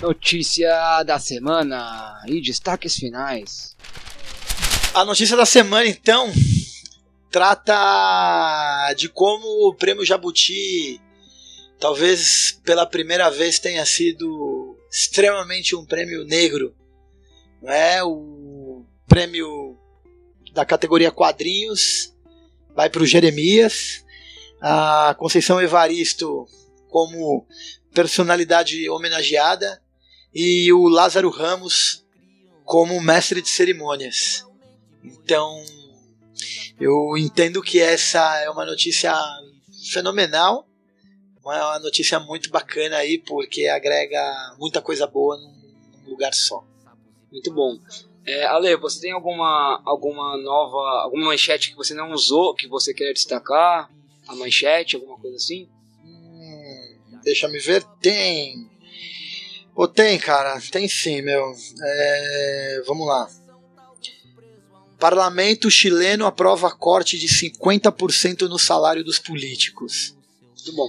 [0.00, 3.76] Notícia da semana e destaques finais.
[4.92, 6.30] A notícia da semana, então,
[7.30, 11.00] trata de como o prêmio Jabuti,
[11.78, 16.74] talvez pela primeira vez, tenha sido extremamente um prêmio negro.
[17.62, 18.04] Não é?
[18.04, 19.61] O prêmio
[20.52, 22.14] da categoria quadrinhos
[22.74, 24.04] vai para o Jeremias.
[24.60, 26.46] A Conceição Evaristo
[26.88, 27.46] como
[27.92, 29.82] personalidade homenageada
[30.32, 32.04] e o Lázaro Ramos
[32.64, 34.46] como mestre de cerimônias.
[35.02, 35.64] Então,
[36.80, 39.12] eu entendo que essa é uma notícia
[39.92, 40.68] fenomenal,
[41.42, 46.64] uma notícia muito bacana aí, porque agrega muita coisa boa num lugar só.
[47.32, 47.78] Muito bom.
[48.24, 52.94] É, Ale, você tem alguma, alguma nova, alguma manchete que você não usou, que você
[52.94, 53.90] quer destacar?
[54.28, 55.68] A manchete, alguma coisa assim?
[56.04, 58.70] Hum, deixa me ver, tem.
[59.74, 61.52] Pô, tem, cara, tem sim, meu.
[61.82, 63.28] É, vamos lá.
[65.00, 70.14] Parlamento chileno aprova corte de 50% no salário dos políticos.
[70.40, 70.88] Muito bom.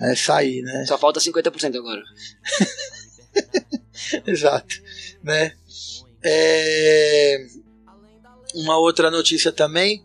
[0.00, 0.84] É aí, né?
[0.86, 2.02] Só falta 50% agora.
[4.26, 4.74] Exato,
[5.22, 5.56] né?
[6.24, 7.46] É...
[8.54, 10.04] Uma outra notícia também.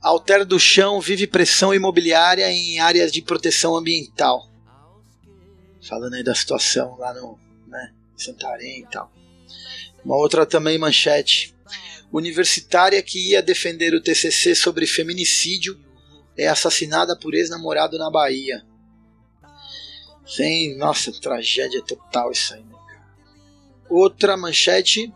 [0.00, 4.48] Alter do Chão vive pressão imobiliária em áreas de proteção ambiental.
[5.82, 7.92] Falando aí da situação lá no, né?
[8.16, 9.10] Santarém e tal.
[10.04, 11.54] Uma outra também manchete.
[12.12, 15.78] Universitária que ia defender o TCC sobre feminicídio
[16.36, 18.64] é assassinada por ex-namorado na Bahia.
[20.26, 22.75] Sim, nossa, tragédia total isso aí, né?
[23.88, 25.12] Outra manchete.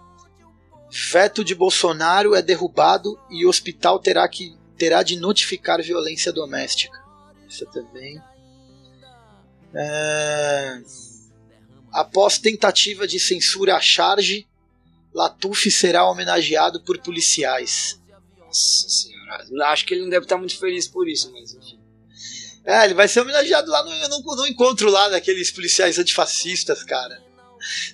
[1.12, 6.98] Veto de Bolsonaro é derrubado e o hospital terá, que, terá de notificar violência doméstica.
[7.48, 8.20] Essa também.
[9.72, 10.82] É...
[11.92, 14.48] Após tentativa de censura à charge,
[15.14, 18.01] Latuf será homenageado por policiais.
[18.38, 19.44] Nossa senhora.
[19.66, 21.80] Acho que ele não deve estar muito feliz por isso, mas enfim.
[22.64, 27.30] É, ele vai ser homenageado lá no, no, no encontro lá daqueles policiais antifascistas, cara.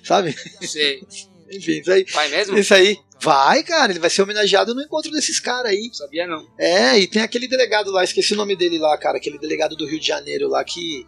[0.03, 0.35] Sabe?
[0.61, 1.01] Sei.
[1.51, 2.05] Enfim, isso aí.
[2.11, 2.57] Vai mesmo?
[2.57, 2.97] Isso aí.
[3.21, 5.89] Vai, cara, ele vai ser homenageado no encontro desses caras aí.
[5.91, 6.45] Sabia não.
[6.57, 9.87] É, e tem aquele delegado lá, esqueci o nome dele lá, cara, aquele delegado do
[9.87, 11.05] Rio de Janeiro lá que,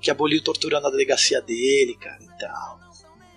[0.00, 2.78] que aboliu tortura na delegacia dele, cara, e tal.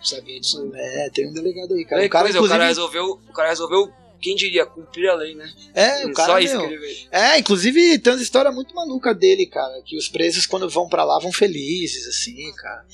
[0.03, 0.71] Sabia disso.
[0.73, 2.01] É, tem um delegado aí, cara.
[2.01, 3.05] Aí, o cara, coisa, inclusive, o cara resolveu.
[3.05, 5.51] O cara resolveu, quem diria, cumprir a lei, né?
[5.73, 6.79] é, o cara, Só meu.
[7.11, 9.81] É, inclusive tem uma história muito maluca dele, cara.
[9.83, 12.85] Que os presos, quando vão pra lá, vão felizes, assim, cara.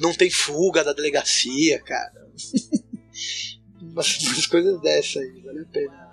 [0.00, 2.26] Não tem fuga da delegacia, cara.
[3.80, 6.10] umas, umas coisas dessa aí, vale a pena.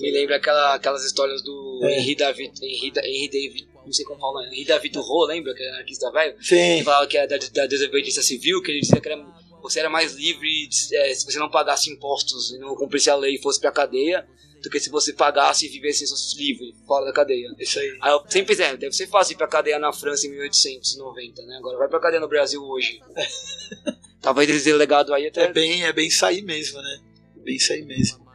[0.00, 2.00] Me lembra aquela, aquelas histórias do É.
[2.00, 2.52] Henry David.
[2.62, 3.68] Henry, Da- Henry David.
[3.84, 5.54] Não sei como fala, Henry David Thoreau, lembra?
[5.54, 6.36] Que era anarquista velho?
[6.42, 9.24] Sim, Que falava que era da, da desobediência civil, que ele dizia que era,
[9.68, 13.34] você era mais livre é, se você não pagasse impostos e não cumprisse a lei
[13.36, 14.26] e fosse pra cadeia,
[14.62, 16.04] do que se você pagasse e vivesse
[16.36, 17.48] livre, fora da cadeia.
[17.58, 17.98] isso aí.
[18.00, 21.56] Aí eu sempre é, deve ser fácil ir pra cadeia na França em 1890, né?
[21.58, 23.00] Agora vai pra cadeia no Brasil hoje.
[24.20, 25.44] Talvez esse delegado aí até.
[25.44, 27.00] É bem, é bem aí mesmo, né?
[27.36, 28.26] Bem aí mesmo.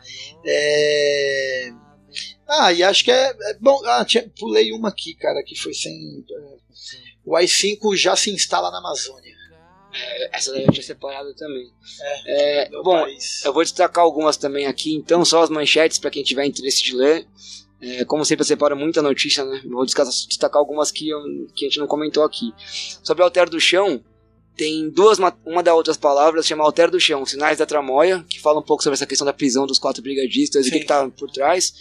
[0.46, 1.74] É...
[2.48, 3.82] Ah, e acho que é, é bom.
[3.86, 6.26] Ah, tinha, pulei uma aqui, cara, que foi sem.
[6.30, 6.58] é,
[7.26, 9.36] O i5 já se instala na Amazônia.
[10.32, 11.72] Essa daí eu tinha separado também.
[12.26, 13.44] É, Meu bom, país.
[13.44, 16.96] eu vou destacar algumas também aqui, então, só as manchetes para quem tiver interesse de
[16.96, 17.28] ler.
[17.82, 19.62] É, como sempre, eu separo muita notícia, né?
[19.66, 22.54] Vou destacar, algumas que, eu- que a gente não comentou aqui.
[23.04, 24.04] Sobre Alter do Chão,
[24.56, 28.40] tem duas, ma- uma das outras palavras, chama Alter do Chão, Sinais da Tramóia, que
[28.40, 30.82] fala um pouco sobre essa questão da prisão dos quatro brigadistas e o que Sim.
[30.84, 31.74] que tá por trás.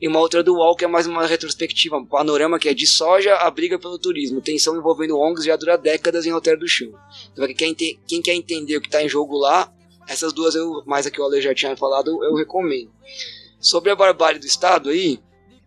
[0.00, 2.86] E uma outra do UOL, que é mais uma retrospectiva, um panorama que é de
[2.86, 4.40] soja a briga pelo turismo.
[4.40, 6.92] Tensão envolvendo ONGs já dura décadas em Alter do Chão.
[7.32, 9.72] Então, quem quem quer entender o que está em jogo lá,
[10.06, 12.90] essas duas, eu, mais a que o Ale já tinha falado, eu recomendo.
[13.60, 15.18] Sobre a barbárie do Estado aí,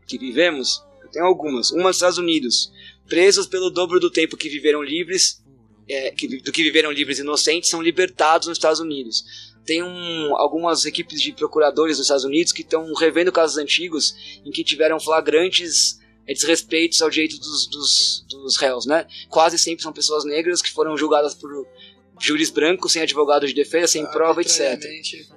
[0.08, 1.72] que vivemos, eu tenho algumas.
[1.72, 2.72] Uma dos Estados Unidos.
[3.10, 5.44] Presos pelo dobro do tempo que viveram livres,
[5.90, 9.51] é, que, do que viveram livres inocentes, são libertados nos Estados Unidos.
[9.66, 14.16] Tem um, algumas equipes de procuradores nos Estados Unidos que estão revendo casos antigos
[14.46, 19.06] em que tiveram flagrantes é, desrespeitos ao direito dos, dos, dos réus, né?
[19.30, 21.50] Quase sempre são pessoas negras que foram julgadas por
[22.20, 24.80] júris brancos, sem advogado de defesa, sem prova, etc.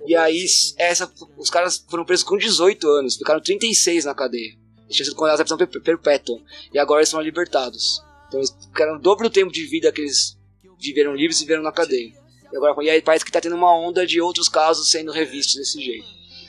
[0.06, 0.44] E aí,
[0.78, 4.55] essa, os caras foram presos com 18 anos, ficaram 36 na cadeia.
[4.84, 6.40] Eles tinham sido condenados à prisão per- perpétua.
[6.72, 8.02] E agora eles são libertados.
[8.28, 10.36] Então eles ficaram o dobro do tempo de vida que eles
[10.78, 12.12] viveram livres e viveram na cadeia.
[12.55, 15.56] E, agora, e aí parece que tá tendo uma onda de outros casos sendo revistos
[15.56, 16.06] desse jeito.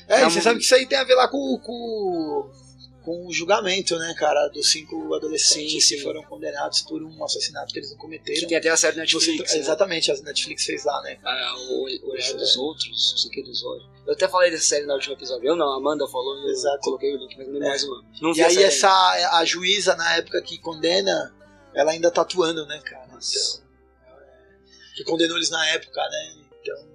[0.07, 2.51] É, Tá e você sabe que isso aí tem a ver lá com, com,
[3.03, 5.95] com o julgamento, né, cara, dos cinco adolescentes Sim, sim.
[5.95, 8.47] que foram condenados por um assassinato que eles não Que cometeram.
[8.47, 9.01] tem até a série Você-
[9.31, 9.53] Netflix.
[9.53, 9.59] né?
[9.59, 11.17] exatamente, a Netflix fez lá, né?
[11.25, 12.59] Ah, o olhar dos é.
[12.59, 13.85] outros, não sei o que dos olhos.
[14.05, 15.47] Eu até falei dessa série no último episódio.
[15.47, 16.79] Eu não, a Amanda falou e eu Exato.
[16.81, 17.67] coloquei o link, mas não É.
[17.69, 18.07] mais o nome.
[18.21, 18.87] Não E aí essa
[19.39, 21.33] a juíza na época que condena,
[21.73, 23.05] ela ainda tá atuando, né, cara?
[23.07, 23.64] Então, é,
[24.95, 26.35] que condenou eles na época, né?
[26.61, 26.87] Então,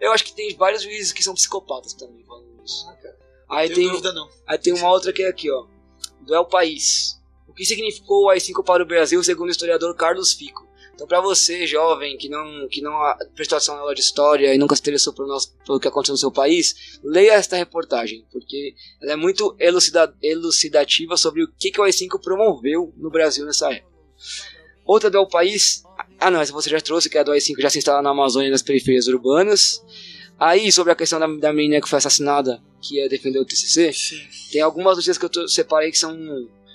[0.00, 2.86] Eu acho que tem vários juízes que são psicopatas também falando isso.
[2.88, 3.18] ah, cara,
[3.48, 4.28] Aí tem, dúvida não.
[4.46, 5.66] aí tem uma outra que é aqui, ó.
[6.20, 7.20] Do El País.
[7.48, 10.66] O que significou o AI-5 para o Brasil, segundo o historiador Carlos Fico?
[10.94, 12.92] Então, para você, jovem, que não, que não
[13.34, 16.12] prestou atenção na aula de história e nunca se interessou pelo, nosso, pelo que aconteceu
[16.12, 21.70] no seu país, leia esta reportagem, porque ela é muito elucida, elucidativa sobre o que,
[21.70, 23.90] que o AI-5 promoveu no Brasil nessa época.
[24.84, 25.82] Outra do El País.
[26.22, 28.10] Ah, não, essa você já trouxe, que é a do AI-5 já se instala na
[28.10, 29.82] Amazônia e nas periferias urbanas.
[30.38, 33.92] Aí, sobre a questão da, da menina que foi assassinada, que ia defender o TCC,
[33.92, 34.16] Sim.
[34.50, 36.16] tem algumas notícias que eu tô- separei que são.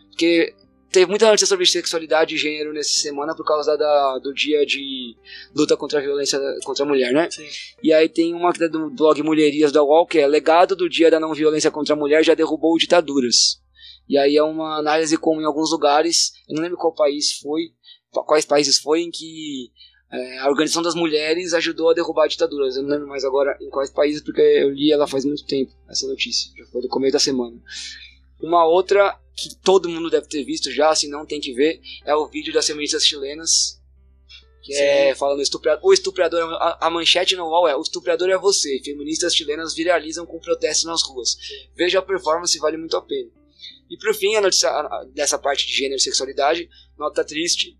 [0.09, 0.53] Porque
[0.91, 5.15] teve muita notícia sobre sexualidade e gênero nessa semana por causa da, do dia de
[5.55, 7.29] luta contra a violência contra a mulher, né?
[7.29, 7.45] Sim.
[7.83, 10.87] E aí tem uma que é do blog Mulherias da UOL, que é Legado do
[10.89, 13.59] Dia da Não Violência contra a Mulher já derrubou ditaduras.
[14.09, 17.73] E aí é uma análise como em alguns lugares, eu não lembro qual país foi,
[18.11, 19.71] quais países foi em que
[20.11, 22.75] é, a Organização das Mulheres ajudou a derrubar ditaduras.
[22.75, 25.71] Eu não lembro mais agora em quais países, porque eu li ela faz muito tempo,
[25.89, 26.51] essa notícia.
[26.57, 27.61] Já foi do começo da semana.
[28.41, 32.15] Uma outra que todo mundo deve ter visto já, se não tem que ver, é
[32.15, 33.79] o vídeo das feministas chilenas
[34.63, 38.37] Que é falando estuprador, o estuprador, a, a, manchete no UOL é o estuprador é
[38.37, 38.79] você.
[38.83, 41.37] Feministas chilenas viralizam com protestos nas ruas.
[41.75, 43.29] Veja a performance, vale muito a pena.
[43.89, 44.69] E por fim, a notícia
[45.13, 47.77] dessa parte de gênero e sexualidade, nota triste,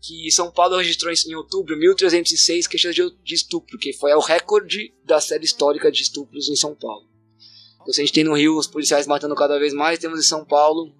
[0.00, 5.20] que São Paulo registrou em outubro 1.306 queixas de, estupro, que foi o recorde da
[5.20, 7.08] série histórica de estupros em São Paulo.
[7.80, 10.28] Então, se a gente tem no Rio os policiais matando cada vez mais, temos em
[10.28, 10.94] São Paulo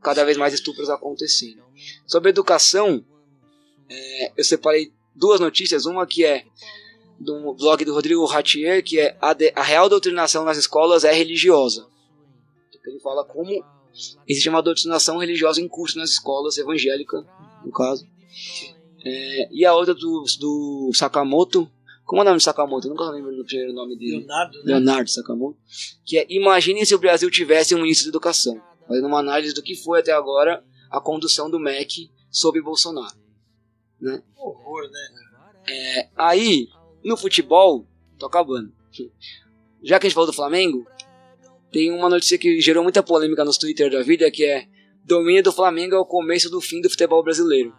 [0.00, 1.64] cada vez mais estupros acontecendo.
[2.06, 3.04] Sobre educação,
[3.88, 5.84] é, eu separei duas notícias.
[5.84, 6.44] Uma que é
[7.18, 11.12] do blog do Rodrigo Ratier, que é a, de, a real doutrinação nas escolas é
[11.12, 11.86] religiosa.
[12.86, 13.64] Ele fala como
[14.28, 17.26] existe uma doutrinação religiosa em curso nas escolas, evangélica,
[17.66, 18.06] no caso.
[19.04, 21.70] É, e a outra do, do Sakamoto,
[22.04, 22.86] como é o nome de Sakamoto?
[22.86, 24.18] Eu nunca lembro do primeiro nome dele.
[24.18, 24.64] Leonardo, né?
[24.64, 25.58] Leonardo Sakamoto.
[26.04, 28.60] Que é Imagine se o Brasil tivesse um ministro de educação.
[28.86, 33.16] Fazendo uma análise do que foi até agora a condução do MEC sob Bolsonaro.
[34.00, 34.22] Né?
[34.36, 35.08] Horror, né?
[35.68, 36.68] É, aí,
[37.04, 37.86] no futebol,
[38.18, 38.72] tô acabando.
[39.82, 40.86] Já que a gente falou do Flamengo,
[41.72, 44.68] tem uma notícia que gerou muita polêmica nos Twitter da vida, que é
[45.06, 47.72] domínio do Flamengo é o começo do fim do futebol brasileiro.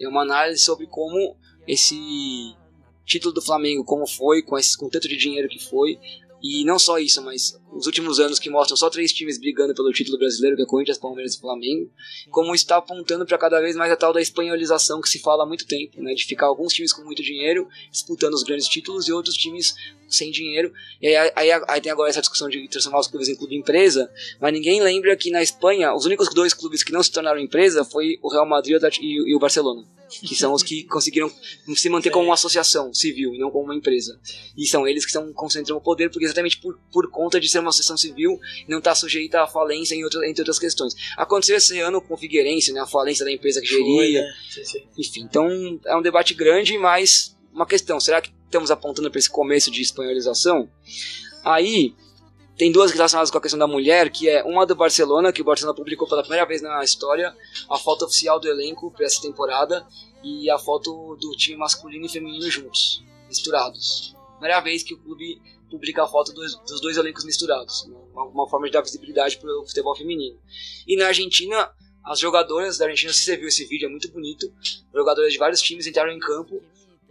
[0.00, 1.36] É uma análise sobre como
[1.66, 1.96] esse
[3.06, 5.98] título do Flamengo, como foi, com, esse, com tanto de dinheiro que foi,
[6.46, 9.90] e não só isso, mas os últimos anos que mostram só três times brigando pelo
[9.92, 11.90] título brasileiro, que é Corinthians, Palmeiras e Flamengo,
[12.30, 15.46] como está apontando para cada vez mais a tal da espanholização que se fala há
[15.46, 19.12] muito tempo, né, de ficar alguns times com muito dinheiro disputando os grandes títulos e
[19.12, 19.74] outros times
[20.06, 20.70] sem dinheiro.
[21.00, 24.12] E aí, aí, aí tem agora essa discussão de transformar os clubes em clube empresa,
[24.38, 27.86] mas ninguém lembra que na Espanha os únicos dois clubes que não se tornaram empresa
[27.86, 31.30] foi o Real Madrid e, e o Barcelona que são os que conseguiram
[31.74, 34.18] se manter como uma associação civil e não como uma empresa.
[34.56, 37.60] E são eles que estão concentrando o poder, porque exatamente por, por conta de ser
[37.60, 40.94] uma associação civil não está sujeita à falência em outra, entre outras questões.
[41.16, 43.84] Aconteceu esse ano com o Figueirense, né, a falência da empresa que geria.
[43.84, 44.34] Foi, né?
[44.50, 44.82] sim, sim.
[44.96, 49.30] Enfim, então é um debate grande, mas uma questão: será que estamos apontando para esse
[49.30, 50.68] começo de espanholização?
[51.44, 51.94] Aí
[52.56, 55.44] tem duas relacionadas com a questão da mulher, que é uma do Barcelona, que o
[55.44, 57.36] Barcelona publicou pela primeira vez na história,
[57.68, 59.86] a foto oficial do elenco para essa temporada,
[60.22, 64.14] e a foto do time masculino e feminino juntos, misturados.
[64.38, 67.82] Primeira vez que o clube publica a foto dos, dos dois elencos misturados,
[68.14, 70.38] uma, uma, forma de dar visibilidade para o futebol feminino.
[70.86, 71.70] E na Argentina,
[72.04, 74.52] as jogadoras da Argentina, se você viu esse vídeo, é muito bonito,
[74.94, 76.62] jogadoras de vários times entraram em campo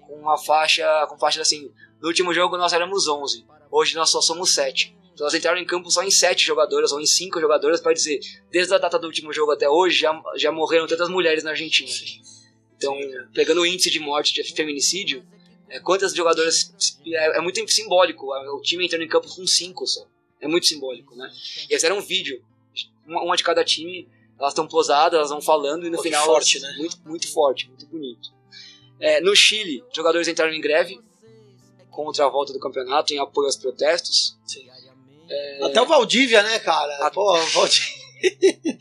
[0.07, 4.21] com a faixa, com faixa assim, no último jogo nós éramos 11, hoje nós só
[4.21, 7.79] somos 7 então elas entraram em campo só em sete jogadoras ou em cinco jogadoras
[7.79, 8.19] para dizer,
[8.51, 11.89] desde a data do último jogo até hoje, já, já morreram tantas mulheres na Argentina.
[12.75, 12.97] Então,
[13.33, 15.23] pegando o índice de morte de feminicídio,
[15.69, 16.71] é, quantas jogadoras.
[17.05, 18.27] É, é, muito simbólico.
[18.55, 20.05] O time entrando em campo com cinco só.
[20.39, 21.31] É muito simbólico, né?
[21.69, 22.43] E eles eram um vídeo,
[23.07, 24.07] uma, de cada time,
[24.37, 26.25] elas estão posadas, elas vão falando e no final.
[26.25, 26.75] Forte, né?
[26.77, 28.29] Muito, muito forte, muito bonito.
[28.99, 30.99] É, no Chile, jogadores entraram em greve
[31.89, 34.37] contra a volta do campeonato em apoio aos protestos.
[34.45, 34.69] Sim.
[35.33, 35.65] É...
[35.65, 37.07] Até o Valdívia, né, cara?
[37.07, 37.11] A...
[37.11, 38.03] Pô, Valdívia.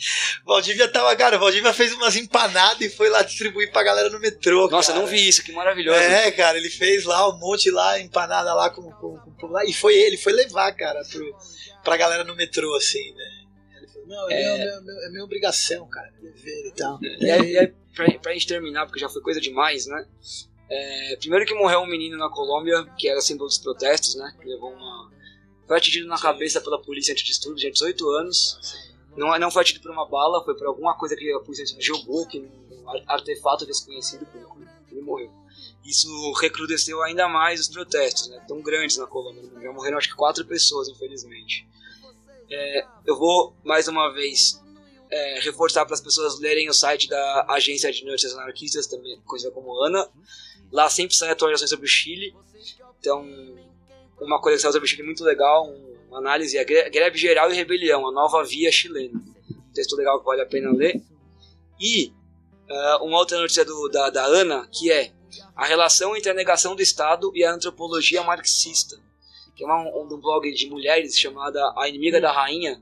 [0.47, 4.69] Valdívia tava, cara, Valdívia fez umas empanadas e foi lá distribuir pra galera no metrô.
[4.69, 5.01] Nossa, cara.
[5.03, 5.99] não vi isso, que maravilhoso.
[5.99, 9.73] É, cara, ele fez lá um monte lá, empanada lá com, com, com lá, e
[9.73, 11.37] foi ele foi levar, cara, pro,
[11.83, 13.25] pra galera no metrô, assim, né?
[13.79, 16.99] Ele falou, não, é, é, meu, meu, é minha obrigação, cara, dever e tal.
[17.03, 20.07] E aí, e aí pra, pra gente terminar, porque já foi coisa demais, né?
[20.71, 24.33] É, primeiro que morreu um menino na Colômbia, que era símbolo dos protestos, né?
[24.41, 25.13] Que levou uma
[25.67, 28.93] foi atingido na cabeça pela polícia antidistúrbio, tinha 18 anos.
[29.17, 32.27] Não, não foi atingido por uma bala, foi por alguma coisa que a polícia jogou,
[32.27, 34.27] que um artefato desconhecido,
[34.91, 35.31] ele morreu.
[35.85, 36.09] Isso
[36.41, 39.43] recrudesceu ainda mais os protestos, né, tão grandes na Colômbia.
[39.61, 41.67] Já morreram acho que quatro pessoas, infelizmente.
[42.51, 44.63] É, eu vou, mais uma vez,
[45.11, 49.53] é, reforçar para as pessoas lerem o site da Agência de Notícias Anarquistas, também conhecida
[49.53, 50.09] como ANA.
[50.71, 52.35] Lá sempre saem atualizações sobre o Chile.
[53.01, 53.27] Então,
[54.21, 55.73] uma coleção Chile muito legal,
[56.09, 59.19] uma análise, a Greve Geral e Rebelião, a nova via chilena.
[59.51, 61.03] Um texto legal que vale a pena ler.
[61.81, 62.13] E
[62.69, 65.13] uh, uma outra notícia do, da, da Ana, que é
[65.57, 69.01] a relação entre a negação do Estado e a antropologia marxista,
[69.57, 72.81] que é uma, um, um blog de mulheres chamada A Inimiga da Rainha,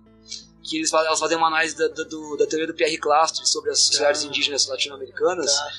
[0.63, 3.71] que eles, elas fazem uma análise da, da, do, da teoria do Pierre Clastre sobre
[3.71, 4.29] as sociedades tá.
[4.29, 5.57] indígenas latino-americanas.
[5.57, 5.71] Tá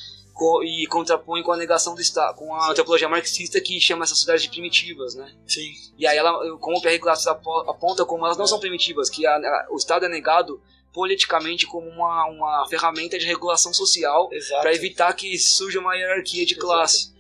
[0.64, 4.44] e contrapõe com a negação do Estado, com a antropologia marxista que chama essas sociedades
[4.44, 5.32] de primitivas, né?
[5.46, 5.72] Sim.
[5.98, 9.36] E aí ela, como o Pierre Classes aponta como elas não são primitivas, que a,
[9.36, 10.62] a, o Estado é negado
[10.94, 14.30] politicamente como uma, uma ferramenta de regulação social
[14.62, 16.98] para evitar que surja uma hierarquia de classe.
[16.98, 17.11] Exato.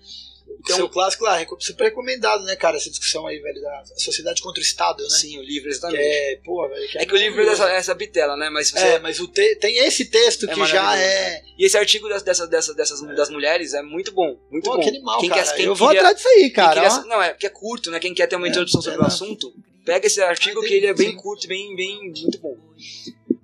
[0.63, 4.59] Então, Seu clássico lá, super recomendado, né, cara, essa discussão aí, velho, da sociedade contra
[4.59, 5.09] o Estado, né?
[5.09, 6.03] Sim, o livro, exatamente.
[6.03, 8.49] É, pô, velho, que é, é que o livro é essa, essa bitela, né?
[8.49, 8.79] Mas você...
[8.79, 9.55] É, mas o te...
[9.55, 11.41] tem esse texto é que já é.
[11.57, 13.13] E esse artigo dessa, dessa, dessa dessas é.
[13.15, 14.38] das mulheres é muito bom.
[14.49, 14.83] Muito pô, bom.
[14.83, 15.43] Que animal, quem cara.
[15.43, 16.81] Quer, quem Eu vou atrás disso aí, cara.
[16.81, 17.99] Queria, não, é que é curto, né?
[17.99, 19.53] Quem quer ter uma é, introdução sobre o assunto,
[19.85, 22.57] pega esse artigo que ele é bem curto, bem, bem, muito bom.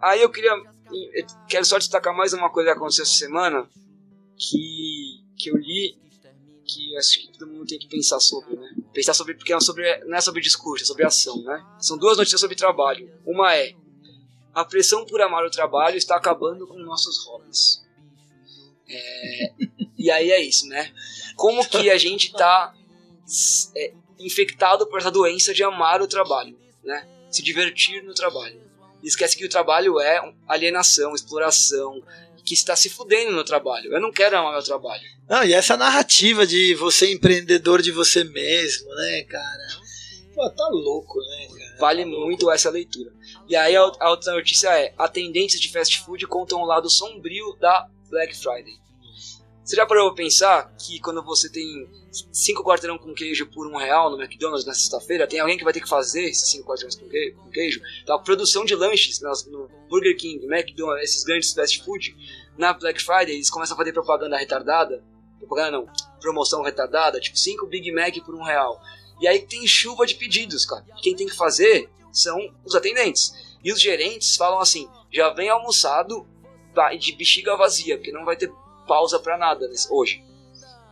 [0.02, 0.52] Aí eu queria.
[0.52, 3.68] Eu quero só destacar mais uma coisa que aconteceu essa semana
[4.38, 5.98] que, que eu li
[6.68, 8.70] que acho que todo mundo tem que pensar sobre, né?
[8.94, 11.66] Pensar sobre, porque é sobre, não é sobre discurso, é sobre ação, né?
[11.80, 13.10] São duas notícias sobre trabalho.
[13.26, 13.74] Uma é,
[14.54, 17.84] a pressão por amar o trabalho está acabando com nossos hobbies.
[18.90, 19.54] É,
[19.98, 20.92] e aí é isso, né?
[21.36, 22.74] Como que a gente está
[23.76, 27.08] é, infectado por essa doença de amar o trabalho, né?
[27.32, 28.62] Se divertir no trabalho.
[29.04, 32.02] Esquece que o trabalho é alienação, exploração,
[32.48, 33.94] que está se fudendo no trabalho.
[33.94, 35.04] Eu não quero amar meu trabalho.
[35.28, 39.68] Não, e essa narrativa de você empreendedor de você mesmo, né, cara?
[40.34, 41.78] Pô, tá louco, né, cara?
[41.78, 42.56] Vale tá muito louco.
[42.56, 43.12] essa leitura.
[43.50, 47.54] E aí a, a outra notícia é: atendentes de fast food contam o lado sombrio
[47.60, 48.76] da Black Friday.
[49.68, 51.90] Você já parou pra pensar que quando você tem
[52.32, 55.74] cinco quarteirão com queijo por um real no McDonald's na sexta-feira, tem alguém que vai
[55.74, 57.36] ter que fazer esses cinco quarteirões com queijo?
[57.36, 57.82] Com queijo?
[58.08, 62.16] A produção de lanches nas, no Burger King, McDonald's, esses grandes fast food,
[62.58, 65.04] na Black Friday, eles começam a fazer propaganda retardada.
[65.38, 65.88] Propaganda não,
[66.22, 68.82] promoção retardada, tipo cinco Big Mac por um real.
[69.20, 70.86] E aí tem chuva de pedidos, cara.
[71.02, 73.34] Quem tem que fazer são os atendentes.
[73.62, 76.26] E os gerentes falam assim: já vem almoçado
[76.98, 78.50] de bexiga vazia, porque não vai ter
[78.88, 80.24] pausa para nada hoje.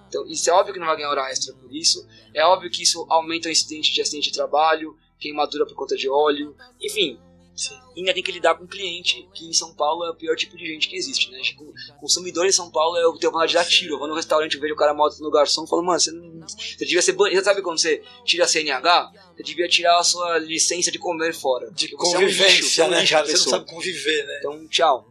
[0.08, 2.06] Então, isso é óbvio que não vai ganhar hora extra por isso.
[2.34, 6.10] É óbvio que isso aumenta o incidente de acidente de trabalho, queimadura por conta de
[6.10, 7.20] óleo, enfim.
[7.56, 7.80] Sim.
[7.96, 10.58] E ainda tem que lidar com cliente, que em São Paulo é o pior tipo
[10.58, 11.40] de gente que existe, né?
[11.40, 13.94] Tipo, consumidor em São Paulo é o tenho vontade de dar tiro.
[13.94, 16.12] Eu vou no restaurante, eu vejo o cara moto no garçom e falo, mano, você,
[16.12, 17.42] não, você devia ser banido.
[17.44, 19.12] Sabe quando você tira a CNH?
[19.38, 21.72] Você devia tirar a sua licença de comer fora.
[21.72, 23.26] De convivência, é um lixo, né, cara?
[23.26, 24.38] Você não sabe conviver, né?
[24.40, 25.08] Então, tchau.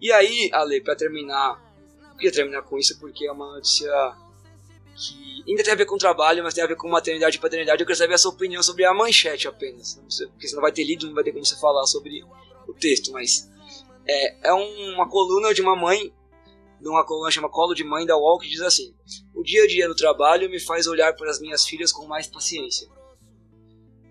[0.00, 1.65] E aí, Ale, pra terminar
[2.16, 3.90] queria terminar com isso porque é uma notícia
[4.96, 7.82] que ainda tem a ver com trabalho, mas tem a ver com maternidade e paternidade.
[7.82, 10.00] Eu queria saber a sua opinião sobre a manchete apenas.
[10.30, 12.24] Porque você não vai ter lido, não vai ter como você falar sobre
[12.66, 13.48] o texto, mas
[14.06, 16.12] é, é uma coluna de uma mãe,
[16.80, 18.94] uma coluna chama Colo de Mãe da UOL, que diz assim:
[19.34, 22.26] O dia a dia no trabalho me faz olhar para as minhas filhas com mais
[22.26, 22.88] paciência.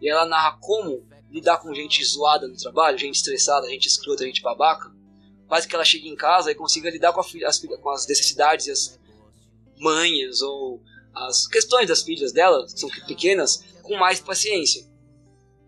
[0.02, 4.42] E ela narra como lidar com gente zoada no trabalho, gente estressada, gente escrota, gente
[4.42, 4.95] babaca,
[5.48, 8.68] faz que ela chegue em casa e consiga lidar com, filha, as, com as necessidades
[8.68, 9.00] e as
[9.78, 10.82] manhas ou
[11.14, 14.86] as questões das filhas dela, que são pequenas, com mais paciência,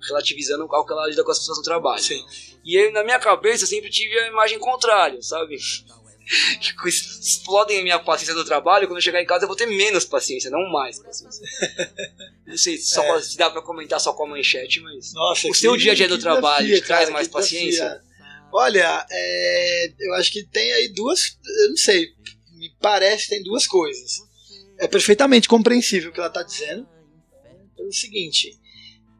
[0.08, 2.04] relativizando ao que ela lida com as pessoas no trabalho.
[2.04, 2.24] Sim.
[2.66, 5.58] E eu, na minha cabeça, sempre tive a imagem contrária, sabe?
[6.28, 9.66] que explodem a minha paciência do trabalho, quando eu chegar em casa eu vou ter
[9.66, 11.42] menos paciência, não mais paciência.
[12.46, 13.22] não sei se, só é.
[13.22, 16.10] se dá pra comentar só com a manchete, mas Nossa, o seu dia a dia
[16.10, 18.02] do trabalho te traz cara, mais paciência?
[18.52, 21.38] Olha, é, eu acho que tem aí duas.
[21.64, 22.08] Eu não sei,
[22.54, 24.20] me parece que tem duas coisas.
[24.78, 26.88] É perfeitamente compreensível o que ela está dizendo.
[27.76, 28.58] Pelo seguinte,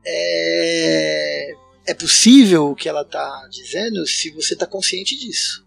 [0.06, 1.54] é,
[1.88, 5.66] é possível o que ela está dizendo se você está consciente disso.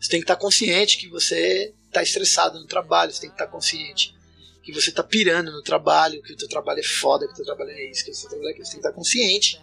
[0.00, 3.34] Você tem que estar tá consciente que você está estressado no trabalho, você tem que
[3.34, 4.14] estar tá consciente
[4.62, 7.44] que você está pirando no trabalho, que o teu trabalho é foda, que o teu
[7.44, 8.64] trabalho é isso, que o teu trabalho é aquilo.
[8.64, 9.60] Você tem que estar tá consciente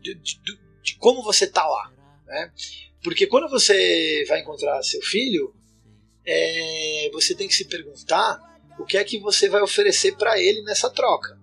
[0.00, 0.40] de, de,
[0.82, 1.92] de como você está lá.
[2.28, 2.52] Né?
[3.02, 5.54] Porque quando você vai encontrar seu filho,
[6.24, 8.38] é, você tem que se perguntar
[8.78, 11.38] o que é que você vai oferecer para ele nessa troca.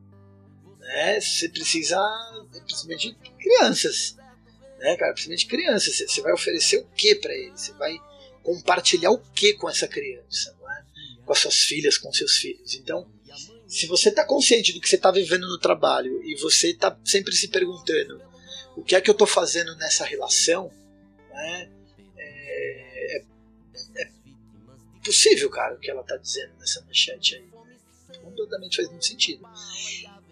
[0.79, 1.19] Né?
[1.19, 1.99] Você precisa,
[2.65, 4.15] principalmente crianças,
[4.77, 5.13] né, cara?
[5.13, 5.97] Principalmente crianças.
[5.97, 7.51] Você vai oferecer o que para ele?
[7.51, 7.97] Você vai
[8.43, 10.55] compartilhar o que com essa criança?
[10.69, 11.25] É?
[11.25, 12.75] Com as suas filhas, com seus filhos.
[12.75, 13.09] Então,
[13.67, 17.33] se você está consciente do que você está vivendo no trabalho e você está sempre
[17.33, 18.21] se perguntando
[18.75, 20.71] o que é que eu estou fazendo nessa relação,
[21.31, 21.69] né?
[22.17, 23.23] É, é,
[23.97, 24.11] é,
[25.03, 27.55] possível, cara, o que ela está dizendo nessa manchete aí.
[28.21, 29.47] Completamente faz muito sentido.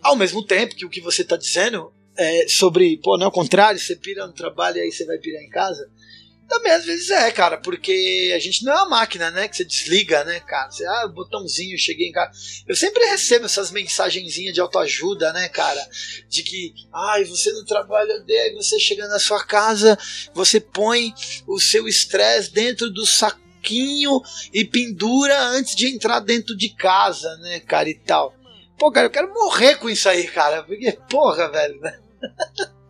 [0.02, 3.32] Ao mesmo tempo que o que você está dizendo é sobre, pô, não é o
[3.32, 5.90] contrário, você pira no trabalho e aí você vai pirar em casa,
[6.48, 9.48] também às vezes é, cara, porque a gente não é uma máquina, né?
[9.48, 10.70] Que você desliga, né, cara?
[10.70, 12.32] Você, ah, botãozinho, cheguei em casa.
[12.68, 15.82] Eu sempre recebo essas mensagenzinhas de autoajuda, né, cara?
[16.30, 19.98] De que, ai, você no trabalho odeia, aí você chega na sua casa,
[20.34, 21.14] você põe
[21.48, 24.22] o seu estresse dentro do saquinho
[24.54, 28.36] e pendura antes de entrar dentro de casa, né, cara, e tal.
[28.78, 32.00] Pô, cara, eu quero morrer com isso aí, cara, porque, porra, velho, né?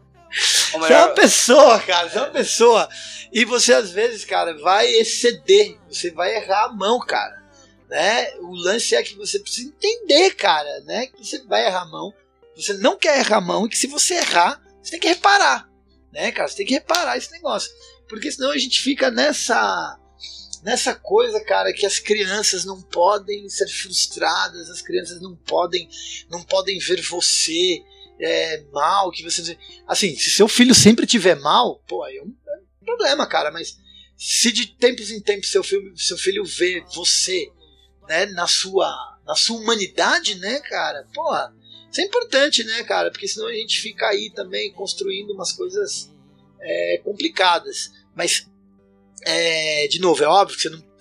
[0.72, 2.90] Você é uma pessoa, cara, você é uma pessoa.
[3.32, 7.42] E você às vezes, cara, vai exceder, você vai errar a mão, cara.
[7.90, 8.32] Né?
[8.40, 11.08] O lance é que você precisa entender, cara, né?
[11.08, 12.14] Que você vai errar a mão,
[12.56, 15.70] você não quer errar a mão e que se você errar, você tem que reparar,
[16.12, 16.48] né, cara?
[16.48, 17.72] Você tem que reparar esse negócio.
[18.08, 20.00] Porque senão a gente fica nessa
[20.62, 25.90] nessa coisa, cara, que as crianças não podem ser frustradas, as crianças não podem
[26.30, 27.84] não podem ver você
[28.20, 29.58] é, mal, que você
[29.88, 33.52] assim, se seu filho sempre tiver mal, pô, aí é um, é um problema, cara,
[33.52, 33.78] mas
[34.18, 37.52] se de tempos em tempos seu filho, seu filho vê você,
[38.08, 41.08] né, na sua na sua humanidade, né, cara?
[41.14, 41.54] Porra,
[41.90, 43.12] isso é importante, né, cara?
[43.12, 46.12] Porque senão a gente fica aí também construindo umas coisas
[46.60, 47.92] é, complicadas.
[48.16, 48.50] Mas,
[49.22, 50.93] é, de novo, é óbvio que você não.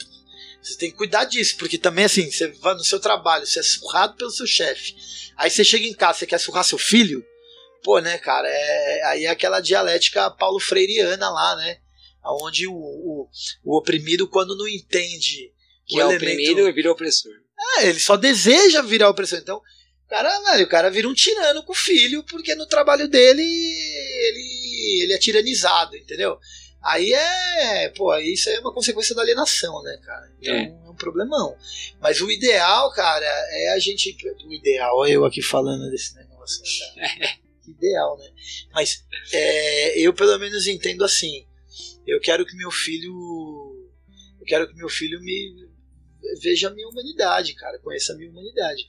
[0.63, 3.63] Você tem que cuidar disso, porque também, assim, você vai no seu trabalho, você é
[3.63, 4.95] surrado pelo seu chefe.
[5.37, 7.25] Aí você chega em casa, você quer surrar seu filho.
[7.83, 8.49] Pô, né, cara?
[8.49, 11.79] É, aí é aquela dialética Paulo Freireana lá, né?
[12.25, 13.29] Onde o, o,
[13.65, 15.53] o oprimido, quando não entende.
[15.85, 16.23] Que é elemento...
[16.23, 17.33] oprimido, vira opressor.
[17.79, 19.41] É, ele só deseja virar opressor.
[19.41, 19.61] Então,
[20.09, 25.03] cara, velho, o cara vira um tirano com o filho, porque no trabalho dele ele,
[25.03, 26.39] ele é tiranizado, entendeu?
[26.83, 30.33] Aí é, pô, isso é uma consequência da alienação, né, cara?
[30.41, 30.65] Então é.
[30.65, 31.57] é um problemão.
[32.01, 34.17] Mas o ideal, cara, é a gente.
[34.45, 36.63] O ideal, eu aqui falando desse negócio,
[36.97, 37.39] cara?
[37.69, 38.29] ideal, né?
[38.73, 41.47] Mas é, eu pelo menos entendo assim.
[42.07, 43.13] Eu quero que meu filho.
[44.41, 45.71] Eu quero que meu filho me
[46.41, 48.87] veja a minha humanidade, cara, conheça a minha humanidade.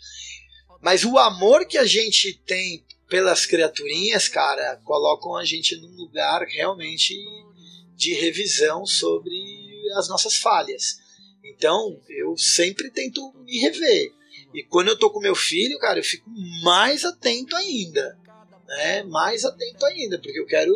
[0.82, 6.42] Mas o amor que a gente tem pelas criaturinhas, cara, colocam a gente num lugar
[6.48, 7.16] realmente
[7.96, 9.34] de revisão sobre
[9.98, 11.00] as nossas falhas.
[11.44, 14.14] Então, eu sempre tento me rever.
[14.54, 16.30] E quando eu tô com meu filho, cara, eu fico
[16.64, 18.18] mais atento ainda.
[18.68, 19.04] Né?
[19.04, 20.74] Mais atento ainda, porque eu quero,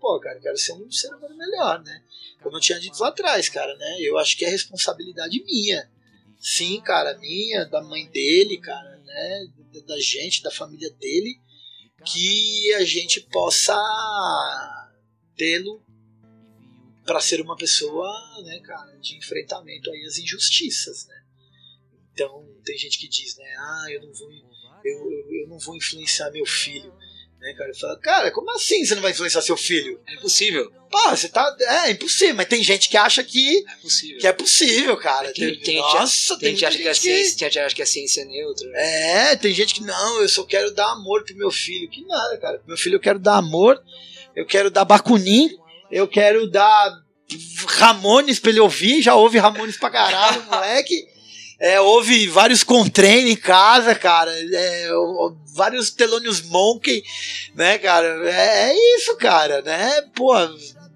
[0.00, 2.02] pô, cara, eu quero ser um ser humano melhor, né?
[2.42, 3.96] Como eu tinha dito lá atrás, cara, né?
[4.00, 5.90] Eu acho que é responsabilidade minha.
[6.38, 9.46] Sim, cara, minha, da mãe dele, cara, né,
[9.86, 11.40] da gente, da família dele,
[12.04, 13.74] que a gente possa
[15.36, 15.82] tê-lo
[17.04, 18.10] para ser uma pessoa,
[18.44, 21.22] né, cara, de enfrentamento aí às injustiças, né?
[22.12, 24.30] Então tem gente que diz, né, ah, eu não vou,
[24.84, 26.92] eu, eu, eu não vou influenciar meu filho.
[27.44, 27.74] Né, cara?
[27.74, 30.00] Fala, cara, como assim você não vai influenciar seu filho?
[30.06, 30.72] É impossível.
[30.90, 31.54] Pô, você tá.
[31.60, 35.30] É, é impossível, mas tem gente que acha que é possível, que é possível cara.
[35.30, 37.58] Tem, tem, Nossa, tem, tem gente, acha que, ciência, que...
[37.58, 38.66] acha que a ciência é neutra.
[38.70, 39.32] Né?
[39.32, 41.90] É, tem gente que não, eu só quero dar amor pro meu filho.
[41.90, 42.58] Que nada, cara.
[42.58, 43.78] Pro meu filho eu quero dar amor,
[44.34, 45.54] eu quero dar bacunim,
[45.94, 46.92] eu quero dar
[47.78, 51.06] Ramones pra ele ouvir, já ouve Ramones pra caralho, moleque.
[51.60, 54.32] É, houve vários Contrain em casa, cara.
[54.32, 54.88] É,
[55.54, 57.02] vários Telônios Monkey,
[57.54, 58.28] né, cara?
[58.28, 60.02] É, é, isso, cara, né?
[60.16, 60.34] Pô,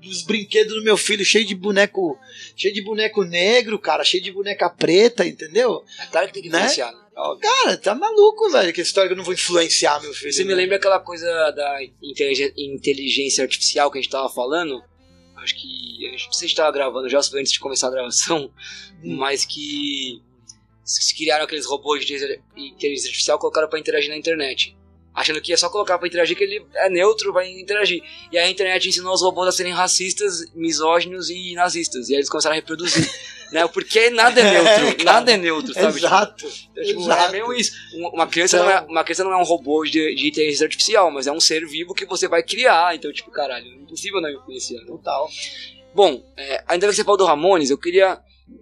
[0.05, 2.19] os brinquedos do meu filho cheio de boneco.
[2.57, 5.85] Cheio de boneco negro, cara, cheio de boneca preta, entendeu?
[6.01, 6.41] É claro que
[7.19, 7.41] né?
[7.43, 10.33] Cara, tá maluco, velho, que história que eu não vou influenciar meu filho.
[10.33, 11.79] Você me lembra aquela coisa da
[12.57, 14.83] inteligência artificial que a gente tava falando?
[15.37, 16.11] Acho que.
[16.11, 18.51] Não sei se a gente tava gravando já, antes de começar a gravação,
[19.03, 19.17] hum.
[19.17, 20.23] mas que
[21.17, 22.15] criaram aqueles robôs de
[22.57, 24.77] inteligência artificial e colocaram para interagir na internet.
[25.19, 28.01] Achando que é só colocar para interagir que ele é neutro, vai interagir.
[28.31, 32.09] E a internet ensinou os robôs a serem racistas, misóginos e nazistas.
[32.09, 33.05] E aí eles começaram a reproduzir.
[33.51, 33.67] né?
[33.67, 35.01] Porque nada é neutro.
[35.01, 35.99] É, nada é neutro, sabe?
[35.99, 36.47] Exato.
[36.71, 37.23] Então, tipo, exato.
[37.23, 37.73] É mesmo isso.
[38.13, 38.69] Uma criança, então...
[38.69, 41.41] não é, uma criança não é um robô de, de inteligência artificial, mas é um
[41.41, 42.95] ser vivo que você vai criar.
[42.95, 44.85] Então, tipo, caralho, é impossível não influenciar.
[44.87, 45.29] Total.
[45.93, 48.21] Bom, é, ainda que você falou do Ramones, eu queria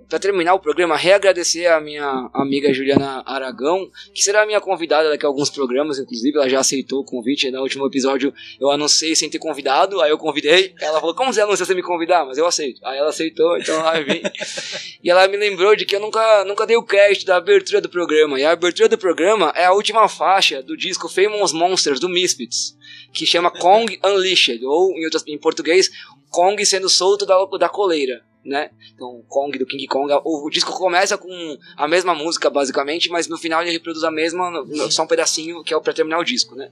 [0.08, 5.26] para terminar o programa, reagradecer a minha amiga Juliana Aragão, que será minha convidada daqui
[5.26, 7.50] a alguns programas, inclusive, ela já aceitou o convite.
[7.50, 10.74] No último episódio eu anunciei sem ter convidado, aí eu convidei.
[10.80, 12.24] Ela falou: Como você anuncia sem me convidar?
[12.24, 12.80] Mas eu aceito.
[12.84, 14.22] Aí ela aceitou, então ela vem.
[15.02, 17.88] e ela me lembrou de que eu nunca, nunca dei o crédito da abertura do
[17.88, 18.38] programa.
[18.38, 22.76] E a abertura do programa é a última faixa do disco Famous Monsters do Misfits,
[23.12, 25.90] que chama Kong Unleashed, ou em, outras, em português,
[26.30, 28.70] Kong sendo solto da, da coleira né?
[28.94, 30.12] Então, Kong do King Kong.
[30.24, 34.64] O, disco começa com a mesma música, basicamente, mas no final ele reproduz a mesma,
[34.90, 36.70] só um pedacinho que é para terminar o disco, né?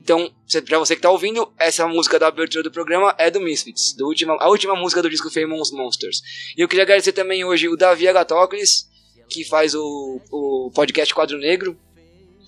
[0.00, 0.30] Então,
[0.66, 4.06] pra você que tá ouvindo, essa música da abertura do programa é do Misfits, do
[4.06, 6.22] última, a última música do disco Famous Monsters.
[6.56, 8.88] E eu queria agradecer também hoje o Davi Agatócles,
[9.28, 11.78] que faz o, o podcast Quadro Negro,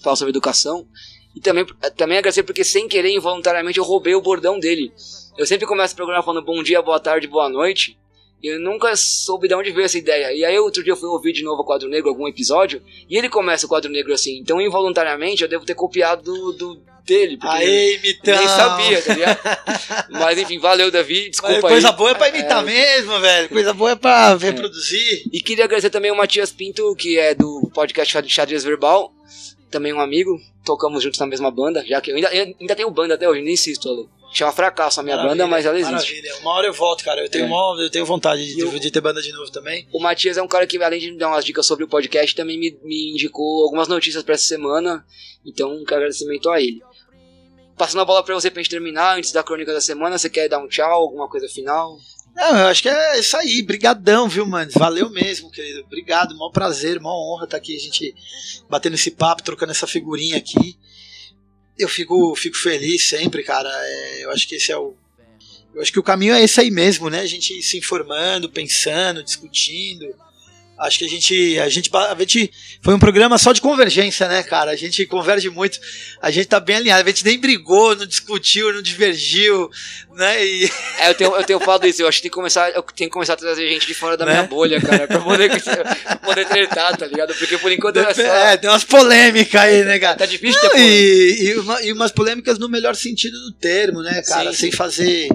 [0.02, 0.88] fala sobre educação.
[1.36, 1.66] E também,
[1.96, 4.92] também agradecer porque, sem querer, involuntariamente, eu roubei o bordão dele.
[5.36, 7.99] Eu sempre começo o programa falando bom dia, boa tarde, boa noite.
[8.42, 10.32] Eu nunca soube de onde veio essa ideia.
[10.32, 13.16] E aí outro dia eu fui ouvir de novo o Quadro Negro, algum episódio, e
[13.16, 14.38] ele começa o Quadro Negro assim.
[14.38, 17.36] Então involuntariamente eu devo ter copiado do, do dele.
[17.36, 18.36] Porque Aê, imitão!
[18.38, 19.38] Nem sabia, tá ligado?
[20.10, 21.28] Mas enfim, valeu, Davi.
[21.30, 21.96] Desculpa Coisa aí.
[21.96, 22.66] boa é pra imitar É.
[22.66, 23.48] mesmo, velho.
[23.48, 25.24] Coisa boa é pra reproduzir.
[25.32, 29.12] E queria agradecer também o Matias Pinto, que é do podcast Xad- Xadrez Verbal.
[29.70, 30.38] Também um amigo.
[30.64, 31.84] Tocamos juntos na mesma banda.
[31.86, 34.08] Já que eu ainda, eu ainda tenho banda até hoje, nem insisto, Ale.
[34.32, 35.92] Chama Fracasso a minha Maravilha, banda, mas ela existe.
[36.14, 36.36] Maravilha.
[36.40, 37.20] Uma hora eu volto, cara.
[37.20, 37.48] Eu tenho, É.
[37.48, 39.88] mó- eu tenho vontade de, eu- de ter banda de novo também.
[39.92, 42.34] O Matias é um cara que, além de me dar umas dicas sobre o podcast,
[42.36, 45.04] também me, me indicou algumas notícias pra essa semana.
[45.44, 46.80] Então, um agradecimento a ele.
[47.76, 50.48] Passando a bola pra você pra gente terminar, antes da crônica da semana, você quer
[50.48, 51.98] dar um tchau, alguma coisa final?
[52.36, 53.60] Não, eu acho que é isso aí.
[53.62, 54.70] Brigadão, viu, mano?
[54.76, 55.80] Valeu mesmo, querido.
[55.80, 56.36] Obrigado.
[56.36, 58.14] Mó prazer, mó honra estar aqui, a gente
[58.68, 60.78] batendo esse papo, trocando essa figurinha aqui.
[61.80, 63.68] Eu fico, fico feliz sempre, cara.
[63.68, 64.94] É, eu acho que esse é o.
[65.74, 67.20] Eu acho que o caminho é esse aí mesmo, né?
[67.20, 70.06] A gente se informando, pensando, discutindo.
[70.80, 72.50] Acho que a gente, a gente, a gente
[72.82, 74.70] foi um programa só de convergência, né, cara?
[74.70, 75.78] A gente converge muito,
[76.22, 79.68] a gente tá bem alinhado, a gente nem brigou, não discutiu, não divergiu,
[80.16, 80.44] né?
[80.44, 82.82] E É, eu tenho, eu tenho falado isso, eu acho que tem que começar, eu
[82.82, 84.32] tenho que começar a trazer gente de fora da Né?
[84.32, 87.34] minha bolha, cara, pra poder, pra poder tretar, tá ligado?
[87.34, 88.22] Porque por enquanto é só.
[88.22, 90.16] É, tem umas polêmicas aí, né, cara?
[90.16, 90.94] Tá difícil ter Não, polêmica.
[91.42, 94.50] e, e, uma- e umas polêmicas no melhor sentido do termo, né, cara?
[94.52, 95.28] Sim, sem fazer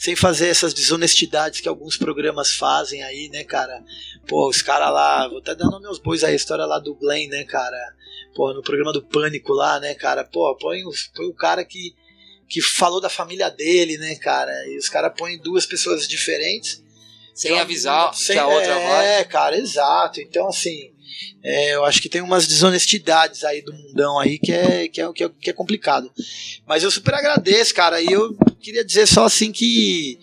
[0.00, 3.84] sem fazer essas desonestidades que alguns programas fazem aí, né, cara?
[4.26, 6.94] Pô, os caras lá, vou até dar nome aos bois aí, a história lá do
[6.94, 7.76] Glenn, né, cara?
[8.34, 10.24] Pô, no programa do Pânico lá, né, cara?
[10.24, 11.94] Pô, põe o, põe o cara que,
[12.48, 14.50] que falou da família dele, né, cara?
[14.68, 16.82] E os caras põem duas pessoas diferentes
[17.34, 19.06] Sem então, avisar sem- que a outra é, vai.
[19.20, 20.18] É, cara, exato.
[20.18, 20.89] Então, assim,
[21.42, 25.12] é, eu acho que tem umas desonestidades aí do mundão aí que é, que é,
[25.12, 26.10] que é, que é complicado.
[26.66, 28.00] Mas eu super agradeço, cara.
[28.00, 30.18] E eu queria dizer só assim que.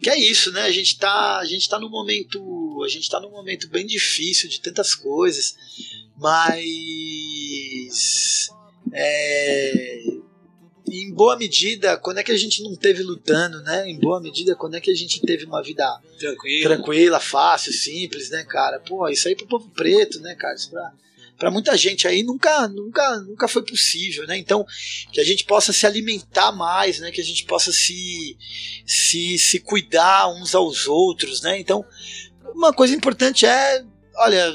[0.00, 0.62] Que é isso, né?
[0.62, 2.82] A gente tá, a gente tá num momento.
[2.84, 5.56] A gente tá num momento bem difícil de tantas coisas.
[6.16, 6.50] Mas.
[8.92, 10.02] É,
[10.88, 13.88] em boa medida, quando é que a gente não teve lutando, né?
[13.88, 15.84] Em boa medida, quando é que a gente teve uma vida
[16.18, 16.68] Tranquilo.
[16.68, 18.80] tranquila, fácil, simples, né, cara?
[18.80, 20.54] Pô, isso aí pro povo preto, né, cara?
[20.54, 20.92] Isso pra,
[21.38, 24.36] pra muita gente aí nunca, nunca, nunca foi possível, né?
[24.36, 24.66] Então,
[25.12, 27.10] que a gente possa se alimentar mais, né?
[27.10, 28.36] Que a gente possa se,
[28.86, 31.58] se, se cuidar uns aos outros, né?
[31.58, 31.84] Então,
[32.54, 33.84] uma coisa importante é,
[34.16, 34.52] olha,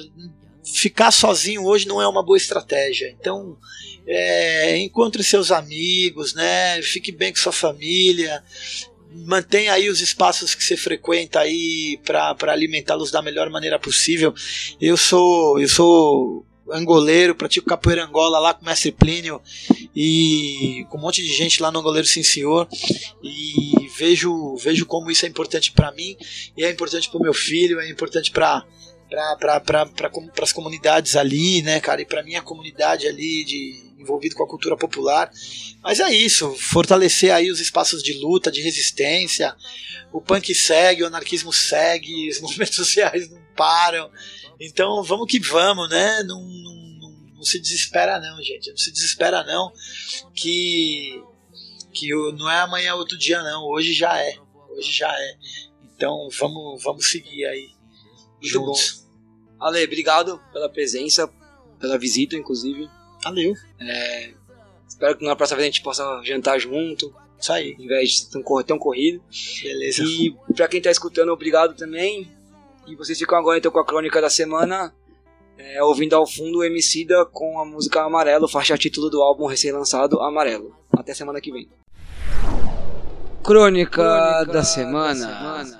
[0.73, 3.15] ficar sozinho hoje não é uma boa estratégia.
[3.19, 3.57] Então,
[4.05, 6.81] é, encontre seus amigos, né?
[6.81, 8.43] Fique bem com sua família,
[9.25, 14.33] mantenha aí os espaços que você frequenta aí para alimentá-los da melhor maneira possível.
[14.79, 19.41] Eu sou eu sou angoleiro, pratico capoeira angola lá com o mestre Plínio
[19.95, 22.67] e com um monte de gente lá no Angoleiro Sim Senhor
[23.23, 26.17] e vejo vejo como isso é importante para mim
[26.57, 28.65] e é importante para o meu filho, é importante para
[29.09, 34.47] para as comunidades ali, né, cara, e para minha comunidade ali de envolvido com a
[34.47, 35.31] cultura popular.
[35.81, 39.55] Mas é isso, fortalecer aí os espaços de luta, de resistência.
[40.11, 44.09] O punk segue, o anarquismo segue, os movimentos sociais não param.
[44.59, 46.23] Então vamos que vamos, né?
[46.23, 48.69] Não, não, não, se desespera não, gente.
[48.69, 49.71] Não se desespera não,
[50.33, 51.21] que
[51.93, 53.63] que não é amanhã outro dia não.
[53.63, 54.35] Hoje já é.
[54.69, 55.37] Hoje já é.
[55.95, 57.76] Então vamos vamos seguir aí
[58.41, 59.05] juntos.
[59.59, 61.29] Ale, obrigado pela presença,
[61.79, 62.89] pela visita, inclusive.
[63.23, 63.53] Valeu.
[64.87, 67.75] Espero que na próxima vez a gente possa jantar junto, Isso aí.
[67.77, 69.21] em vez de tão cor- tão corrido.
[69.61, 70.03] Beleza.
[70.03, 72.31] E pra quem tá escutando, obrigado também.
[72.87, 74.93] E vocês ficam agora então com a crônica da semana,
[75.57, 80.21] é, ouvindo ao fundo o Emicida com a música Amarelo, faixa título do álbum recém-lançado
[80.21, 80.75] Amarelo.
[80.91, 81.67] Até semana que vem.
[83.43, 85.79] Crônica, da, semana.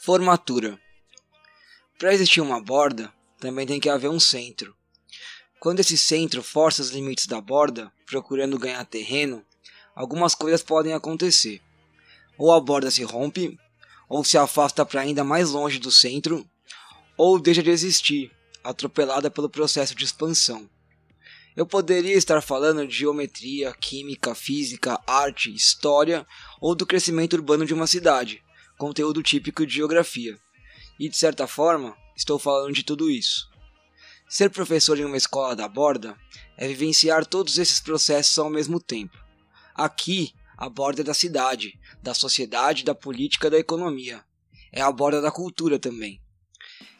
[0.00, 0.78] Formatura.
[1.98, 4.72] Para existir uma borda, também tem que haver um centro.
[5.58, 9.44] Quando esse centro força os limites da borda, procurando ganhar terreno,
[9.96, 11.60] algumas coisas podem acontecer.
[12.38, 13.58] Ou a borda se rompe,
[14.08, 16.48] ou se afasta para ainda mais longe do centro,
[17.16, 18.30] ou deixa de existir,
[18.62, 20.70] atropelada pelo processo de expansão.
[21.56, 26.24] Eu poderia estar falando de geometria, química, física, arte, história
[26.60, 28.40] ou do crescimento urbano de uma cidade,
[28.76, 30.38] conteúdo típico de geografia.
[30.98, 33.48] E de certa forma, estou falando de tudo isso.
[34.28, 36.16] Ser professor em uma escola da borda
[36.56, 39.16] é vivenciar todos esses processos ao mesmo tempo.
[39.74, 44.24] Aqui, a borda é da cidade, da sociedade, da política, da economia.
[44.72, 46.20] É a borda da cultura também.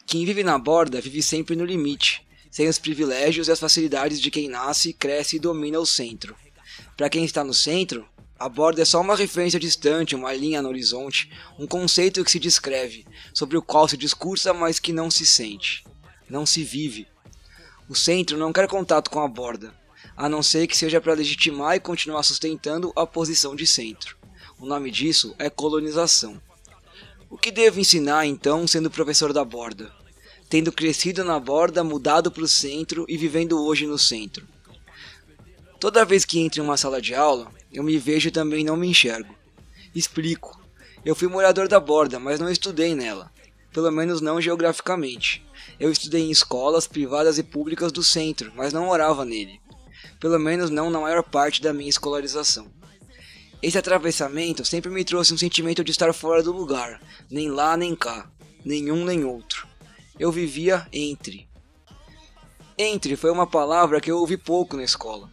[0.07, 4.31] Quem vive na borda vive sempre no limite, sem os privilégios e as facilidades de
[4.31, 6.35] quem nasce, cresce e domina o centro.
[6.97, 8.09] Para quem está no centro,
[8.39, 11.29] A borda é só uma referência distante, uma linha no horizonte,
[11.59, 13.05] um conceito que se descreve,
[13.35, 15.85] sobre o qual se discursa, mas que não se sente,
[16.31, 17.09] não se vive.
[17.89, 19.75] O centro não quer contato com a borda,
[20.17, 24.17] a não ser que seja para legitimar e continuar sustentando a posição de centro.
[24.61, 26.41] O nome disso é colonização.
[27.29, 29.93] O que devo ensinar então sendo professor da borda?
[30.49, 34.47] Tendo crescido na borda, mudado para o centro e vivendo hoje no centro.
[35.81, 38.77] Toda vez que entro em uma sala de aula, eu me vejo e também não
[38.77, 39.35] me enxergo.
[39.95, 40.61] Explico.
[41.05, 43.31] Eu fui morador da borda, mas não estudei nela.
[43.73, 45.47] Pelo menos não geograficamente.
[45.79, 49.61] Eu estudei em escolas privadas e públicas do centro, mas não morava nele.
[50.19, 52.67] Pelo menos não na maior parte da minha escolarização.
[53.63, 57.01] Esse atravessamento sempre me trouxe um sentimento de estar fora do lugar,
[57.31, 58.31] nem lá nem cá,
[58.65, 59.67] nenhum nem outro.
[60.19, 61.49] Eu vivia entre.
[62.77, 65.29] Entre foi uma palavra que eu ouvi pouco na escola.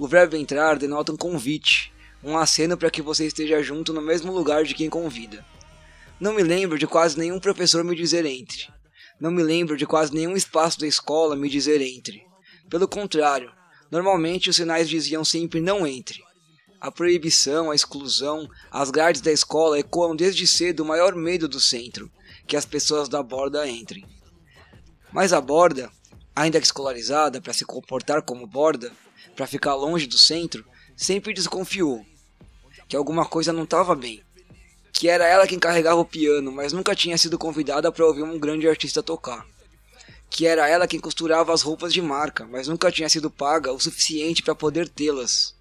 [0.00, 1.92] O verbo entrar denota um convite,
[2.24, 5.44] um aceno para que você esteja junto no mesmo lugar de quem convida.
[6.18, 8.66] Não me lembro de quase nenhum professor me dizer entre.
[9.20, 12.22] Não me lembro de quase nenhum espaço da escola me dizer entre.
[12.70, 13.52] Pelo contrário,
[13.90, 16.24] normalmente os sinais diziam sempre não entre.
[16.80, 21.60] A proibição, a exclusão, as grades da escola ecoam desde cedo o maior medo do
[21.60, 22.10] centro,
[22.46, 24.06] que as pessoas da borda entrem.
[25.12, 25.90] Mas a borda,
[26.34, 28.90] ainda que escolarizada para se comportar como borda,
[29.34, 30.64] para ficar longe do centro,
[30.96, 32.04] sempre desconfiou
[32.90, 34.22] que alguma coisa não estava bem.
[34.92, 38.38] Que era ela quem carregava o piano, mas nunca tinha sido convidada para ouvir um
[38.38, 39.46] grande artista tocar.
[40.28, 43.80] Que era ela quem costurava as roupas de marca, mas nunca tinha sido paga o
[43.80, 45.54] suficiente para poder tê-las.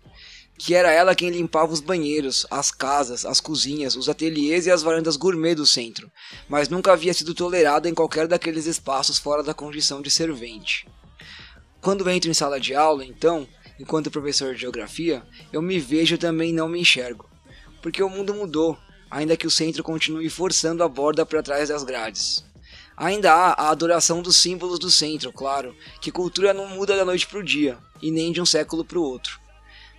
[0.58, 4.82] Que era ela quem limpava os banheiros, as casas, as cozinhas, os ateliês e as
[4.82, 6.12] varandas gourmet do centro,
[6.50, 10.86] mas nunca havia sido tolerada em qualquer daqueles espaços fora da condição de servente.
[11.82, 13.48] Quando entro em sala de aula, então,
[13.80, 17.30] enquanto professor de geografia, eu me vejo também não me enxergo.
[17.82, 18.78] Porque o mundo mudou,
[19.10, 22.44] ainda que o centro continue forçando a borda para trás das grades.
[22.98, 27.26] Ainda há a adoração dos símbolos do centro, claro, que cultura não muda da noite
[27.26, 29.40] para o dia, e nem de um século para o outro.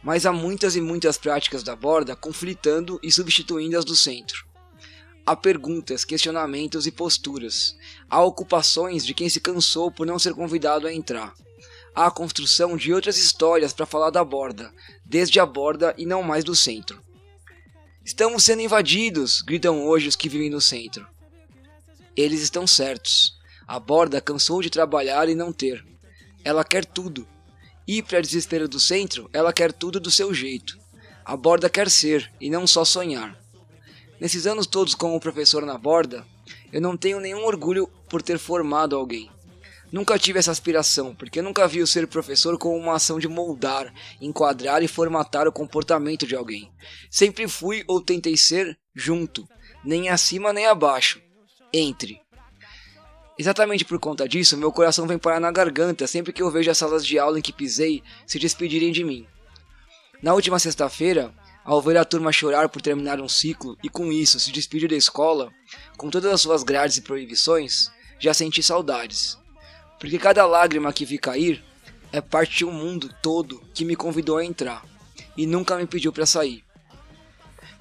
[0.02, 4.44] Mas há muitas e muitas práticas da borda conflitando e substituindo as do centro.
[5.24, 7.74] Há perguntas, questionamentos e posturas.
[8.09, 11.32] Há ocupações de quem se cansou por não ser convidado a entrar
[11.95, 14.73] a construção de outras histórias para falar da borda,
[15.05, 17.03] desde a borda e não mais do centro.
[18.05, 21.07] Estamos sendo invadidos, gritam hoje os que vivem no centro.
[22.17, 23.39] Eles estão certos.
[23.67, 25.85] A borda cansou de trabalhar e não ter.
[26.43, 27.27] Ela quer tudo.
[27.87, 30.79] E, para desespero do centro, ela quer tudo do seu jeito.
[31.25, 33.39] A borda quer ser e não só sonhar.
[34.21, 36.27] Nesses anos todos como professor na borda,
[36.73, 39.31] eu não tenho nenhum orgulho por ter formado alguém.
[39.93, 43.93] Nunca tive essa aspiração, porque nunca vi o ser professor como uma ação de moldar,
[44.21, 46.71] enquadrar e formatar o comportamento de alguém.
[47.11, 49.49] Sempre fui ou tentei ser junto,
[49.85, 51.21] nem acima nem abaixo,
[51.73, 52.21] entre.
[53.37, 56.79] Exatamente por conta disso, meu coração vem parar na garganta sempre que eu vejo as
[56.79, 59.27] salas de aula em que pisei se despedirem de mim.
[60.23, 61.35] Na última sexta-feira,
[61.65, 64.97] ao ver a turma chorar por terminar um ciclo e com isso se despedir da
[64.97, 65.51] escola,
[65.97, 67.91] com todas as suas grades e proibições,
[68.21, 69.40] já senti saudades
[70.01, 71.63] porque cada lágrima que vi cair
[72.11, 74.83] é parte de um mundo todo que me convidou a entrar
[75.37, 76.65] e nunca me pediu para sair.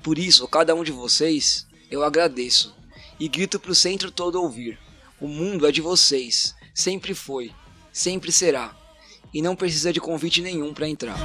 [0.04, 2.76] Por isso, cada um de vocês, eu agradeço
[3.20, 4.78] e grito para o centro todo ouvir:
[5.20, 7.52] o mundo é de vocês, sempre foi,
[7.92, 8.76] sempre será,
[9.34, 11.18] e não precisa de convite nenhum para entrar.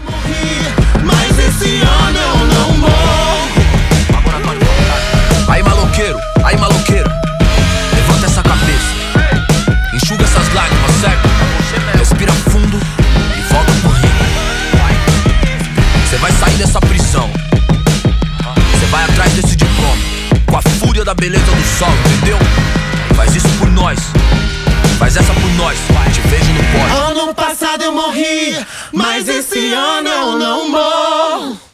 [1.05, 2.95] Mas esse ano eu não morro.
[5.49, 7.11] Aí maloqueiro, aí maloqueiro,
[9.95, 11.29] Enxuga essas lágrimas, certo?
[11.97, 14.11] Respira fundo e volta pro rio.
[16.05, 17.31] Você vai sair dessa prisão.
[18.73, 19.97] Você vai atrás desse diploma.
[20.47, 22.39] Com a fúria da beleza do sol, entendeu?
[23.15, 24.01] Faz isso por nós.
[24.99, 25.79] Faz essa por nós.
[26.13, 26.97] Te vejo no pódio.
[26.97, 28.57] Ano passado eu morri,
[28.93, 31.65] mas esse ano eu não morro.